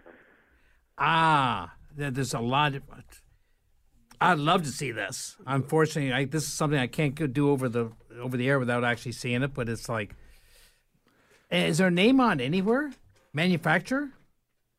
Ah, 0.98 1.74
there's 1.96 2.34
a 2.34 2.40
lot 2.40 2.74
of. 2.74 2.82
I'd 4.20 4.38
love 4.38 4.64
to 4.64 4.70
see 4.70 4.90
this. 4.90 5.36
Unfortunately, 5.46 6.12
I, 6.12 6.24
this 6.24 6.42
is 6.42 6.52
something 6.52 6.78
I 6.78 6.88
can't 6.88 7.14
do 7.32 7.50
over 7.50 7.68
the 7.68 7.92
over 8.20 8.36
the 8.36 8.48
air 8.48 8.58
without 8.58 8.82
actually 8.84 9.12
seeing 9.12 9.42
it. 9.42 9.54
But 9.54 9.68
it's 9.68 9.88
like, 9.88 10.14
is 11.50 11.78
there 11.78 11.86
a 11.86 11.90
name 11.90 12.20
on 12.20 12.40
anywhere? 12.40 12.90
Manufacturer? 13.32 14.10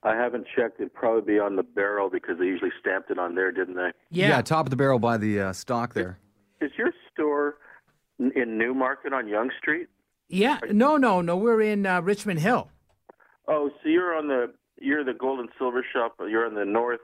I 0.04 0.16
haven't 0.16 0.46
checked. 0.56 0.80
It'd 0.80 0.94
probably 0.94 1.34
be 1.34 1.40
on 1.40 1.56
the 1.56 1.64
barrel 1.64 2.10
because 2.10 2.38
they 2.40 2.46
usually 2.46 2.72
stamped 2.80 3.12
it 3.12 3.20
on 3.20 3.36
there, 3.36 3.52
didn't 3.52 3.76
they? 3.76 3.92
Yeah. 4.12 4.30
yeah 4.30 4.42
top 4.42 4.66
of 4.66 4.70
the 4.70 4.76
barrel 4.78 5.00
by 5.00 5.18
the 5.18 5.40
uh, 5.42 5.54
stock 5.54 5.94
there. 5.94 6.20
Is 6.62 6.72
your 6.78 6.92
store 7.14 7.56
in- 8.18 8.32
in 8.34 8.58
Newmarket 8.58 9.14
on 9.14 9.28
Yonge 9.28 9.52
Street? 9.58 9.88
Yeah. 10.30 10.60
No, 10.72 10.96
no, 10.98 11.22
no. 11.22 11.36
We're 11.38 11.62
in 11.62 11.86
uh, 11.86 12.02
Richmond 12.02 12.40
Hill. 12.40 12.70
Oh, 13.50 13.72
so 13.82 13.90
you're 13.90 14.16
on 14.16 14.28
the 14.28 14.54
you're 14.80 15.04
the 15.04 15.14
gold 15.14 15.40
and 15.40 15.50
silver 15.58 15.84
shop. 15.92 16.16
You're 16.20 16.46
on 16.46 16.54
the 16.54 16.64
north, 16.64 17.02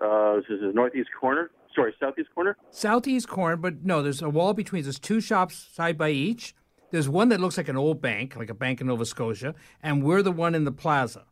uh, 0.00 0.34
this 0.36 0.44
is 0.50 0.60
the 0.60 0.72
northeast 0.74 1.08
corner. 1.18 1.50
sorry, 1.74 1.94
southeast 1.98 2.28
corner. 2.34 2.56
Southeast 2.70 3.28
corner, 3.28 3.56
but 3.56 3.84
no, 3.84 4.02
there's 4.02 4.20
a 4.20 4.28
wall 4.28 4.52
between. 4.52 4.82
There's 4.82 4.98
two 4.98 5.20
shops 5.20 5.68
side 5.72 5.96
by 5.96 6.10
each. 6.10 6.54
There's 6.90 7.08
one 7.08 7.28
that 7.28 7.40
looks 7.40 7.56
like 7.56 7.68
an 7.68 7.76
old 7.76 8.02
bank, 8.02 8.34
like 8.34 8.50
a 8.50 8.54
bank 8.54 8.80
in 8.80 8.88
Nova 8.88 9.06
Scotia, 9.06 9.54
and 9.80 10.02
we're 10.02 10.22
the 10.22 10.32
one 10.32 10.56
in 10.56 10.64
the 10.64 10.72
plaza. 10.72 11.24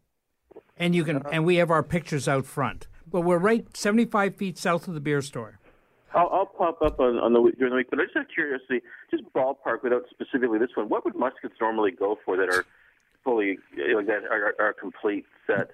And 0.77 0.95
you 0.95 1.03
can, 1.03 1.23
and 1.33 1.45
we 1.45 1.57
have 1.57 1.73
our 1.73 1.83
pictures 1.83 2.29
out 2.29 2.47
front. 2.47 2.87
But 3.11 3.23
we're 3.23 3.39
right 3.39 3.77
75 3.77 4.37
feet 4.37 4.57
south 4.57 4.87
of 4.87 4.95
the 4.95 5.01
beer 5.01 5.21
store. 5.21 5.59
I'll, 6.15 6.29
I'll 6.33 6.47
pop 6.47 6.81
up 6.81 7.01
on, 7.01 7.19
on 7.19 7.33
the 7.33 7.53
during 7.59 7.73
the 7.73 7.77
week, 7.77 7.91
but 7.91 7.99
I 7.99 8.05
just 8.05 8.17
have 8.17 8.27
curiosity, 8.33 8.81
just 9.11 9.25
ballpark 9.35 9.83
without 9.83 10.05
specifically 10.11 10.59
this 10.59 10.71
one. 10.75 10.89
What 10.89 11.05
would 11.05 11.17
muskets 11.17 11.55
normally 11.61 11.91
go 11.91 12.19
for 12.25 12.37
that 12.37 12.49
are 12.49 12.65
fully 13.29 13.59
you 13.77 14.03
that 14.07 14.23
are, 14.31 14.55
are 14.59 14.73
complete 14.73 15.27
set? 15.47 15.71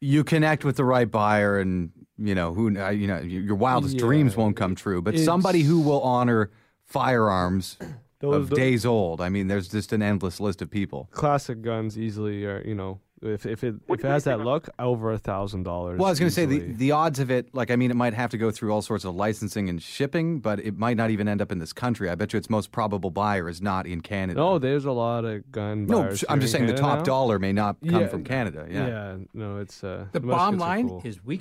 You 0.00 0.22
connect 0.24 0.64
with 0.64 0.76
the 0.76 0.84
right 0.84 1.10
buyer, 1.10 1.58
and 1.58 1.90
you 2.18 2.34
know 2.34 2.54
who 2.54 2.78
uh, 2.78 2.90
you 2.90 3.06
know 3.08 3.18
your 3.20 3.56
wildest 3.56 3.94
Yeah. 3.94 4.00
dreams 4.06 4.36
won't 4.36 4.56
come 4.56 4.74
true. 4.74 5.02
But 5.02 5.14
It's- 5.14 5.24
somebody 5.24 5.62
who 5.62 5.80
will 5.80 6.02
honor 6.02 6.50
firearms 6.84 7.78
Those- 8.20 8.34
of 8.36 8.50
tho- 8.50 8.56
days 8.56 8.86
old. 8.86 9.20
I 9.20 9.28
mean, 9.30 9.48
there's 9.48 9.68
just 9.68 9.92
an 9.92 10.02
endless 10.02 10.38
list 10.40 10.62
of 10.62 10.70
people. 10.70 11.08
Classic 11.12 11.60
guns 11.60 11.98
easily 11.98 12.44
are 12.44 12.62
you 12.64 12.74
know 12.74 13.00
if 13.22 13.46
if 13.46 13.64
it 13.64 13.74
if 13.88 14.00
it 14.00 14.06
has 14.06 14.24
that 14.24 14.40
look 14.40 14.68
over 14.78 15.12
a 15.12 15.18
thousand 15.18 15.62
dollars. 15.62 15.98
Well, 15.98 16.06
I 16.06 16.10
was 16.10 16.18
going 16.18 16.28
to 16.28 16.34
say 16.34 16.46
the, 16.46 16.58
the 16.60 16.92
odds 16.92 17.18
of 17.18 17.30
it, 17.30 17.54
like, 17.54 17.70
I 17.70 17.76
mean, 17.76 17.90
it 17.90 17.96
might 17.96 18.14
have 18.14 18.30
to 18.30 18.38
go 18.38 18.50
through 18.50 18.72
all 18.72 18.82
sorts 18.82 19.04
of 19.04 19.14
licensing 19.14 19.68
and 19.68 19.82
shipping, 19.82 20.40
but 20.40 20.60
it 20.60 20.76
might 20.76 20.96
not 20.96 21.10
even 21.10 21.26
end 21.28 21.40
up 21.40 21.50
in 21.50 21.58
this 21.58 21.72
country. 21.72 22.10
I 22.10 22.14
bet 22.14 22.32
you 22.32 22.38
its 22.38 22.50
most 22.50 22.72
probable 22.72 23.10
buyer 23.10 23.48
is 23.48 23.62
not 23.62 23.86
in 23.86 24.00
Canada. 24.00 24.38
No, 24.38 24.58
there's 24.58 24.84
a 24.84 24.92
lot 24.92 25.24
of 25.24 25.50
gun. 25.50 25.86
No, 25.86 26.02
buyers 26.02 26.24
I'm 26.28 26.38
here 26.38 26.42
just 26.42 26.54
in 26.54 26.60
saying 26.66 26.74
the 26.74 26.80
top 26.80 26.98
now. 26.98 27.04
dollar 27.04 27.38
may 27.38 27.52
not 27.52 27.76
come 27.80 28.00
Yeah, 28.02 28.06
from 28.08 28.24
Canada. 28.24 28.66
Yeah. 28.70 28.86
Yeah, 28.86 29.16
no, 29.34 29.58
it's 29.58 29.82
uh, 29.82 30.06
The 30.12 30.20
muskets 30.20 30.36
bottom 30.38 30.58
line 30.58 30.88
cool. 30.88 31.02
is 31.04 31.24
we 31.24 31.40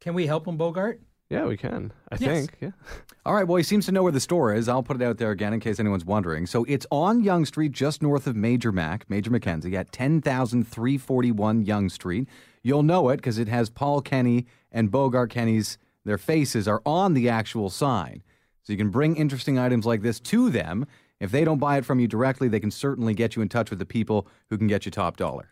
can 0.00 0.14
we 0.14 0.26
help 0.26 0.46
him, 0.46 0.56
Bogart? 0.56 1.00
Yeah, 1.28 1.46
we 1.46 1.56
can. 1.56 1.92
I 2.12 2.16
Yes. 2.20 2.46
think. 2.46 2.56
Yeah. 2.60 2.70
All 3.26 3.34
right. 3.34 3.46
Well, 3.46 3.56
he 3.56 3.64
seems 3.64 3.84
to 3.86 3.92
know 3.92 4.04
where 4.04 4.12
the 4.12 4.20
store 4.20 4.54
is. 4.54 4.68
I'll 4.68 4.82
put 4.84 5.00
it 5.00 5.04
out 5.04 5.18
there 5.18 5.32
again 5.32 5.52
in 5.52 5.58
case 5.60 5.80
anyone's 5.80 6.04
wondering. 6.04 6.46
So 6.46 6.64
it's 6.64 6.86
on 6.90 7.24
Yonge 7.24 7.48
Street, 7.48 7.72
just 7.72 8.00
north 8.00 8.26
of 8.28 8.36
Major 8.36 8.70
Mac, 8.70 9.10
Major 9.10 9.30
Mackenzie, 9.30 9.76
at 9.76 9.90
10,341 9.90 11.64
Yonge 11.64 11.90
Street. 11.92 12.28
You'll 12.62 12.84
know 12.84 13.08
it 13.08 13.16
because 13.16 13.38
it 13.38 13.48
has 13.48 13.70
Paul 13.70 14.00
Kenny 14.02 14.46
and 14.70 14.90
Bogart 14.90 15.30
Kenny's, 15.30 15.78
their 16.04 16.18
faces 16.18 16.68
are 16.68 16.82
on 16.86 17.14
the 17.14 17.28
actual 17.28 17.70
sign. 17.70 18.22
So 18.62 18.72
you 18.72 18.76
can 18.76 18.90
bring 18.90 19.16
interesting 19.16 19.58
items 19.58 19.86
like 19.86 20.02
this 20.02 20.20
to 20.20 20.50
them. 20.50 20.86
If 21.18 21.30
they 21.32 21.44
don't 21.44 21.58
buy 21.58 21.78
it 21.78 21.84
from 21.84 21.98
you 21.98 22.06
directly, 22.06 22.46
they 22.48 22.60
can 22.60 22.70
certainly 22.70 23.14
get 23.14 23.34
you 23.36 23.42
in 23.42 23.48
touch 23.48 23.70
with 23.70 23.78
the 23.78 23.86
people 23.86 24.28
who 24.50 24.58
can 24.58 24.66
get 24.66 24.84
you 24.84 24.90
top 24.92 25.16
dollar. 25.16 25.50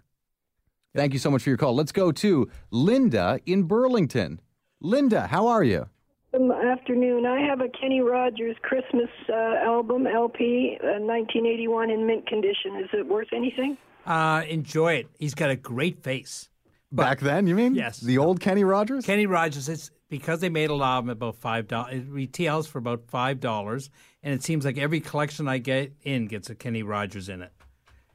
Thank 0.94 1.12
you 1.12 1.18
so 1.18 1.30
much 1.30 1.42
for 1.42 1.50
your 1.50 1.56
call. 1.56 1.74
Let's 1.74 1.90
go 1.90 2.12
to 2.12 2.48
Linda 2.70 3.40
in 3.46 3.64
Burlington. 3.64 4.40
Linda, 4.88 5.26
how 5.26 5.46
are 5.46 5.64
you? 5.64 5.88
Good 6.32 6.50
afternoon. 6.50 7.24
I 7.24 7.40
have 7.40 7.60
a 7.62 7.68
Kenny 7.70 8.00
Rogers 8.02 8.54
Christmas 8.60 9.08
uh, 9.30 9.32
album 9.64 10.06
LP, 10.06 10.76
uh, 10.82 11.00
1981 11.00 11.90
in 11.90 12.06
mint 12.06 12.26
condition. 12.26 12.76
Is 12.82 12.90
it 12.92 13.06
worth 13.06 13.28
anything? 13.32 13.78
Uh, 14.04 14.42
enjoy 14.46 14.94
it. 14.94 15.08
He's 15.18 15.34
got 15.34 15.48
a 15.48 15.56
great 15.56 16.02
face. 16.02 16.50
Back 16.92 17.20
then, 17.20 17.46
you 17.46 17.54
mean? 17.54 17.74
Yes. 17.74 17.98
The 17.98 18.18
old 18.18 18.40
Kenny 18.40 18.62
Rogers? 18.62 19.06
Kenny 19.06 19.24
Rogers, 19.26 19.70
it's 19.70 19.90
because 20.10 20.40
they 20.40 20.50
made 20.50 20.68
a 20.68 20.74
lot 20.74 20.98
of 20.98 21.04
them 21.06 21.10
about 21.10 21.36
five 21.36 21.66
dollars. 21.66 21.94
It 21.94 22.04
retails 22.10 22.66
for 22.66 22.76
about 22.78 23.04
five 23.08 23.40
dollars, 23.40 23.88
and 24.22 24.34
it 24.34 24.42
seems 24.42 24.66
like 24.66 24.76
every 24.76 25.00
collection 25.00 25.48
I 25.48 25.58
get 25.58 25.92
in 26.02 26.26
gets 26.26 26.50
a 26.50 26.54
Kenny 26.54 26.82
Rogers 26.82 27.30
in 27.30 27.40
it. 27.40 27.52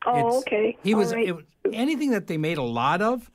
Oh, 0.05 0.17
It's- 0.19 0.35
okay. 0.41 0.77
He 0.83 0.93
was 0.93 1.13
right. 1.15 1.27
it, 1.29 1.35
was- 1.35 1.45
anything 1.73 2.11
that 2.11 2.27
they 2.27 2.37
made 2.37 2.59
a 2.59 2.63
lot 2.63 3.01
of. 3.01 3.31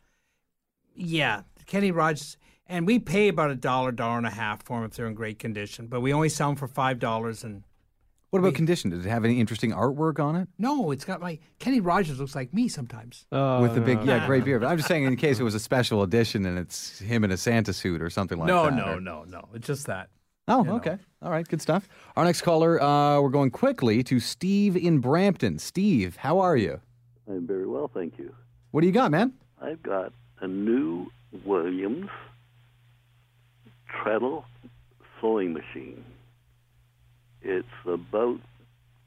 Yeah, 0.94 1.42
Kenny 1.66 1.90
Rogers, 1.90 2.36
and 2.66 2.86
we 2.86 2.98
pay 2.98 3.28
about 3.28 3.50
a 3.50 3.54
dollar, 3.54 3.92
dollar 3.92 4.18
and 4.18 4.26
a 4.26 4.30
half 4.30 4.62
for 4.62 4.78
them 4.78 4.86
if 4.90 4.96
they're 4.96 5.06
in 5.06 5.14
great 5.14 5.38
condition. 5.38 5.86
But 5.86 6.00
we 6.00 6.12
only 6.12 6.28
sell 6.28 6.48
them 6.48 6.56
for 6.56 6.66
five 6.68 6.98
dollars. 6.98 7.44
And 7.44 7.62
What 8.30 8.38
about 8.40 8.54
condition? 8.54 8.90
Does 8.90 9.04
it 9.04 9.08
have 9.08 9.24
any 9.24 9.40
interesting 9.40 9.70
artwork 9.72 10.18
on 10.18 10.36
it? 10.36 10.48
no, 10.58 10.90
it's 10.90 11.04
got 11.04 11.20
my 11.20 11.38
Kenny 11.58 11.80
Rogers 11.80 12.18
looks 12.20 12.34
like 12.34 12.52
me 12.54 12.68
sometimes. 12.68 13.26
With 13.30 13.74
the 13.74 13.80
big, 13.80 13.98
no, 13.98 14.04
yeah, 14.04 14.18
no. 14.20 14.26
gray 14.26 14.40
beard. 14.46 14.62
But 14.62 14.68
I'm 14.68 14.76
just 14.76 14.88
saying, 14.88 15.04
in 15.04 15.16
case 15.16 15.38
it 15.40 15.44
was 15.44 15.54
a 15.54 15.60
special 15.60 16.02
edition 16.02 16.46
and 16.46 16.58
it's 16.58 16.98
him 16.98 17.24
in 17.24 17.30
a 17.30 17.36
Santa 17.36 17.72
suit 17.72 18.00
or 18.02 18.10
something 18.10 18.38
like 18.38 18.48
no, 18.48 18.64
that. 18.64 18.74
no, 18.74 18.98
no, 18.98 18.98
no, 18.98 19.24
no. 19.24 19.48
It's 19.54 19.66
just 19.66 19.86
that. 19.86 20.08
Oh, 20.46 20.68
okay. 20.76 20.98
All 21.22 21.30
right, 21.30 21.48
good 21.48 21.62
stuff. 21.62 21.88
Our 22.16 22.24
next 22.24 22.42
caller, 22.42 22.78
uh, 22.82 23.18
we're 23.18 23.30
going 23.30 23.50
quickly 23.50 24.02
to 24.04 24.20
Steve 24.20 24.76
in 24.76 24.98
Brampton. 24.98 25.58
Steve, 25.58 26.16
how 26.16 26.38
are 26.40 26.54
you? 26.56 26.80
I'm 27.26 27.46
very 27.46 27.66
well, 27.66 27.88
thank 27.88 28.18
you. 28.18 28.34
What 28.70 28.82
do 28.82 28.86
you 28.86 28.92
got, 28.92 29.10
man? 29.10 29.32
I've 29.62 29.82
got 29.82 30.12
a 30.42 30.46
new 30.46 31.06
Williams 31.46 32.10
treadle 34.02 34.44
sewing 35.20 35.52
machine. 35.52 36.04
It's 37.42 37.68
about 37.84 38.40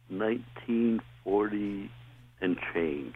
1940 0.09 1.91
and 2.41 2.57
change. 2.73 3.15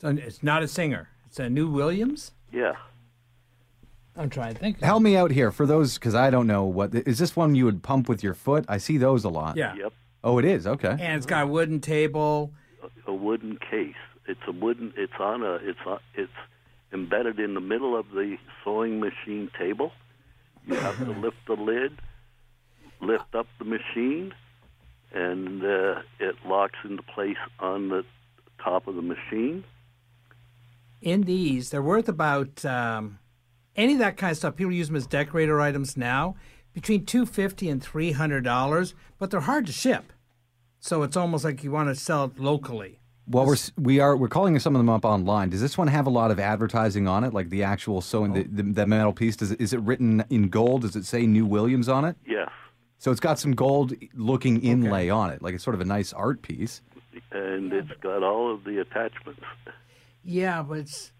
So 0.00 0.08
it's 0.08 0.42
not 0.42 0.62
a 0.62 0.68
singer. 0.68 1.08
It's 1.26 1.38
a 1.38 1.48
new 1.50 1.70
Williams. 1.70 2.32
Yeah. 2.52 2.72
I'm 4.16 4.30
trying 4.30 4.54
to 4.54 4.60
think. 4.60 4.80
Help 4.80 5.02
me 5.02 5.16
out 5.16 5.30
here 5.30 5.50
for 5.50 5.66
those, 5.66 5.94
because 5.94 6.14
I 6.14 6.30
don't 6.30 6.46
know 6.46 6.64
what. 6.64 6.94
Is 6.94 7.18
this 7.18 7.36
one 7.36 7.54
you 7.54 7.66
would 7.66 7.82
pump 7.82 8.08
with 8.08 8.22
your 8.22 8.34
foot? 8.34 8.64
I 8.68 8.78
see 8.78 8.96
those 8.96 9.24
a 9.24 9.28
lot. 9.28 9.56
Yeah. 9.56 9.74
Yep. 9.74 9.92
Oh, 10.24 10.38
it 10.38 10.44
is. 10.44 10.66
Okay. 10.66 10.88
And 10.88 11.16
it's 11.16 11.26
got 11.26 11.44
a 11.44 11.46
wooden 11.46 11.80
table. 11.80 12.52
A 13.06 13.12
wooden 13.12 13.58
case. 13.58 13.94
It's 14.26 14.40
a 14.46 14.52
wooden. 14.52 14.94
It's 14.96 15.12
on 15.20 15.42
a. 15.42 15.56
It's 15.56 15.78
on. 15.86 15.98
It's 16.14 16.32
embedded 16.92 17.38
in 17.38 17.54
the 17.54 17.60
middle 17.60 17.94
of 17.96 18.10
the 18.12 18.38
sewing 18.64 19.00
machine 19.00 19.50
table. 19.58 19.92
You 20.66 20.74
have 20.74 20.98
to 20.98 21.12
lift 21.12 21.36
the 21.46 21.54
lid, 21.54 21.92
lift 23.00 23.34
up 23.34 23.46
the 23.58 23.64
machine, 23.64 24.34
and 25.12 25.64
uh, 25.64 26.02
it 26.18 26.34
locks 26.44 26.78
into 26.84 27.02
place 27.02 27.36
on 27.60 27.88
the 27.88 28.04
top 28.62 28.88
of 28.88 28.96
the 28.96 29.02
machine. 29.02 29.64
In 31.00 31.22
these, 31.22 31.70
they're 31.70 31.82
worth 31.82 32.08
about 32.08 32.64
um, 32.64 33.20
any 33.76 33.92
of 33.92 34.00
that 34.00 34.16
kind 34.16 34.32
of 34.32 34.38
stuff. 34.38 34.56
People 34.56 34.72
use 34.72 34.88
them 34.88 34.96
as 34.96 35.06
decorator 35.06 35.60
items 35.60 35.96
now, 35.96 36.34
between 36.72 37.06
two 37.06 37.26
fifty 37.26 37.68
and 37.68 37.82
three 37.82 38.12
hundred 38.12 38.42
dollars. 38.42 38.94
But 39.18 39.30
they're 39.30 39.40
hard 39.40 39.66
to 39.66 39.72
ship, 39.72 40.12
so 40.80 41.04
it's 41.04 41.16
almost 41.16 41.44
like 41.44 41.62
you 41.62 41.70
want 41.70 41.90
to 41.90 41.94
sell 41.94 42.24
it 42.24 42.40
locally. 42.40 42.98
Well, 43.28 43.44
we're 43.44 43.56
we 43.76 43.98
are 43.98 44.16
we're 44.16 44.28
calling 44.28 44.58
some 44.60 44.76
of 44.76 44.78
them 44.78 44.88
up 44.88 45.04
online. 45.04 45.50
Does 45.50 45.60
this 45.60 45.76
one 45.76 45.88
have 45.88 46.06
a 46.06 46.10
lot 46.10 46.30
of 46.30 46.38
advertising 46.38 47.08
on 47.08 47.24
it, 47.24 47.34
like 47.34 47.50
the 47.50 47.64
actual 47.64 48.00
sewing, 48.00 48.32
the, 48.32 48.44
the, 48.44 48.62
the 48.62 48.86
metal 48.86 49.12
piece? 49.12 49.34
Does 49.34 49.50
it, 49.50 49.60
is 49.60 49.72
it 49.72 49.80
written 49.80 50.24
in 50.30 50.48
gold? 50.48 50.82
Does 50.82 50.94
it 50.94 51.04
say 51.04 51.26
New 51.26 51.44
Williams 51.44 51.88
on 51.88 52.04
it? 52.04 52.16
Yes. 52.24 52.50
So 52.98 53.10
it's 53.10 53.20
got 53.20 53.38
some 53.38 53.52
gold 53.52 53.94
looking 54.14 54.62
inlay 54.62 55.10
on 55.10 55.30
it, 55.30 55.42
like 55.42 55.54
it's 55.54 55.64
sort 55.64 55.74
of 55.74 55.80
a 55.80 55.84
nice 55.84 56.12
art 56.12 56.40
piece. 56.42 56.82
and 57.32 57.72
it's 57.72 57.90
got 58.00 58.22
all 58.22 58.52
of 58.54 58.64
the 58.64 58.80
attachments. 58.80 59.40
Yeah, 60.22 60.62
but 60.62 60.78
it's 60.78 61.12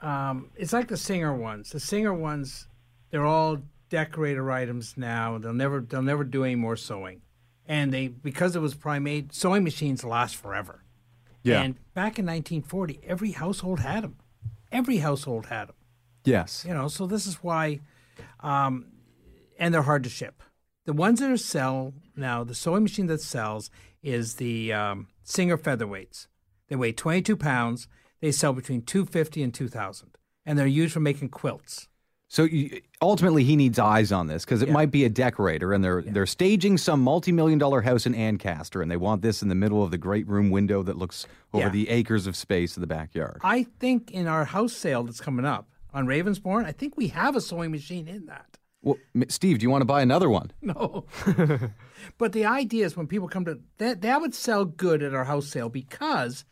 um, 0.00 0.50
it's 0.56 0.72
like 0.72 0.88
the 0.88 0.96
singer 0.96 1.34
ones. 1.34 1.70
The 1.70 1.80
singer 1.80 2.14
ones, 2.14 2.66
they're 3.10 3.26
all 3.26 3.58
decorator 3.88 4.50
items 4.50 4.94
now. 4.96 5.38
They'll 5.38 5.52
never 5.52 5.80
they'll 5.80 6.02
never 6.02 6.24
do 6.24 6.44
any 6.44 6.54
more 6.56 6.76
sewing, 6.76 7.20
and 7.66 7.92
they 7.92 8.08
because 8.08 8.56
it 8.56 8.60
was 8.60 8.74
primate 8.74 9.34
sewing 9.34 9.64
machines 9.64 10.04
last 10.04 10.36
forever. 10.36 10.82
Yeah. 11.42 11.62
And 11.62 11.74
back 11.94 12.18
in 12.18 12.26
1940, 12.26 13.00
every 13.06 13.32
household 13.32 13.80
had 13.80 14.04
them. 14.04 14.16
Every 14.70 14.98
household 14.98 15.46
had 15.46 15.68
them. 15.68 15.76
Yes. 16.24 16.64
You 16.66 16.74
know, 16.74 16.88
so 16.88 17.06
this 17.06 17.26
is 17.26 17.36
why, 17.42 17.80
um, 18.40 18.86
and 19.58 19.74
they're 19.74 19.82
hard 19.82 20.04
to 20.04 20.10
ship. 20.10 20.42
The 20.84 20.92
ones 20.92 21.20
that 21.20 21.30
are 21.30 21.36
sell 21.36 21.94
now, 22.16 22.44
the 22.44 22.54
sewing 22.54 22.82
machine 22.82 23.06
that 23.06 23.20
sells 23.20 23.70
is 24.02 24.34
the 24.34 24.72
um, 24.72 25.08
Singer 25.22 25.56
featherweights. 25.56 26.26
They 26.68 26.76
weigh 26.76 26.92
22 26.92 27.36
pounds. 27.36 27.88
They 28.20 28.32
sell 28.32 28.52
between 28.52 28.82
250 28.82 29.42
and 29.42 29.52
2,000, 29.54 30.16
and 30.46 30.58
they're 30.58 30.66
used 30.66 30.94
for 30.94 31.00
making 31.00 31.28
quilts. 31.30 31.88
So 32.32 32.44
you, 32.44 32.80
ultimately, 33.02 33.44
he 33.44 33.56
needs 33.56 33.78
eyes 33.78 34.10
on 34.10 34.26
this 34.26 34.46
because 34.46 34.62
it 34.62 34.70
might 34.70 34.90
be 34.90 35.04
a 35.04 35.10
decorator, 35.10 35.74
and 35.74 35.84
they're 35.84 36.00
they're 36.00 36.24
staging 36.24 36.78
some 36.78 37.02
multi-million 37.02 37.58
dollar 37.58 37.82
house 37.82 38.06
in 38.06 38.14
Ancaster, 38.14 38.80
and 38.80 38.90
they 38.90 38.96
want 38.96 39.20
this 39.20 39.42
in 39.42 39.50
the 39.50 39.54
middle 39.54 39.84
of 39.84 39.90
the 39.90 39.98
great 39.98 40.26
room 40.26 40.48
window 40.48 40.82
that 40.82 40.96
looks 40.96 41.26
over 41.52 41.66
Yeah. 41.66 41.68
the 41.68 41.90
acres 41.90 42.26
of 42.26 42.34
space 42.34 42.74
in 42.74 42.80
the 42.80 42.86
backyard. 42.86 43.38
I 43.44 43.64
think 43.64 44.10
in 44.12 44.26
our 44.26 44.46
house 44.46 44.72
sale 44.72 45.02
that's 45.02 45.20
coming 45.20 45.44
up 45.44 45.68
on 45.92 46.06
Ravensbourne, 46.06 46.64
I 46.64 46.72
think 46.72 46.96
we 46.96 47.08
have 47.08 47.36
a 47.36 47.40
sewing 47.42 47.70
machine 47.70 48.08
in 48.08 48.24
that. 48.24 48.56
Well, 48.80 48.96
Steve, 49.28 49.58
do 49.58 49.64
you 49.64 49.70
want 49.70 49.82
to 49.82 49.86
buy 49.86 50.00
another 50.00 50.30
one? 50.30 50.52
No. 50.62 51.04
but 52.16 52.32
the 52.32 52.46
idea 52.46 52.86
is 52.86 52.96
when 52.96 53.08
people 53.08 53.28
come 53.28 53.44
to 53.44 53.60
that 53.76 54.00
that 54.00 54.22
would 54.22 54.34
sell 54.34 54.64
good 54.64 55.02
at 55.02 55.12
our 55.12 55.24
house 55.24 55.48
sale 55.48 55.68
because 55.68 56.46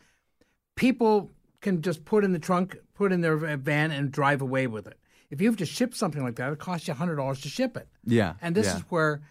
people 0.75 1.31
can 1.59 1.81
just 1.81 2.05
put 2.05 2.23
in 2.23 2.33
the 2.33 2.39
trunk, 2.39 2.77
put 2.93 3.11
in 3.11 3.21
their 3.21 3.35
van 3.57 3.89
and 3.89 4.11
drive 4.11 4.43
away 4.43 4.67
with 4.67 4.85
it. 4.85 4.99
If 5.31 5.41
you 5.41 5.47
have 5.47 5.57
to 5.57 5.65
ship 5.65 5.95
something 5.95 6.21
like 6.23 6.35
that, 6.35 6.51
it 6.53 6.59
costs 6.59 6.87
you 6.87 6.93
hundred 6.93 7.15
dollars 7.15 7.41
to 7.41 7.49
ship 7.49 7.75
it. 7.77 7.87
Yeah. 8.03 8.33
And 8.41 8.55
this 8.55 8.67
yeah. 8.67 8.77
is 8.77 8.81
where 8.89 9.21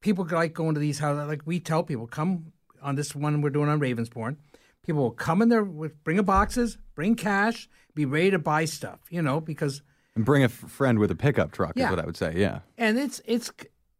people 0.00 0.26
like 0.30 0.54
going 0.54 0.74
to 0.74 0.80
these 0.80 0.98
houses. 0.98 1.28
Like 1.28 1.42
we 1.44 1.60
tell 1.60 1.84
people, 1.84 2.06
come 2.06 2.52
on 2.82 2.96
this 2.96 3.14
one 3.14 3.42
we're 3.42 3.50
doing 3.50 3.68
on 3.68 3.78
Ravensbourne. 3.78 4.36
People 4.82 5.02
will 5.02 5.10
come 5.10 5.42
in 5.42 5.50
there 5.50 5.62
with 5.62 6.02
bring 6.02 6.18
a 6.18 6.22
boxes, 6.22 6.78
bring 6.94 7.14
cash, 7.14 7.68
be 7.94 8.06
ready 8.06 8.30
to 8.32 8.38
buy 8.38 8.64
stuff. 8.64 9.00
You 9.10 9.22
know, 9.22 9.40
because 9.40 9.82
And 10.16 10.24
bring 10.24 10.42
a 10.42 10.46
f- 10.46 10.52
friend 10.52 10.98
with 10.98 11.10
a 11.10 11.16
pickup 11.16 11.52
truck 11.52 11.74
Yeah. 11.76 11.86
is 11.86 11.90
what 11.90 12.00
I 12.00 12.06
would 12.06 12.16
say. 12.16 12.32
Yeah. 12.36 12.60
And 12.78 12.98
it's 12.98 13.20
it's 13.26 13.52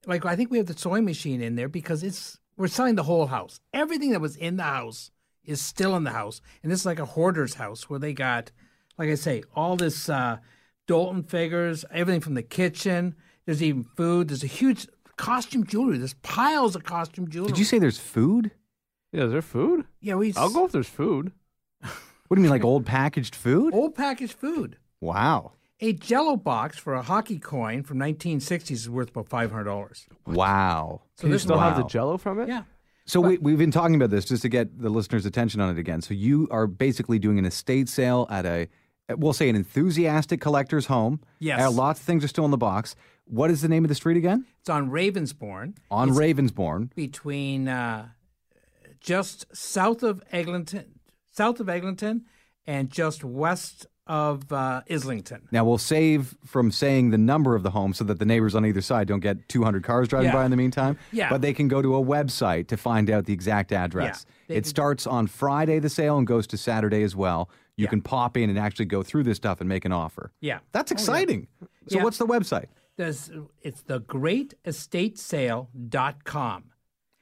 like 0.07 0.25
I 0.25 0.35
think 0.37 0.51
we 0.51 0.57
have 0.59 0.67
the 0.67 0.77
sewing 0.77 1.05
machine 1.05 1.43
in 1.43 1.57
there 1.57 1.69
because 1.69 2.03
it's 2.03 2.39
we're 2.57 2.69
selling 2.69 2.95
the 2.95 3.03
whole 3.05 3.27
house. 3.27 3.61
Everything 3.75 4.11
that 4.11 4.21
was 4.21 4.37
in 4.37 4.57
the 4.57 4.63
house 4.63 5.11
is 5.45 5.61
still 5.61 5.97
in 5.97 6.05
the 6.05 6.11
house, 6.11 6.41
and 6.63 6.71
this 6.73 6.81
is 6.81 6.87
like 6.87 6.99
a 6.99 7.07
hoarder's 7.07 7.55
house 7.55 7.89
where 7.89 7.99
they 7.99 8.13
got, 8.13 8.51
like 8.99 9.09
I 9.09 9.15
say, 9.15 9.43
all 9.55 9.77
this 9.77 10.09
uh, 10.09 10.37
Doulton 10.91 11.29
figures, 11.29 11.85
everything 11.93 12.21
from 12.21 12.35
the 12.35 12.43
kitchen. 12.43 13.15
There's 13.47 13.63
even 13.63 13.85
food. 13.85 14.29
There's 14.29 14.43
a 14.43 14.49
huge 14.49 14.89
costume 15.17 15.65
jewelry. 15.65 15.99
There's 15.99 16.15
piles 16.15 16.75
of 16.75 16.85
costume 16.85 17.29
jewelry. 17.29 17.49
Did 17.49 17.59
you 17.59 17.65
say 17.65 17.79
there's 17.79 17.99
food? 17.99 18.51
Yeah, 19.13 19.25
is 19.25 19.33
there 19.33 19.43
food? 19.43 19.87
Yeah, 20.01 20.15
we. 20.17 20.35
I'll 20.37 20.51
go 20.51 20.67
if 20.67 20.73
there's 20.73 20.89
food. 20.89 21.33
What 22.29 22.37
do 22.37 22.43
you 22.43 22.45
mean, 22.45 22.53
like 22.53 22.63
old 22.63 22.87
packaged 22.87 23.35
food? 23.35 23.75
Old 23.75 23.97
packaged 23.97 24.35
food. 24.35 24.77
Wow. 25.01 25.51
A 25.81 25.93
Jello 25.93 26.37
box 26.37 26.79
for 26.79 26.95
a 26.95 27.03
hockey 27.03 27.41
coin 27.41 27.83
from 27.83 27.99
1960s 27.99 28.71
is 28.71 28.89
worth 28.89 29.11
about 29.11 29.29
five 29.29 29.51
hundred 29.51 29.65
dollars. 29.65 30.07
Wow. 30.29 31.03
So 31.17 31.27
you 31.27 31.39
still 31.39 31.59
have 31.59 31.77
the 31.77 31.83
Jello 31.83 32.19
from 32.19 32.39
it? 32.39 32.47
Yeah. 32.49 32.63
So 33.05 33.21
we, 33.21 33.39
we've 33.39 33.59
been 33.59 33.73
talking 33.73 33.97
about 33.97 34.11
this 34.11 34.27
just 34.27 34.43
to 34.43 34.49
get 34.49 34.81
the 34.81 34.91
listeners' 34.91 35.27
attention 35.27 35.61
on 35.61 35.77
it 35.77 35.81
again. 35.81 36.03
So 36.03 36.15
you 36.15 36.47
are 36.53 36.69
basically 36.69 37.19
doing 37.19 37.41
an 37.41 37.45
estate 37.45 37.89
sale 37.89 38.29
at 38.31 38.47
a, 38.47 38.69
we'll 39.17 39.33
say, 39.33 39.49
an 39.49 39.57
enthusiastic 39.57 40.41
collector's 40.41 40.87
home. 40.87 41.21
Yes. 41.39 41.61
Uh, 41.61 41.71
lots 41.71 42.01
of 42.01 42.07
things 42.07 42.25
are 42.25 42.29
still 42.29 42.45
in 42.45 42.51
the 42.51 42.57
box. 42.57 42.97
What 43.25 43.51
is 43.51 43.63
the 43.63 43.69
name 43.69 43.85
of 43.85 43.89
the 43.89 43.95
street 43.95 44.17
again? 44.17 44.45
It's 44.61 44.69
on 44.69 44.91
Ravensbourne. 44.91 45.77
On 45.91 46.09
It's 46.09 46.19
Ravensbourne. 46.19 46.95
between 46.95 47.69
uh, 47.69 48.09
just 49.01 49.47
south 49.57 50.03
of 50.03 50.23
Eglinton, 50.33 50.99
south 51.31 51.61
of 51.61 51.69
Eglinton, 51.69 52.25
and 52.67 52.91
just 52.91 53.25
west 53.25 53.87
of 54.11 54.53
uh, 54.53 54.83
Islington. 54.91 55.47
Now 55.53 55.65
we'll 55.65 55.79
save 55.79 56.37
from 56.45 56.73
saying 56.73 57.11
the 57.11 57.19
number 57.19 57.55
of 57.55 57.63
the 57.63 57.71
home 57.71 57.95
so 57.95 58.03
that 58.05 58.19
the 58.19 58.25
neighbors 58.25 58.57
on 58.57 58.67
either 58.67 58.81
side 58.81 59.07
don't 59.07 59.21
get 59.21 59.49
200 59.49 59.85
cars 59.85 60.09
driving 60.09 60.31
Yeah. 60.31 60.35
by 60.35 60.45
in 60.45 60.51
the 60.51 60.57
meantime. 60.57 60.99
Yeah. 61.13 61.31
But 61.31 61.43
they 61.43 61.53
can 61.53 61.69
go 61.69 61.81
to 61.81 61.95
a 61.95 62.03
website 62.05 62.67
to 62.69 62.77
find 62.77 63.09
out 63.09 63.27
the 63.27 63.33
exact 63.33 63.71
address. 63.73 64.27
They 64.49 64.57
it 64.57 64.67
starts 64.67 65.07
on 65.07 65.29
Friday, 65.29 65.79
the 65.79 65.89
sale, 65.89 66.19
and 66.19 66.27
goes 66.27 66.49
to 66.49 66.57
Saturday 66.57 67.05
as 67.05 67.15
well. 67.15 67.49
You 67.77 67.85
Yeah. 67.85 67.91
can 67.91 68.03
pop 68.03 68.37
in 68.37 68.51
and 68.51 68.59
actually 68.59 68.87
go 68.87 69.05
through 69.05 69.23
this 69.23 69.37
stuff 69.37 69.61
and 69.61 69.69
make 69.69 69.85
an 69.85 69.93
offer. 69.93 70.33
Yeah. 70.41 70.59
That's 70.73 70.91
Oh, 70.91 70.95
yeah. 70.97 71.01
exciting. 71.01 71.47
So 71.87 71.99
Yeah. 71.99 72.03
what's 72.05 72.19
the 72.19 72.27
website? 72.27 72.67
There's, 72.97 73.31
it's 73.63 73.83
the 73.83 74.01
greatestatesale.com. 74.01 76.65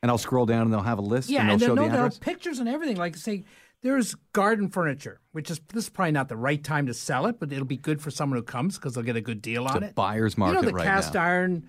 And 0.03 0.11
I'll 0.13 0.19
scroll 0.19 0.47
down 0.47 0.63
and 0.63 0.73
they'll 0.73 0.81
have 0.83 0.99
a 0.99 1.03
list 1.03 1.29
Yeah, 1.29 1.43
and 1.43 1.51
and 1.53 1.61
they'll 1.61 1.75
they'll 1.75 1.77
show 1.77 1.83
know 1.83 1.89
the 1.89 1.97
they'll 1.97 2.07
address. 2.07 2.19
pictures 2.19 2.59
and 2.61 2.69
everything. 2.69 2.97
Like 2.97 3.17
say, 3.17 3.45
there's 3.83 4.15
garden 4.33 4.69
furniture, 4.69 5.21
which 5.33 5.51
is 5.51 5.61
this 5.73 5.85
is 5.85 5.91
probably 5.91 6.13
not 6.13 6.29
the 6.29 6.37
right 6.37 6.63
time 6.63 6.87
to 6.87 6.95
sell 6.95 7.27
it, 7.27 7.39
but 7.39 7.53
it'll 7.53 7.65
be 7.65 7.77
good 7.77 8.01
for 8.01 8.11
someone 8.11 8.37
who 8.39 8.43
comes 8.43 8.77
because 8.77 8.95
they'll 8.95 9.05
get 9.05 9.17
a 9.17 9.21
good 9.21 9.41
deal 9.41 9.67
It's 9.67 9.75
on 9.75 9.83
a 9.83 9.87
it. 9.87 9.95
buyer's 9.95 10.37
market, 10.37 10.57
you 10.57 10.63
know 10.63 10.69
the 10.69 10.75
right 10.75 10.85
cast 10.85 11.15
now. 11.15 11.23
iron 11.23 11.69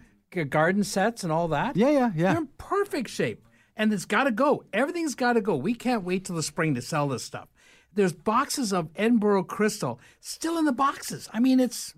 garden 0.50 0.84
sets 0.84 1.24
and 1.24 1.32
all 1.32 1.48
that. 1.50 1.76
Yeah, 1.76 1.90
yeah, 1.90 2.12
yeah. 2.16 2.34
They're 2.34 2.42
in 2.42 2.48
perfect 2.58 3.10
shape, 3.10 3.46
and 3.76 3.92
it's 3.94 4.06
got 4.06 4.24
to 4.26 4.32
go. 4.32 4.64
Everything's 4.74 5.16
got 5.16 5.34
to 5.34 5.42
go. 5.42 5.56
We 5.56 5.74
can't 5.74 6.04
wait 6.04 6.26
till 6.26 6.36
the 6.36 6.44
spring 6.44 6.76
to 6.76 6.82
sell 6.82 7.08
this 7.08 7.24
stuff. 7.24 7.48
There's 7.94 8.14
boxes 8.14 8.72
of 8.72 8.90
Edinburgh 8.96 9.46
crystal 9.46 10.00
still 10.20 10.58
in 10.58 10.66
the 10.66 10.72
boxes. 10.72 11.28
I 11.34 11.40
mean, 11.40 11.60
it's 11.60 11.94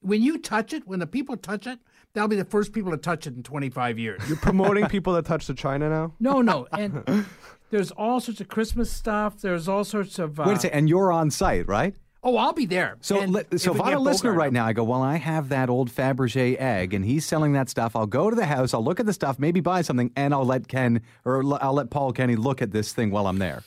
when 0.00 0.22
you 0.22 0.38
touch 0.38 0.72
it, 0.72 0.86
when 0.86 1.00
the 1.00 1.06
people 1.06 1.36
touch 1.36 1.66
it, 1.66 1.78
they'll 2.14 2.28
be 2.28 2.36
the 2.36 2.44
first 2.44 2.72
people 2.72 2.90
to 2.92 2.96
touch 2.96 3.26
it 3.26 3.34
in 3.36 3.42
25 3.42 3.98
years. 3.98 4.20
You're 4.28 4.36
promoting 4.38 4.86
people 4.88 5.12
that 5.14 5.24
touch 5.24 5.46
the 5.46 5.54
china 5.54 5.88
now? 5.88 6.14
No, 6.20 6.42
no, 6.42 6.66
and 6.72 7.26
there's 7.70 7.90
all 7.92 8.20
sorts 8.20 8.40
of 8.40 8.48
Christmas 8.48 8.90
stuff. 8.90 9.40
There's 9.40 9.68
all 9.68 9.84
sorts 9.84 10.18
of. 10.18 10.38
Uh, 10.40 10.44
Wait 10.46 10.56
a 10.56 10.60
second, 10.60 10.78
and 10.78 10.88
you're 10.88 11.12
on 11.12 11.30
site, 11.30 11.66
right? 11.68 11.94
Oh, 12.22 12.36
I'll 12.36 12.52
be 12.52 12.66
there. 12.66 12.98
So, 13.00 13.18
li- 13.20 13.44
if 13.50 13.62
so 13.62 13.72
we 13.72 13.78
if 13.80 13.86
I'm 13.86 13.96
a 13.96 13.98
listener 13.98 14.32
Bogart 14.32 14.38
right 14.44 14.52
now, 14.52 14.66
I 14.66 14.74
go, 14.74 14.84
well, 14.84 15.00
I 15.02 15.16
have 15.16 15.48
that 15.48 15.70
old 15.70 15.90
Fabergé 15.90 16.60
egg, 16.60 16.92
and 16.92 17.02
he's 17.02 17.24
selling 17.24 17.54
that 17.54 17.70
stuff. 17.70 17.96
I'll 17.96 18.06
go 18.06 18.28
to 18.28 18.36
the 18.36 18.44
house, 18.44 18.74
I'll 18.74 18.84
look 18.84 19.00
at 19.00 19.06
the 19.06 19.14
stuff, 19.14 19.38
maybe 19.38 19.60
buy 19.60 19.80
something, 19.80 20.12
and 20.16 20.34
I'll 20.34 20.44
let 20.44 20.68
Ken 20.68 21.00
or 21.24 21.42
l- 21.42 21.58
I'll 21.62 21.72
let 21.72 21.88
Paul 21.88 22.12
Kenny 22.12 22.36
look 22.36 22.60
at 22.60 22.72
this 22.72 22.92
thing 22.92 23.10
while 23.10 23.26
I'm 23.26 23.38
there. 23.38 23.62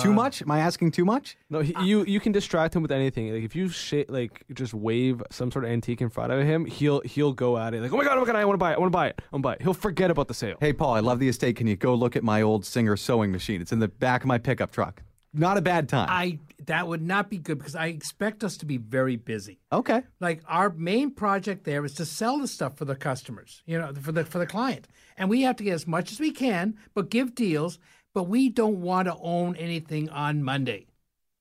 Too 0.00 0.10
Uh, 0.10 0.14
much? 0.14 0.42
Am 0.42 0.50
I 0.50 0.60
asking 0.60 0.90
too 0.92 1.04
much? 1.04 1.36
No, 1.50 1.60
he, 1.60 1.74
you 1.82 2.04
you 2.04 2.20
can 2.20 2.32
distract 2.32 2.74
him 2.76 2.82
with 2.82 2.92
anything. 2.92 3.32
Like 3.34 3.42
if 3.42 3.56
you 3.56 3.68
sh- 3.68 4.04
like 4.08 4.44
just 4.54 4.74
wave 4.74 5.22
some 5.30 5.50
sort 5.50 5.64
of 5.64 5.70
antique 5.70 6.00
in 6.00 6.08
front 6.08 6.32
of 6.32 6.44
him, 6.46 6.64
he'll 6.66 7.00
he'll 7.00 7.32
go 7.32 7.58
at 7.58 7.74
it 7.74 7.82
like, 7.82 7.92
oh 7.92 7.96
my 7.96 8.04
god, 8.04 8.16
oh 8.16 8.20
my 8.20 8.26
god, 8.26 8.36
I 8.36 8.44
want 8.44 8.54
to 8.54 8.58
buy 8.58 8.72
it, 8.72 8.76
I 8.76 8.78
want 8.78 8.92
to 8.92 8.96
buy 8.96 9.06
it, 9.08 9.20
I 9.20 9.24
want 9.32 9.42
to 9.42 9.48
buy 9.48 9.54
it. 9.54 9.62
He'll 9.62 9.74
forget 9.74 10.10
about 10.10 10.28
the 10.28 10.34
sale. 10.34 10.56
Hey, 10.60 10.72
Paul, 10.72 10.94
I 10.94 11.00
love 11.00 11.18
the 11.18 11.28
estate. 11.28 11.56
Can 11.56 11.66
you 11.66 11.76
go 11.76 11.94
look 11.94 12.14
at 12.16 12.22
my 12.22 12.42
old 12.42 12.64
Singer 12.64 12.96
sewing 12.96 13.32
machine? 13.32 13.60
It's 13.60 13.72
in 13.72 13.80
the 13.80 13.88
back 13.88 14.22
of 14.22 14.28
my 14.28 14.38
pickup 14.38 14.70
truck. 14.72 15.02
Not 15.34 15.56
a 15.56 15.62
bad 15.62 15.88
time. 15.88 16.08
I 16.10 16.38
that 16.66 16.86
would 16.86 17.02
not 17.02 17.28
be 17.30 17.38
good 17.38 17.58
because 17.58 17.74
I 17.74 17.86
expect 17.86 18.44
us 18.44 18.56
to 18.58 18.66
be 18.66 18.76
very 18.76 19.16
busy. 19.16 19.58
okay. 19.72 20.02
Like 20.20 20.42
our 20.46 20.70
main 20.70 21.10
project 21.10 21.64
there 21.64 21.84
is 21.84 21.94
to 21.94 22.04
sell 22.04 22.38
the 22.38 22.46
stuff 22.46 22.76
for 22.76 22.84
the 22.84 22.94
customers, 22.94 23.62
you 23.66 23.78
know, 23.78 23.92
for 23.94 24.12
the 24.12 24.24
for 24.24 24.38
the 24.38 24.46
client, 24.46 24.86
and 25.16 25.28
we 25.30 25.42
have 25.42 25.56
to 25.56 25.64
get 25.64 25.72
as 25.74 25.86
much 25.86 26.12
as 26.12 26.20
we 26.20 26.30
can, 26.30 26.76
but 26.94 27.10
give 27.10 27.34
deals. 27.34 27.78
But 28.14 28.24
we 28.24 28.48
don't 28.48 28.80
want 28.80 29.08
to 29.08 29.16
own 29.20 29.56
anything 29.56 30.08
on 30.10 30.42
Monday. 30.42 30.86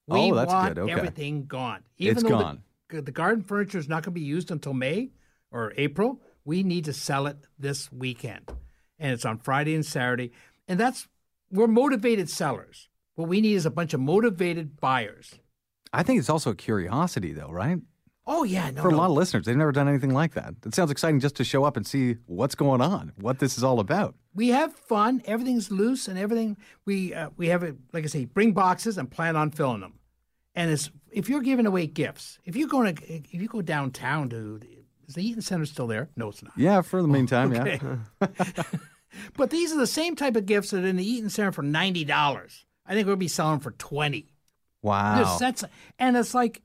We 0.08 0.20
Oh, 0.32 0.36
that's 0.36 0.52
want 0.52 0.76
good. 0.76 0.82
Okay. 0.84 0.92
everything 0.94 1.46
gone. 1.46 1.84
It's 1.98 2.24
though 2.24 2.30
gone. 2.30 2.64
The, 2.90 3.02
the 3.02 3.12
garden 3.12 3.44
furniture 3.44 3.78
is 3.78 3.88
not 3.90 4.04
going 4.04 4.14
to 4.14 4.20
be 4.20 4.26
used 4.26 4.52
until 4.52 4.74
May 4.74 5.12
or 5.52 5.74
April. 5.78 6.22
We 6.46 6.64
need 6.64 6.86
to 6.86 6.94
sell 6.94 7.28
it 7.28 7.38
this 7.60 7.92
weekend, 7.92 8.52
and 9.00 9.12
it's 9.14 9.26
on 9.26 9.38
Friday 9.38 9.76
and 9.76 9.86
Saturday. 9.86 10.32
And 10.68 10.80
that's 10.80 11.08
we're 11.52 11.68
motivated 11.68 12.30
sellers. 12.30 12.90
What 13.16 13.28
we 13.28 13.42
need 13.42 13.56
is 13.56 13.66
a 13.66 13.72
bunch 13.72 13.94
of 13.94 14.00
motivated 14.00 14.80
buyers. 14.80 15.36
I 15.94 16.04
think 16.04 16.20
it's 16.20 16.30
also 16.30 16.52
a 16.52 16.56
curiosity, 16.56 17.34
though, 17.34 17.52
right? 17.52 17.80
Oh 18.28 18.44
yeah, 18.44 18.70
no, 18.70 18.82
For 18.84 18.90
a 18.90 18.92
no. 18.92 18.98
lot 18.98 19.06
of 19.10 19.18
listeners, 19.18 19.46
they've 19.46 19.58
never 19.58 19.72
done 19.72 19.88
anything 19.88 20.14
like 20.14 20.34
that. 20.36 20.54
It 20.66 20.76
sounds 20.76 20.92
exciting 20.92 21.20
just 21.20 21.36
to 21.38 21.44
show 21.44 21.64
up 21.64 21.76
and 21.76 21.86
see 21.88 22.18
what's 22.28 22.54
going 22.56 22.80
on, 22.82 23.12
what 23.20 23.40
this 23.40 23.58
is 23.58 23.64
all 23.64 23.80
about. 23.80 24.16
we 24.36 24.50
have 24.50 24.74
fun. 24.74 25.22
Everything's 25.26 25.72
loose 25.72 26.08
and 26.08 26.18
everything. 26.20 26.56
We 26.86 27.14
uh, 27.14 27.30
we 27.38 27.48
have 27.48 27.64
it 27.64 27.76
like 27.94 28.04
I 28.04 28.08
say, 28.08 28.26
bring 28.26 28.54
boxes 28.54 28.98
and 28.98 29.10
plan 29.10 29.36
on 29.36 29.50
filling 29.52 29.82
them. 29.82 29.96
And 30.54 30.70
it's 30.70 30.92
if 31.12 31.30
you're 31.30 31.42
giving 31.42 31.66
away 31.66 31.88
gifts, 31.88 32.38
if 32.46 32.56
you 32.56 32.68
go 32.68 32.84
to 32.84 32.90
if 33.12 33.34
you 33.34 33.48
go 33.48 33.62
downtown 33.62 34.30
to 34.30 34.60
is 35.08 35.16
the 35.16 35.26
Eaton 35.28 35.42
Center 35.42 35.66
still 35.66 35.88
there? 35.88 36.10
No, 36.16 36.30
it's 36.30 36.44
not. 36.44 36.54
Yeah, 36.56 36.82
for 36.82 37.02
the 37.02 37.08
meantime, 37.08 37.52
Okay. 37.54 37.80
yeah. 38.22 38.64
But 39.36 39.50
these 39.50 39.74
are 39.74 39.78
the 39.78 39.88
same 39.88 40.16
type 40.16 40.38
of 40.38 40.46
gifts 40.46 40.70
that 40.72 40.84
are 40.84 40.88
in 40.88 40.96
the 40.96 41.06
Eaton 41.06 41.30
Center 41.30 41.52
for 41.52 41.64
ninety 41.64 42.06
dollars. 42.06 42.66
I 42.86 42.94
think 42.94 43.08
we'll 43.08 43.16
be 43.18 43.28
selling 43.28 43.60
for 43.60 43.72
twenty. 43.72 44.32
Wow. 44.82 45.38
Sets, 45.38 45.64
and 46.00 46.16
it's 46.18 46.34
like 46.34 46.62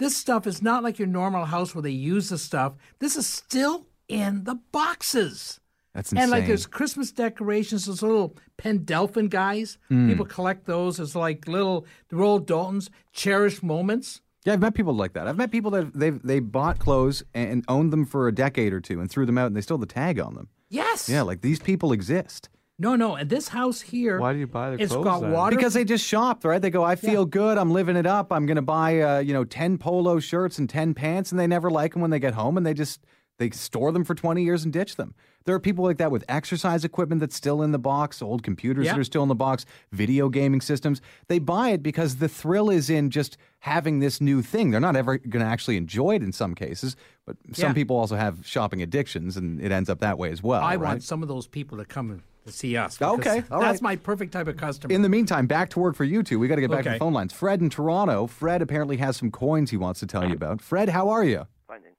this 0.00 0.16
stuff 0.16 0.46
is 0.46 0.62
not 0.62 0.82
like 0.82 0.98
your 0.98 1.06
normal 1.06 1.44
house 1.44 1.74
where 1.74 1.82
they 1.82 1.90
use 1.90 2.30
the 2.30 2.38
stuff. 2.38 2.72
This 2.98 3.16
is 3.16 3.26
still 3.26 3.86
in 4.08 4.44
the 4.44 4.56
boxes. 4.72 5.60
That's 5.94 6.10
insane. 6.10 6.22
And 6.22 6.30
like 6.32 6.46
there's 6.46 6.66
Christmas 6.66 7.12
decorations, 7.12 7.86
those 7.86 8.02
little 8.02 8.36
Pendelfin 8.58 9.28
guys. 9.28 9.78
Mm. 9.90 10.08
People 10.08 10.24
collect 10.24 10.66
those 10.66 10.98
as 10.98 11.14
like 11.14 11.46
little 11.46 11.86
Royal 12.10 12.40
Doultons, 12.40 12.88
cherished 13.12 13.62
moments. 13.62 14.20
Yeah, 14.44 14.54
I've 14.54 14.60
met 14.60 14.74
people 14.74 14.94
like 14.94 15.12
that. 15.12 15.28
I've 15.28 15.36
met 15.36 15.50
people 15.50 15.70
that 15.72 15.92
they 15.92 16.10
they 16.10 16.40
bought 16.40 16.78
clothes 16.78 17.22
and 17.34 17.64
owned 17.68 17.92
them 17.92 18.06
for 18.06 18.26
a 18.26 18.32
decade 18.32 18.72
or 18.72 18.80
two 18.80 19.00
and 19.00 19.10
threw 19.10 19.26
them 19.26 19.36
out, 19.36 19.46
and 19.46 19.56
they 19.56 19.60
still 19.60 19.76
have 19.76 19.86
the 19.86 19.94
tag 19.94 20.18
on 20.18 20.34
them. 20.34 20.48
Yes. 20.70 21.08
Yeah, 21.08 21.22
like 21.22 21.42
these 21.42 21.58
people 21.58 21.92
exist. 21.92 22.48
No, 22.80 22.96
no. 22.96 23.14
And 23.14 23.28
this 23.28 23.48
house 23.48 23.80
here. 23.82 24.18
Why 24.18 24.32
do 24.32 24.38
you 24.38 24.46
buy 24.46 24.70
the 24.70 24.82
It's 24.82 24.90
clothes 24.92 25.04
got 25.04 25.20
then? 25.20 25.32
water. 25.32 25.54
Because 25.54 25.74
they 25.74 25.84
just 25.84 26.04
shop, 26.04 26.44
right? 26.44 26.60
They 26.60 26.70
go, 26.70 26.82
I 26.82 26.96
feel 26.96 27.26
good. 27.26 27.58
I'm 27.58 27.70
living 27.72 27.94
it 27.94 28.06
up. 28.06 28.32
I'm 28.32 28.46
going 28.46 28.56
to 28.56 28.62
buy, 28.62 29.00
uh, 29.00 29.18
you 29.18 29.34
know, 29.34 29.44
10 29.44 29.76
polo 29.78 30.18
shirts 30.18 30.58
and 30.58 30.68
10 30.68 30.94
pants, 30.94 31.30
and 31.30 31.38
they 31.38 31.46
never 31.46 31.70
like 31.70 31.92
them 31.92 32.00
when 32.00 32.10
they 32.10 32.18
get 32.18 32.32
home, 32.34 32.56
and 32.56 32.64
they 32.64 32.72
just, 32.72 33.04
they 33.38 33.50
store 33.50 33.92
them 33.92 34.02
for 34.04 34.14
20 34.14 34.42
years 34.42 34.64
and 34.64 34.72
ditch 34.72 34.96
them. 34.96 35.14
There 35.44 35.54
are 35.54 35.60
people 35.60 35.84
like 35.84 35.98
that 35.98 36.10
with 36.10 36.24
exercise 36.28 36.84
equipment 36.84 37.20
that's 37.20 37.34
still 37.36 37.62
in 37.62 37.72
the 37.72 37.78
box, 37.78 38.20
old 38.22 38.42
computers 38.42 38.86
Yeah. 38.86 38.92
that 38.94 39.00
are 39.00 39.04
still 39.04 39.22
in 39.22 39.28
the 39.28 39.34
box, 39.34 39.64
video 39.92 40.28
gaming 40.30 40.60
systems. 40.62 41.00
They 41.28 41.38
buy 41.38 41.70
it 41.70 41.82
because 41.82 42.16
the 42.16 42.28
thrill 42.28 42.70
is 42.70 42.88
in 42.90 43.10
just 43.10 43.36
having 43.60 44.00
this 44.00 44.20
new 44.22 44.40
thing. 44.42 44.70
They're 44.70 44.80
not 44.80 44.96
ever 44.96 45.18
going 45.18 45.44
to 45.44 45.50
actually 45.50 45.76
enjoy 45.78 46.14
it 46.16 46.22
in 46.22 46.32
some 46.32 46.54
cases, 46.54 46.96
but 47.26 47.36
some 47.52 47.68
Yeah. 47.68 47.72
people 47.74 47.96
also 47.96 48.16
have 48.16 48.46
shopping 48.46 48.80
addictions, 48.82 49.36
and 49.36 49.60
it 49.62 49.70
ends 49.72 49.88
up 49.90 50.00
that 50.00 50.18
way 50.18 50.30
as 50.30 50.42
well. 50.42 50.62
I 50.62 50.76
right? 50.76 50.80
want 50.80 51.02
some 51.02 51.22
of 51.22 51.28
those 51.28 51.46
people 51.46 51.76
to 51.78 51.84
come 51.86 52.10
and 52.10 52.22
to 52.46 52.52
see 52.52 52.76
us. 52.76 53.00
Okay, 53.00 53.40
because 53.40 53.50
all 53.50 53.60
That's 53.60 53.82
my 53.82 53.96
perfect 53.96 54.32
type 54.32 54.46
of 54.46 54.56
customer. 54.56 54.92
In 54.92 55.02
the 55.02 55.08
meantime, 55.08 55.46
back 55.46 55.70
to 55.70 55.80
work 55.80 55.96
for 55.96 56.04
you 56.04 56.22
two. 56.22 56.38
We 56.38 56.48
got 56.48 56.56
to 56.56 56.60
get 56.60 56.70
back 56.70 56.84
to 56.84 56.90
the 56.90 56.98
phone 56.98 57.12
lines. 57.12 57.32
Fred 57.32 57.60
in 57.60 57.70
Toronto. 57.70 58.26
Fred 58.26 58.62
apparently 58.62 58.96
has 58.98 59.16
some 59.16 59.30
coins 59.30 59.70
he 59.70 59.76
wants 59.76 60.00
to 60.00 60.06
tell 60.06 60.26
you 60.26 60.34
about. 60.34 60.60
Fred, 60.60 60.88
how 60.88 61.08
are 61.08 61.24
you? 61.24 61.46
Fine, 61.68 61.82
thanks. 61.82 61.98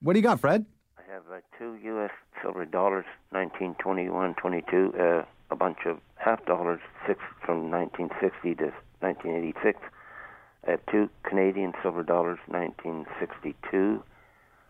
What 0.00 0.14
do 0.14 0.18
you 0.18 0.22
got, 0.22 0.40
Fred? 0.40 0.66
I 0.98 1.12
have 1.12 1.22
uh, 1.32 1.40
two 1.58 1.78
U.S. 1.84 2.10
silver 2.42 2.64
dollars, 2.64 3.04
1921, 3.30 4.34
22, 4.34 4.94
uh, 4.98 5.22
a 5.50 5.56
bunch 5.56 5.78
of 5.86 5.98
half 6.16 6.44
dollars, 6.46 6.80
six 7.06 7.20
from 7.44 7.70
1960 7.70 8.54
to 8.56 8.72
1986. 9.00 9.78
I 10.66 10.70
have 10.72 10.80
two 10.90 11.08
Canadian 11.22 11.72
silver 11.82 12.02
dollars, 12.02 12.38
1962. 12.46 14.02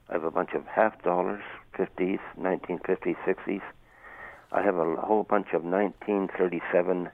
I 0.09 0.13
have 0.13 0.25
a 0.25 0.31
bunch 0.31 0.51
of 0.55 0.67
half 0.67 1.03
dollars, 1.03 1.43
50s, 1.77 2.21
1950s, 2.39 3.17
60s. 3.27 3.63
I 4.53 4.63
have 4.63 4.77
a 4.77 4.97
whole 4.97 5.25
bunch 5.25 5.49
of 5.53 5.63
1937 5.65 7.11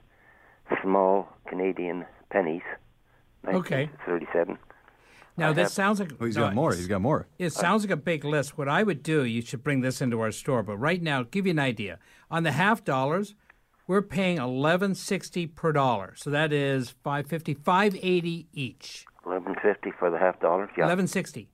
small 0.83 1.29
Canadian 1.49 2.07
pennies, 2.31 2.63
Okay. 3.47 3.87
1937. 4.07 4.59
Now 5.37 5.49
I 5.49 5.53
that 5.55 5.63
have- 5.63 5.71
sounds 5.71 5.99
like 6.01 6.13
Oh, 6.21 6.27
he's 6.27 6.37
no, 6.37 6.45
got 6.45 6.55
more. 6.55 6.75
He's 6.75 6.87
got 6.87 7.01
more. 7.01 7.27
It 7.39 7.51
sounds 7.51 7.83
like 7.85 7.91
a 7.91 7.97
big 7.97 8.25
list. 8.25 8.59
What 8.59 8.69
I 8.69 8.83
would 8.83 9.03
do, 9.03 9.25
you 9.25 9.41
should 9.41 9.65
bring 9.65 9.81
this 9.81 10.03
into 10.03 10.21
our 10.21 10.31
store. 10.31 10.63
But 10.63 10.77
right 10.77 11.01
now, 11.03 11.23
give 11.23 11.47
you 11.47 11.53
an 11.53 11.59
idea. 11.59 11.99
On 12.31 12.43
the 12.43 12.53
half 12.53 12.85
dollars, 12.85 13.35
we're 13.87 14.03
paying 14.03 14.37
eleven 14.39 14.95
sixty 14.95 15.47
per 15.47 15.73
dollar. 15.73 16.13
So 16.17 16.29
that 16.31 16.53
is 16.53 16.91
five 17.03 17.27
fifty, 17.27 17.55
five 17.55 17.97
eighty 18.03 18.47
each. 18.53 19.07
Eleven 19.25 19.55
fifty 19.63 19.91
for 19.99 20.11
the 20.11 20.19
half 20.19 20.39
dollars. 20.41 20.69
Yeah. 20.77 20.85
Eleven 20.85 21.07
sixty. 21.07 21.49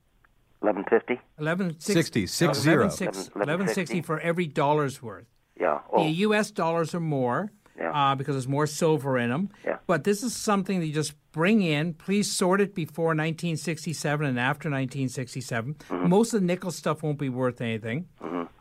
Eleven 0.61 0.83
fifty. 0.89 1.21
Eleven 1.39 1.79
Sixty, 1.79 2.27
six 2.27 2.59
zero. 2.59 2.83
Eleven 2.83 2.91
six- 2.97 3.17
Eleven- 3.17 3.31
eleven 3.35 3.49
eleven 3.49 3.67
sixty 3.67 3.95
sixty. 3.97 4.01
for 4.01 4.19
every 4.19 4.45
dollar's 4.45 5.01
worth. 5.01 5.25
Yeah. 5.59 5.79
Oh. 5.91 6.03
The 6.03 6.09
U.S. 6.11 6.51
dollars 6.51 6.95
are 6.95 6.99
more 6.99 7.51
uh, 7.81 8.15
because 8.15 8.35
there's 8.35 8.47
more 8.47 8.67
silver 8.67 9.17
in 9.17 9.29
them. 9.29 9.49
Yeah. 9.65 9.77
But 9.87 10.03
this 10.03 10.23
is 10.23 10.35
something 10.35 10.79
that 10.79 10.85
you 10.85 10.93
just 10.93 11.13
bring 11.31 11.61
in. 11.61 11.93
Please 11.93 12.31
sort 12.31 12.61
it 12.61 12.75
before 12.75 13.07
1967 13.07 14.25
and 14.25 14.39
after 14.39 14.69
1967. 14.69 15.73
Mm-hmm. 15.75 16.09
Most 16.09 16.33
of 16.33 16.41
the 16.41 16.45
nickel 16.45 16.71
stuff 16.71 17.03
won't 17.03 17.17
be 17.19 17.29
worth 17.29 17.61
anything. 17.61 18.07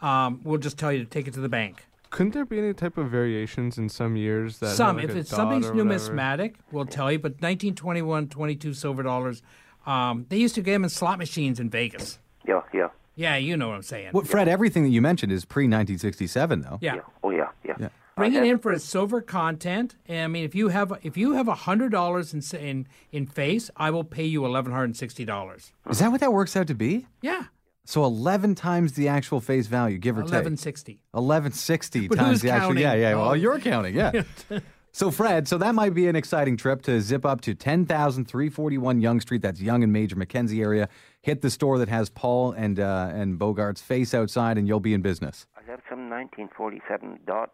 Um, 0.01 0.41
we'll 0.45 0.59
just 0.59 0.79
tell 0.79 0.93
you 0.93 1.01
to 1.01 1.11
take 1.11 1.27
it 1.27 1.35
to 1.35 1.41
the 1.41 1.49
bank. 1.49 1.85
Couldn't 2.11 2.33
there 2.33 2.45
be 2.47 2.59
any 2.59 2.73
type 2.73 2.97
of 2.97 3.11
variations 3.11 3.77
in 3.79 3.89
some 3.89 4.17
years 4.17 4.59
that 4.61 4.77
Some, 4.77 4.97
like, 4.97 5.07
if 5.07 5.17
it's 5.17 5.29
something's 5.31 5.67
or 5.67 5.73
whatever? 5.73 5.89
numismatic, 5.89 6.55
we'll 6.73 6.87
tell 6.87 7.11
you. 7.13 7.19
But 7.19 7.33
1921, 7.33 8.29
22 8.29 8.75
silver 8.75 9.03
dollars. 9.03 9.43
Um, 9.87 10.27
they 10.29 10.37
used 10.39 10.55
to 10.55 10.63
get 10.63 10.73
them 10.73 10.85
in 10.85 10.91
slot 10.91 11.19
machines 11.19 11.61
in 11.61 11.69
Vegas. 11.69 12.19
Yeah. 12.47 12.63
Yeah. 12.73 12.89
Yeah, 13.19 13.35
you 13.37 13.57
know 13.57 13.67
what 13.69 13.75
I'm 13.75 13.83
saying. 13.83 14.11
Well, 14.13 14.23
Fred, 14.25 14.47
everything 14.47 14.85
that 14.85 14.91
you 14.91 15.03
mentioned 15.03 15.33
is 15.33 15.45
pre 15.45 15.65
1967, 15.65 16.61
though. 16.63 16.79
Yeah. 16.81 17.01
Oh 17.25 17.31
yeah. 17.31 17.49
Yeah. 17.65 17.75
Yeah. 17.81 17.89
Bring 18.17 18.35
it 18.35 18.45
in 18.45 18.59
for 18.59 18.73
its 18.73 18.85
silver 18.85 19.21
content. 19.21 19.97
And 20.07 20.21
I 20.21 20.27
mean, 20.29 20.45
if 20.45 20.55
you 20.55 20.69
have 20.69 20.93
if 21.03 21.17
you 21.17 21.33
have 21.33 21.49
a 21.49 21.55
hundred 21.55 21.91
dollars 21.93 22.33
in 22.33 22.43
in 22.61 22.87
in 23.13 23.27
face, 23.27 23.71
I 23.77 23.91
will 23.91 24.05
pay 24.05 24.25
you 24.25 24.45
eleven 24.47 24.71
hundred 24.73 24.85
and 24.85 24.97
sixty 24.97 25.25
dollars. 25.25 25.73
Is 25.91 25.99
that 25.99 26.11
what 26.13 26.21
that 26.21 26.33
works 26.33 26.57
out 26.57 26.67
to 26.69 26.75
be? 26.75 27.07
Yeah, 27.23 27.45
So 27.85 28.05
11 28.05 28.55
times 28.55 28.93
the 28.93 29.09
actual 29.09 29.41
face 29.41 29.67
value, 29.67 29.99
give 29.99 30.17
or 30.19 30.23
take. 30.23 30.31
eleven 30.33 30.57
sixty. 30.57 31.01
1160 31.13 32.09
But 32.09 32.17
times 32.19 32.29
who's 32.29 32.43
the 32.43 32.51
actual. 32.51 32.69
counting? 32.69 32.83
Yeah, 32.83 32.95
yeah. 32.95 33.13
Oh. 33.15 33.19
Well, 33.21 33.37
you're 33.37 33.59
counting. 33.59 33.95
Yeah. 33.97 34.23
so 34.93 35.11
Fred, 35.11 35.47
so 35.47 35.59
that 35.59 35.75
might 35.75 35.95
be 35.95 36.09
an 36.09 36.17
exciting 36.17 36.57
trip 36.57 36.83
to 36.83 37.01
zip 37.01 37.25
up 37.25 37.41
to 37.43 37.55
10,341 37.55 39.01
Yonge 39.01 39.23
Street. 39.23 39.43
That's 39.43 39.61
Yonge 39.61 39.85
and 39.85 39.93
Major 39.93 40.17
Mackenzie 40.17 40.63
area. 40.63 40.89
Hit 41.23 41.43
the 41.43 41.51
store 41.51 41.79
that 41.79 41.89
has 41.89 42.09
Paul 42.11 42.53
and 42.53 42.81
uh, 42.81 43.11
and 43.13 43.39
Bogart's 43.39 43.81
face 43.81 44.15
outside, 44.15 44.59
and 44.59 44.67
you'll 44.67 44.81
be 44.81 44.95
in 44.95 45.03
business. 45.03 45.47
I 45.57 45.61
have 45.71 45.81
some 45.89 46.09
1947 46.11 47.21
dot, 47.27 47.51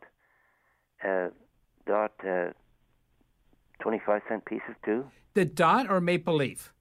uh, 1.04 1.28
dot, 1.86 2.12
uh, 2.26 2.52
25 3.80 4.22
cent 4.28 4.44
pieces 4.44 4.74
too. 4.84 5.04
The 5.34 5.44
dot 5.44 5.90
or 5.90 6.00
maple 6.00 6.36
leaf. 6.36 6.72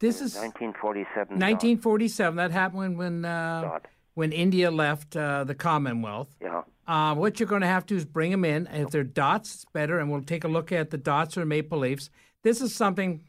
This 0.00 0.16
is 0.16 0.34
1947. 0.34 1.36
1947. 1.36 2.36
That 2.36 2.50
happened 2.50 2.80
when 2.80 2.96
when 2.98 3.24
uh, 3.24 3.78
when 4.14 4.32
India 4.32 4.70
left 4.70 5.16
uh, 5.16 5.44
the 5.44 5.54
Commonwealth. 5.54 6.28
Yeah. 6.40 6.62
Uh, 6.86 7.14
what 7.14 7.38
you're 7.38 7.48
going 7.48 7.60
to 7.62 7.66
have 7.68 7.86
to 7.86 7.94
do 7.94 7.98
is 7.98 8.04
bring 8.04 8.30
them 8.32 8.44
in, 8.44 8.66
and 8.66 8.82
if 8.82 8.90
they're 8.90 9.04
dots, 9.04 9.54
it's 9.54 9.64
better. 9.72 9.98
And 9.98 10.10
we'll 10.10 10.22
take 10.22 10.44
a 10.44 10.48
look 10.48 10.72
at 10.72 10.90
the 10.90 10.98
dots 10.98 11.36
or 11.38 11.44
maple 11.46 11.78
leafs. 11.78 12.10
This 12.42 12.60
is 12.60 12.74
something 12.74 13.22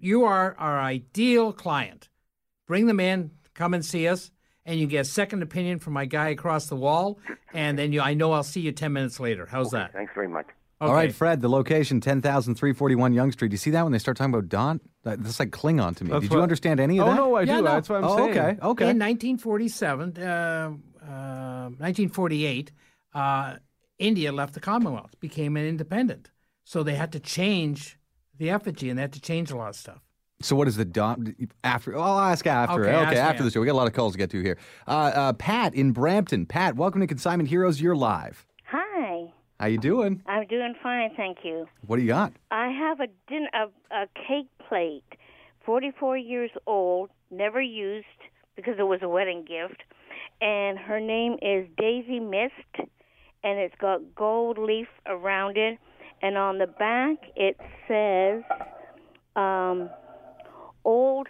you 0.00 0.24
are 0.24 0.54
our 0.58 0.80
ideal 0.80 1.52
client. 1.52 2.08
Bring 2.66 2.86
them 2.86 3.00
in, 3.00 3.30
come 3.54 3.72
and 3.74 3.84
see 3.84 4.08
us, 4.08 4.30
and 4.66 4.78
you 4.80 4.86
get 4.86 5.00
a 5.00 5.04
second 5.04 5.42
opinion 5.42 5.78
from 5.78 5.92
my 5.92 6.04
guy 6.06 6.28
across 6.30 6.66
the 6.66 6.76
wall. 6.76 7.18
And 7.54 7.78
then 7.78 7.92
you, 7.92 8.00
I 8.00 8.14
know 8.14 8.32
I'll 8.32 8.42
see 8.42 8.60
you 8.60 8.72
ten 8.72 8.92
minutes 8.92 9.18
later. 9.20 9.46
How's 9.46 9.70
that? 9.70 9.92
Thanks 9.92 10.12
very 10.14 10.28
much. 10.28 10.46
All 10.80 10.92
right, 10.94 11.12
Fred, 11.12 11.40
the 11.40 11.48
location 11.48 12.00
10,341 12.00 13.12
Yonge 13.12 13.32
Street. 13.32 13.48
Do 13.48 13.54
you 13.54 13.58
see 13.58 13.70
that 13.72 13.82
when 13.82 13.90
they 13.90 13.98
start 13.98 14.16
talking 14.16 14.32
about 14.32 14.48
Dot? 14.48 14.78
That- 15.02 15.20
That's 15.24 15.40
like 15.40 15.50
Klingon 15.50 15.96
to 15.96 16.04
me. 16.04 16.10
That's 16.10 16.22
Did 16.22 16.32
you 16.32 16.40
understand 16.40 16.78
any 16.78 17.00
of 17.00 17.08
Oh, 17.08 17.10
that? 17.10 17.18
Oh, 17.20 17.28
no, 17.30 17.34
I 17.34 17.40
Yeah, 17.42 17.56
do. 17.56 17.62
no. 17.62 17.70
That's 17.72 17.88
what 17.88 17.96
I'm 17.96 18.04
oh, 18.04 18.16
saying. 18.16 18.30
okay. 18.30 18.48
Okay. 18.62 18.88
In 18.90 18.98
1947, 19.00 20.18
uh, 20.18 20.70
uh, 21.02 21.70
1948, 21.78 22.70
uh, 23.18 23.56
India 23.98 24.30
left 24.32 24.54
the 24.54 24.60
Commonwealth, 24.60 25.18
became 25.20 25.56
an 25.56 25.66
independent. 25.66 26.30
So 26.64 26.82
they 26.82 26.94
had 26.94 27.12
to 27.12 27.20
change 27.20 27.98
the 28.38 28.50
effigy, 28.50 28.88
and 28.90 28.98
they 28.98 29.02
had 29.02 29.12
to 29.14 29.20
change 29.20 29.50
a 29.50 29.56
lot 29.56 29.70
of 29.70 29.76
stuff. 29.76 30.00
So 30.40 30.54
what 30.54 30.68
is 30.68 30.76
the 30.76 30.84
dot 30.84 31.18
after? 31.64 31.98
I'll 31.98 32.20
ask 32.20 32.46
after. 32.46 32.80
Okay, 32.84 32.90
Okay, 32.90 32.96
ask 32.96 33.08
after 33.16 33.18
after. 33.30 33.42
the 33.44 33.50
show. 33.50 33.60
We 33.60 33.66
got 33.66 33.72
a 33.72 33.80
lot 33.82 33.88
of 33.88 33.92
calls 33.92 34.12
to 34.12 34.18
get 34.18 34.30
to 34.30 34.40
here. 34.40 34.56
Uh, 34.86 35.10
uh, 35.14 35.32
Pat 35.32 35.74
in 35.74 35.90
Brampton. 35.92 36.46
Pat, 36.46 36.76
welcome 36.76 37.00
to 37.00 37.08
Consignment 37.08 37.48
Heroes. 37.48 37.80
You're 37.80 37.96
live. 37.96 38.46
Hi, 38.66 39.32
How 39.58 39.66
you 39.66 39.78
doing? 39.78 40.22
I'm 40.26 40.46
doing 40.46 40.74
fine, 40.80 41.10
thank 41.16 41.38
you. 41.42 41.66
What 41.86 41.96
do 41.96 42.02
you 42.02 42.08
got? 42.08 42.32
I 42.52 42.68
have 42.68 43.00
a 43.00 43.08
din- 43.28 43.48
a, 43.52 43.64
a 44.02 44.06
cake 44.28 44.46
plate, 44.68 45.02
44 45.66 46.16
years 46.18 46.50
old, 46.68 47.10
never 47.32 47.60
used 47.60 48.06
because 48.54 48.74
it 48.78 48.84
was 48.84 49.00
a 49.02 49.08
wedding 49.08 49.40
gift, 49.44 49.80
and 50.40 50.78
her 50.78 51.00
name 51.00 51.34
is 51.42 51.66
Daisy 51.76 52.20
Mist, 52.20 52.88
and 53.44 53.58
it's 53.58 53.74
got 53.80 54.14
gold 54.14 54.58
leaf 54.58 54.88
around 55.06 55.56
it, 55.56 55.78
and 56.22 56.36
on 56.36 56.58
the 56.58 56.66
back 56.66 57.16
it 57.36 57.56
says 57.86 58.42
um, 59.36 59.90
Old 60.84 61.28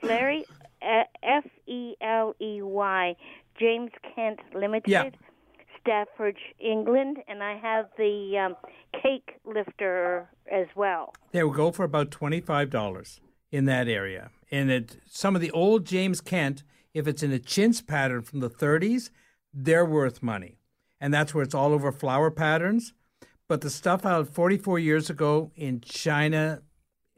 Foley, 0.00 0.44
F 0.82 1.44
E 1.66 1.94
L 2.00 2.34
E 2.40 2.62
Y, 2.62 3.16
James 3.58 3.90
Kent 4.14 4.40
Limited. 4.54 4.90
Yeah. 4.90 5.10
Stafford, 5.80 6.36
England, 6.58 7.16
and 7.26 7.42
I 7.42 7.56
have 7.56 7.86
the 7.96 8.36
um, 8.36 8.54
cake 9.02 9.40
lifter 9.46 10.28
as 10.52 10.66
well. 10.76 11.14
They 11.32 11.42
will 11.42 11.54
go 11.54 11.72
for 11.72 11.84
about 11.84 12.10
twenty-five 12.10 12.68
dollars 12.68 13.18
in 13.50 13.64
that 13.66 13.88
area. 13.88 14.30
And 14.50 14.70
it, 14.70 14.98
some 15.06 15.34
of 15.34 15.40
the 15.40 15.50
old 15.50 15.84
James 15.84 16.20
Kent, 16.20 16.62
if 16.94 17.06
it's 17.06 17.22
in 17.22 17.32
a 17.32 17.38
chintz 17.38 17.80
pattern 17.80 18.22
from 18.22 18.40
the 18.40 18.50
30s, 18.50 19.10
they're 19.52 19.84
worth 19.84 20.22
money, 20.22 20.58
and 21.00 21.12
that's 21.12 21.34
where 21.34 21.42
it's 21.42 21.54
all 21.54 21.72
over 21.72 21.90
flower 21.92 22.30
patterns. 22.30 22.92
But 23.48 23.62
the 23.62 23.70
stuff 23.70 24.04
out 24.06 24.28
44 24.28 24.78
years 24.78 25.10
ago 25.10 25.50
in 25.56 25.80
China, 25.80 26.62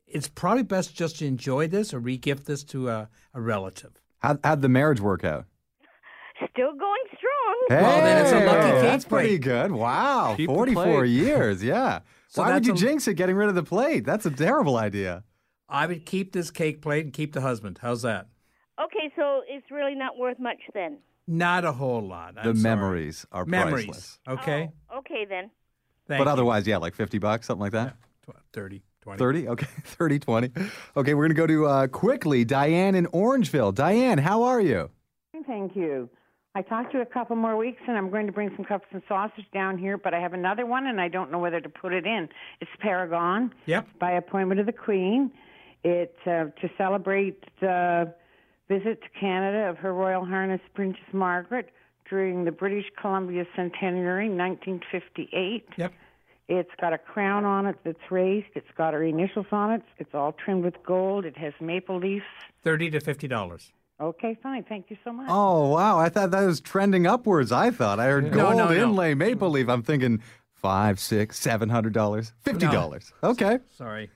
it's 0.06 0.28
probably 0.28 0.62
best 0.62 0.94
just 0.94 1.18
to 1.18 1.26
enjoy 1.26 1.68
this 1.68 1.92
or 1.92 2.00
regift 2.00 2.44
this 2.44 2.64
to 2.64 2.88
a, 2.88 3.08
a 3.34 3.40
relative. 3.40 3.92
How, 4.20 4.38
how'd 4.42 4.62
the 4.62 4.68
marriage 4.68 5.00
work 5.00 5.24
out? 5.24 5.46
Still 6.50 6.72
going 6.74 7.02
strong. 7.16 7.82
Well, 7.82 8.00
then 8.00 8.22
it's 8.22 8.32
a 8.32 8.44
lucky 8.46 8.66
Hey, 8.66 8.72
cake 8.72 8.82
That's 8.82 9.04
pretty 9.04 9.38
good. 9.38 9.72
Wow. 9.72 10.34
Keep 10.36 10.48
44 10.48 11.04
years. 11.04 11.62
Yeah. 11.62 12.00
So 12.28 12.40
Why 12.40 12.54
would 12.54 12.66
you 12.66 12.72
a- 12.72 12.76
jinx 12.76 13.06
it 13.08 13.14
getting 13.16 13.36
rid 13.36 13.50
of 13.50 13.54
the 13.54 13.62
plate? 13.62 14.06
That's 14.06 14.24
a 14.24 14.30
terrible 14.30 14.78
idea. 14.78 15.22
I 15.68 15.86
would 15.86 16.06
keep 16.06 16.32
this 16.32 16.50
cake 16.50 16.80
plate 16.80 17.04
and 17.04 17.12
keep 17.12 17.34
the 17.34 17.42
husband. 17.42 17.78
How's 17.82 18.00
that? 18.02 18.28
Okay, 18.82 19.12
so 19.16 19.42
it's 19.46 19.70
really 19.70 19.94
not 19.94 20.16
worth 20.16 20.38
much 20.38 20.56
then. 20.72 20.96
Not 21.32 21.64
a 21.64 21.72
whole 21.72 22.02
lot. 22.02 22.34
I'm 22.36 22.54
the 22.54 22.60
sorry. 22.60 22.74
memories 22.76 23.26
are 23.32 23.44
Memories. 23.46 23.86
priceless. 23.86 24.18
Okay. 24.28 24.70
Oh, 24.90 24.98
okay 24.98 25.24
then. 25.24 25.50
Thank 26.06 26.18
but 26.18 26.24
you. 26.26 26.30
otherwise, 26.32 26.66
yeah, 26.66 26.76
like 26.76 26.94
50 26.94 27.18
bucks, 27.18 27.46
something 27.46 27.62
like 27.62 27.72
that. 27.72 27.96
Tw- 28.26 28.36
30, 28.52 28.82
20. 29.00 29.18
30? 29.18 29.48
Okay. 29.48 29.66
30, 29.84 30.18
20. 30.18 30.50
Okay, 30.96 31.14
we're 31.14 31.22
going 31.28 31.28
to 31.30 31.34
go 31.34 31.46
to 31.46 31.66
uh, 31.66 31.86
quickly 31.86 32.44
Diane 32.44 32.94
in 32.94 33.06
Orangeville. 33.06 33.74
Diane, 33.74 34.18
how 34.18 34.42
are 34.42 34.60
you? 34.60 34.90
Thank 35.46 35.74
you. 35.74 36.08
I 36.54 36.60
talked 36.60 36.92
to 36.92 36.98
you 36.98 37.02
a 37.02 37.06
couple 37.06 37.34
more 37.34 37.56
weeks, 37.56 37.80
and 37.88 37.96
I'm 37.96 38.10
going 38.10 38.26
to 38.26 38.32
bring 38.32 38.50
some 38.56 38.64
cups 38.66 38.84
and 38.90 39.02
sausage 39.08 39.46
down 39.54 39.78
here, 39.78 39.96
but 39.96 40.12
I 40.12 40.20
have 40.20 40.34
another 40.34 40.66
one, 40.66 40.86
and 40.86 41.00
I 41.00 41.08
don't 41.08 41.32
know 41.32 41.38
whether 41.38 41.60
to 41.62 41.68
put 41.70 41.94
it 41.94 42.04
in. 42.06 42.28
It's 42.60 42.70
Paragon. 42.78 43.54
Yep. 43.64 43.86
By 43.98 44.12
appointment 44.12 44.60
of 44.60 44.66
the 44.66 44.72
Queen. 44.72 45.30
It's 45.82 46.18
uh, 46.26 46.44
to 46.60 46.70
celebrate 46.76 47.42
the 47.60 48.14
visit 48.68 49.02
to 49.02 49.08
Canada 49.18 49.68
of 49.68 49.76
Her 49.78 49.92
Royal 49.92 50.24
Highness 50.24 50.60
Princess 50.74 51.02
Margaret 51.12 51.70
during 52.08 52.44
the 52.44 52.52
British 52.52 52.86
Columbia 53.00 53.44
Centenary, 53.56 54.28
1958. 54.28 55.66
Yep. 55.76 55.92
It's 56.48 56.70
got 56.80 56.92
a 56.92 56.98
crown 56.98 57.44
on 57.44 57.66
it 57.66 57.76
that's 57.84 58.10
raised. 58.10 58.48
It's 58.54 58.66
got 58.76 58.94
her 58.94 59.02
initials 59.02 59.46
on 59.52 59.70
it. 59.72 59.82
It's 59.98 60.14
all 60.14 60.32
trimmed 60.32 60.64
with 60.64 60.74
gold. 60.84 61.24
It 61.24 61.36
has 61.38 61.52
maple 61.60 61.98
leaves. 61.98 62.24
30 62.64 62.90
to 62.90 63.00
$50. 63.00 63.70
Okay, 64.00 64.36
fine. 64.42 64.64
Thank 64.64 64.90
you 64.90 64.96
so 65.04 65.12
much. 65.12 65.28
Oh, 65.30 65.68
wow. 65.68 65.98
I 65.98 66.08
thought 66.08 66.32
that 66.32 66.44
was 66.44 66.60
trending 66.60 67.06
upwards. 67.06 67.52
I 67.52 67.70
thought. 67.70 68.00
I 68.00 68.06
heard 68.06 68.32
gold 68.32 68.56
no, 68.56 68.68
no. 68.68 68.72
inlay 68.72 69.14
maple 69.14 69.50
leaf. 69.50 69.68
I'm 69.68 69.82
thinking 69.82 70.20
five, 70.54 70.98
six, 70.98 71.38
seven 71.38 71.68
hundred 71.68 71.92
dollars, 71.92 72.32
fifty 72.40 72.66
dollars. 72.66 73.12
Okay. 73.22 73.58
Sorry. 73.76 74.10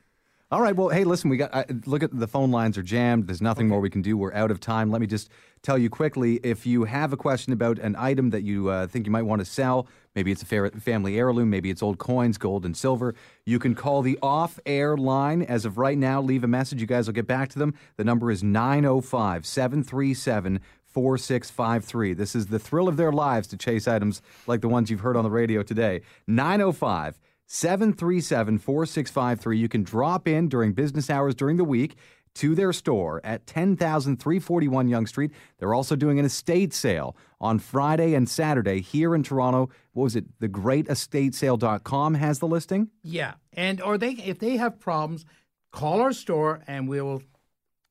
All 0.49 0.62
right. 0.62 0.76
Well, 0.76 0.90
hey, 0.90 1.03
listen. 1.03 1.28
We 1.28 1.38
got. 1.38 1.53
Uh, 1.53 1.64
look 1.86 2.05
at 2.05 2.16
the 2.16 2.28
phone 2.28 2.53
lines 2.53 2.78
are 2.78 2.82
jammed. 2.82 3.26
There's 3.26 3.42
nothing 3.42 3.66
more 3.66 3.80
we 3.80 3.90
can 3.90 4.01
do. 4.01 4.16
We're 4.16 4.32
out 4.32 4.53
of 4.53 4.61
time. 4.61 4.92
Let 4.92 5.01
me 5.01 5.09
just 5.09 5.28
tell 5.62 5.76
you 5.76 5.90
quickly. 5.90 6.38
If 6.44 6.64
you 6.64 6.84
have 6.84 7.12
a 7.12 7.16
question 7.16 7.53
about 7.53 7.80
an 7.80 7.97
item 7.97 8.30
that 8.30 8.44
you 8.44 8.68
uh, 8.68 8.86
think 8.86 9.07
you 9.07 9.11
might 9.11 9.22
want 9.22 9.40
to 9.40 9.44
sell, 9.44 9.88
maybe 10.14 10.30
it's 10.30 10.42
a 10.42 10.70
family 10.70 11.18
heirloom, 11.18 11.51
maybe 11.51 11.68
it's 11.68 11.82
old 11.82 11.99
coins, 11.99 12.38
gold 12.38 12.64
and 12.64 12.76
silver. 12.76 13.16
You 13.44 13.59
can 13.59 13.74
call 13.74 14.03
the 14.03 14.20
off-air 14.22 14.97
line 14.97 15.42
as 15.42 15.64
of 15.64 15.78
right 15.78 15.99
now. 15.99 16.22
Leave 16.22 16.44
a 16.44 16.49
message. 16.49 16.80
You 16.80 16.86
guys 16.86 17.09
will 17.09 17.14
get 17.14 17.26
back 17.26 17.49
to 17.49 17.59
them. 17.59 17.74
The 17.97 18.05
number 18.05 18.30
is 18.30 18.44
905 18.44 19.44
737 19.44 20.61
4653. 20.84 22.14
This 22.14 22.36
is 22.36 22.47
the 22.47 22.61
thrill 22.61 22.86
of 22.86 22.97
their 22.97 23.11
lives 23.11 23.49
to 23.49 23.57
chase 23.57 23.88
items 23.88 24.22
like 24.47 24.61
the 24.61 24.68
ones 24.68 24.92
you've 24.92 25.01
heard 25.01 25.16
on 25.16 25.24
the 25.24 25.30
radio 25.30 25.64
today. 25.64 26.03
905 26.28 27.18
737 27.47 28.59
4653. 28.59 29.59
You 29.59 29.68
can 29.68 29.82
drop 29.82 30.26
in 30.28 30.49
during 30.49 30.72
business 30.72 31.09
hours 31.11 31.34
during 31.34 31.57
the 31.57 31.64
week. 31.64 31.97
to 32.34 32.55
their 32.55 32.70
store 32.70 33.18
at 33.24 33.47
10,341 33.47 34.88
Yonge 34.88 35.09
Street. 35.09 35.30
They're 35.59 35.72
also 35.72 35.97
doing 35.97 36.18
an 36.18 36.26
estate 36.26 36.74
sale 36.74 37.16
on 37.40 37.59
Friday 37.59 38.12
and 38.12 38.28
Saturday 38.28 38.82
here 38.82 39.14
in 39.14 39.22
Toronto. 39.22 39.70
What 39.94 40.03
was 40.05 40.16
it? 40.16 40.26
The 40.38 40.49
Great 40.49 40.86
Estate 40.86 41.32
TheGreatEstateSale.com 41.32 42.14
has 42.14 42.38
the 42.38 42.47
listing. 42.47 42.90
Yeah, 43.03 43.34
and 43.55 43.80
or 43.80 43.97
they 43.97 44.11
if 44.12 44.38
they 44.38 44.59
have 44.59 44.78
problems, 44.78 45.24
call 45.72 46.03
our 46.03 46.12
store 46.12 46.61
and 46.66 46.86
we 46.88 47.01
will 47.01 47.22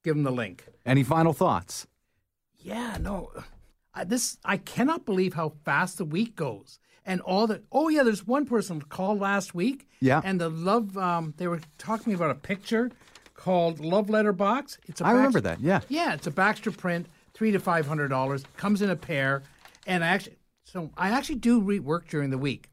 give 0.04 0.16
them 0.16 0.24
the 0.24 0.32
link. 0.32 0.64
Any 0.86 1.02
final 1.04 1.34
thoughts? 1.34 1.88
Yeah, 2.60 2.98
no, 3.02 3.32
I, 3.96 4.04
this 4.04 4.38
I 4.46 4.58
cannot 4.58 5.06
believe 5.06 5.34
how 5.34 5.54
fast 5.64 5.98
the 5.98 6.06
week 6.06 6.36
goes. 6.36 6.78
And 7.06 7.22
all 7.22 7.46
the 7.48 7.62
oh 7.72 7.90
yeah, 7.90 8.04
there's 8.04 8.26
one 8.26 8.46
person 8.46 8.82
called 8.82 9.20
last 9.20 9.54
week. 9.54 9.88
Yeah. 10.00 10.22
and 10.24 10.40
the 10.42 10.50
love 10.50 10.98
um, 10.98 11.34
they 11.38 11.48
were 11.48 11.62
talking 11.78 12.14
about 12.14 12.32
a 12.32 12.36
picture 12.36 12.92
called 13.36 13.80
Love 13.80 14.10
Letter 14.10 14.34
Box. 14.34 14.78
It's 14.88 15.02
a 15.02 15.06
I 15.06 15.12
remember 15.12 15.42
that. 15.42 15.60
Yeah. 15.60 15.82
Yeah, 15.90 16.14
it's 16.14 16.28
a 16.28 16.32
Baxter 16.32 16.72
print, 16.72 17.08
three 17.34 17.52
to 17.52 17.60
five 17.60 17.86
hundred 17.88 18.08
dollars. 18.10 18.44
Comes 18.58 18.82
in 18.82 18.90
a 18.90 18.96
pair, 18.96 19.44
and 19.86 20.04
I 20.04 20.08
actually 20.08 20.38
so 20.64 20.90
I 20.98 21.10
actually 21.12 21.36
do 21.36 21.62
rework 21.62 22.08
during 22.08 22.32
the 22.32 22.38
week, 22.38 22.70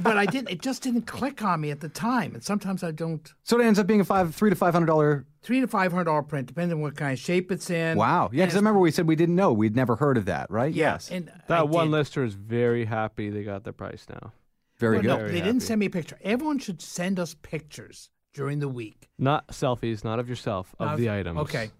but 0.00 0.16
I 0.16 0.26
didn't. 0.26 0.50
It 0.50 0.62
just 0.62 0.82
didn't 0.82 1.02
click 1.02 1.42
on 1.42 1.60
me 1.60 1.70
at 1.70 1.80
the 1.80 1.88
time, 1.88 2.34
and 2.34 2.42
sometimes 2.42 2.82
I 2.84 2.90
don't. 2.92 3.32
So 3.42 3.60
it 3.60 3.64
ends 3.64 3.78
up 3.78 3.86
being 3.86 4.00
a 4.00 4.04
five, 4.04 4.34
three 4.34 4.50
to 4.50 4.56
five 4.56 4.72
hundred 4.74 4.86
dollar. 4.86 5.26
Three 5.42 5.60
to 5.60 5.66
five 5.66 5.90
hundred 5.92 6.04
dollar 6.04 6.22
print, 6.22 6.46
depending 6.46 6.78
on 6.78 6.82
what 6.82 6.96
kind 6.96 7.12
of 7.12 7.18
shape 7.18 7.50
it's 7.50 7.68
in. 7.70 7.96
Wow. 7.98 8.30
Yeah, 8.32 8.44
because 8.44 8.54
I 8.54 8.58
remember 8.58 8.78
we 8.80 8.90
said 8.92 9.06
we 9.08 9.16
didn't 9.16 9.34
know. 9.34 9.52
We'd 9.52 9.74
never 9.74 9.96
heard 9.96 10.16
of 10.16 10.26
that, 10.26 10.50
right? 10.50 10.72
Yeah, 10.72 10.92
Yes. 10.92 11.10
and 11.10 11.30
That 11.48 11.58
I 11.58 11.62
one 11.64 11.86
did. 11.86 11.92
lister 11.92 12.22
is 12.24 12.34
very 12.34 12.84
happy 12.84 13.28
they 13.30 13.42
got 13.42 13.64
the 13.64 13.72
price 13.72 14.06
now. 14.08 14.32
Very 14.78 14.98
Well, 14.98 15.16
good. 15.18 15.26
No, 15.26 15.28
they 15.32 15.40
didn't 15.40 15.60
send 15.62 15.80
me 15.80 15.86
a 15.86 15.90
picture. 15.90 16.18
Everyone 16.22 16.58
should 16.58 16.80
send 16.82 17.18
us 17.18 17.34
pictures 17.42 18.10
during 18.34 18.58
the 18.60 18.68
week. 18.68 19.08
Not 19.18 19.48
selfies, 19.48 20.04
not 20.04 20.18
of 20.18 20.28
yourself, 20.28 20.74
of 20.78 20.90
Now, 20.90 20.96
the 20.96 21.10
items. 21.10 21.38
Okay. 21.40 21.70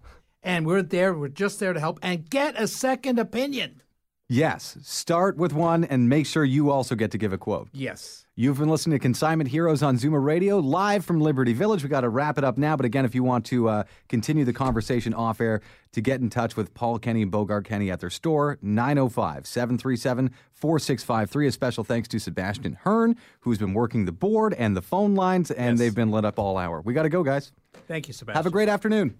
And 0.41 0.65
we're 0.65 0.81
there. 0.81 1.13
We're 1.13 1.29
just 1.29 1.59
there 1.61 1.71
to 1.73 1.79
help 1.79 1.99
and 2.01 2.29
get 2.29 2.59
a 2.61 2.67
second 2.67 3.17
opinion. 3.17 3.81
Yes. 4.33 4.77
Start 4.81 5.37
with 5.37 5.53
one 5.53 5.83
and 5.83 6.09
make 6.09 6.25
sure 6.25 6.43
you 6.43 6.71
also 6.71 6.95
get 6.95 7.11
to 7.11 7.19
give 7.19 7.33
a 7.33 7.37
quote. 7.37 7.69
Yes. 7.71 8.25
You've 8.35 8.57
been 8.57 8.67
listening 8.67 8.97
to 8.97 8.99
Consignment 8.99 9.51
Heroes 9.51 9.83
on 9.83 9.97
Zoomer 9.97 10.23
Radio, 10.23 10.57
live 10.57 11.05
from 11.05 11.21
Liberty 11.21 11.53
Village. 11.53 11.83
We 11.83 11.89
got 11.89 12.01
to 12.01 12.09
wrap 12.09 12.39
it 12.39 12.43
up 12.43 12.57
now, 12.57 12.75
but 12.75 12.83
again, 12.83 13.05
if 13.05 13.13
you 13.13 13.23
want 13.23 13.45
to 13.45 13.69
uh, 13.69 13.83
continue 14.09 14.43
the 14.43 14.51
conversation 14.51 15.13
off 15.13 15.39
air, 15.39 15.61
to 15.91 16.01
get 16.01 16.19
in 16.19 16.31
touch 16.31 16.57
with 16.57 16.73
Paul 16.73 16.97
Kenny 16.97 17.21
and 17.21 17.29
Bogart 17.29 17.65
Kenny 17.65 17.91
at 17.91 17.99
their 17.99 18.09
store, 18.09 18.57
905 18.63 19.45
737 19.45 20.31
4653. 20.51 21.47
A 21.47 21.51
special 21.51 21.83
thanks 21.83 22.07
to 22.07 22.17
Sebastian 22.17 22.79
Hearn, 22.81 23.15
who's 23.41 23.59
been 23.59 23.75
working 23.75 24.05
the 24.05 24.11
board 24.11 24.55
and 24.55 24.75
the 24.75 24.81
phone 24.81 25.13
lines, 25.13 25.51
and 25.51 25.77
they've 25.77 25.93
been 25.93 26.09
lit 26.09 26.25
up 26.25 26.39
all 26.39 26.57
hour. 26.57 26.81
We 26.81 26.95
got 26.95 27.03
to 27.03 27.09
go, 27.09 27.21
guys. 27.21 27.51
Thank 27.87 28.07
you, 28.07 28.15
Sebastian. 28.15 28.37
Have 28.37 28.47
a 28.47 28.51
great 28.51 28.69
afternoon. 28.69 29.19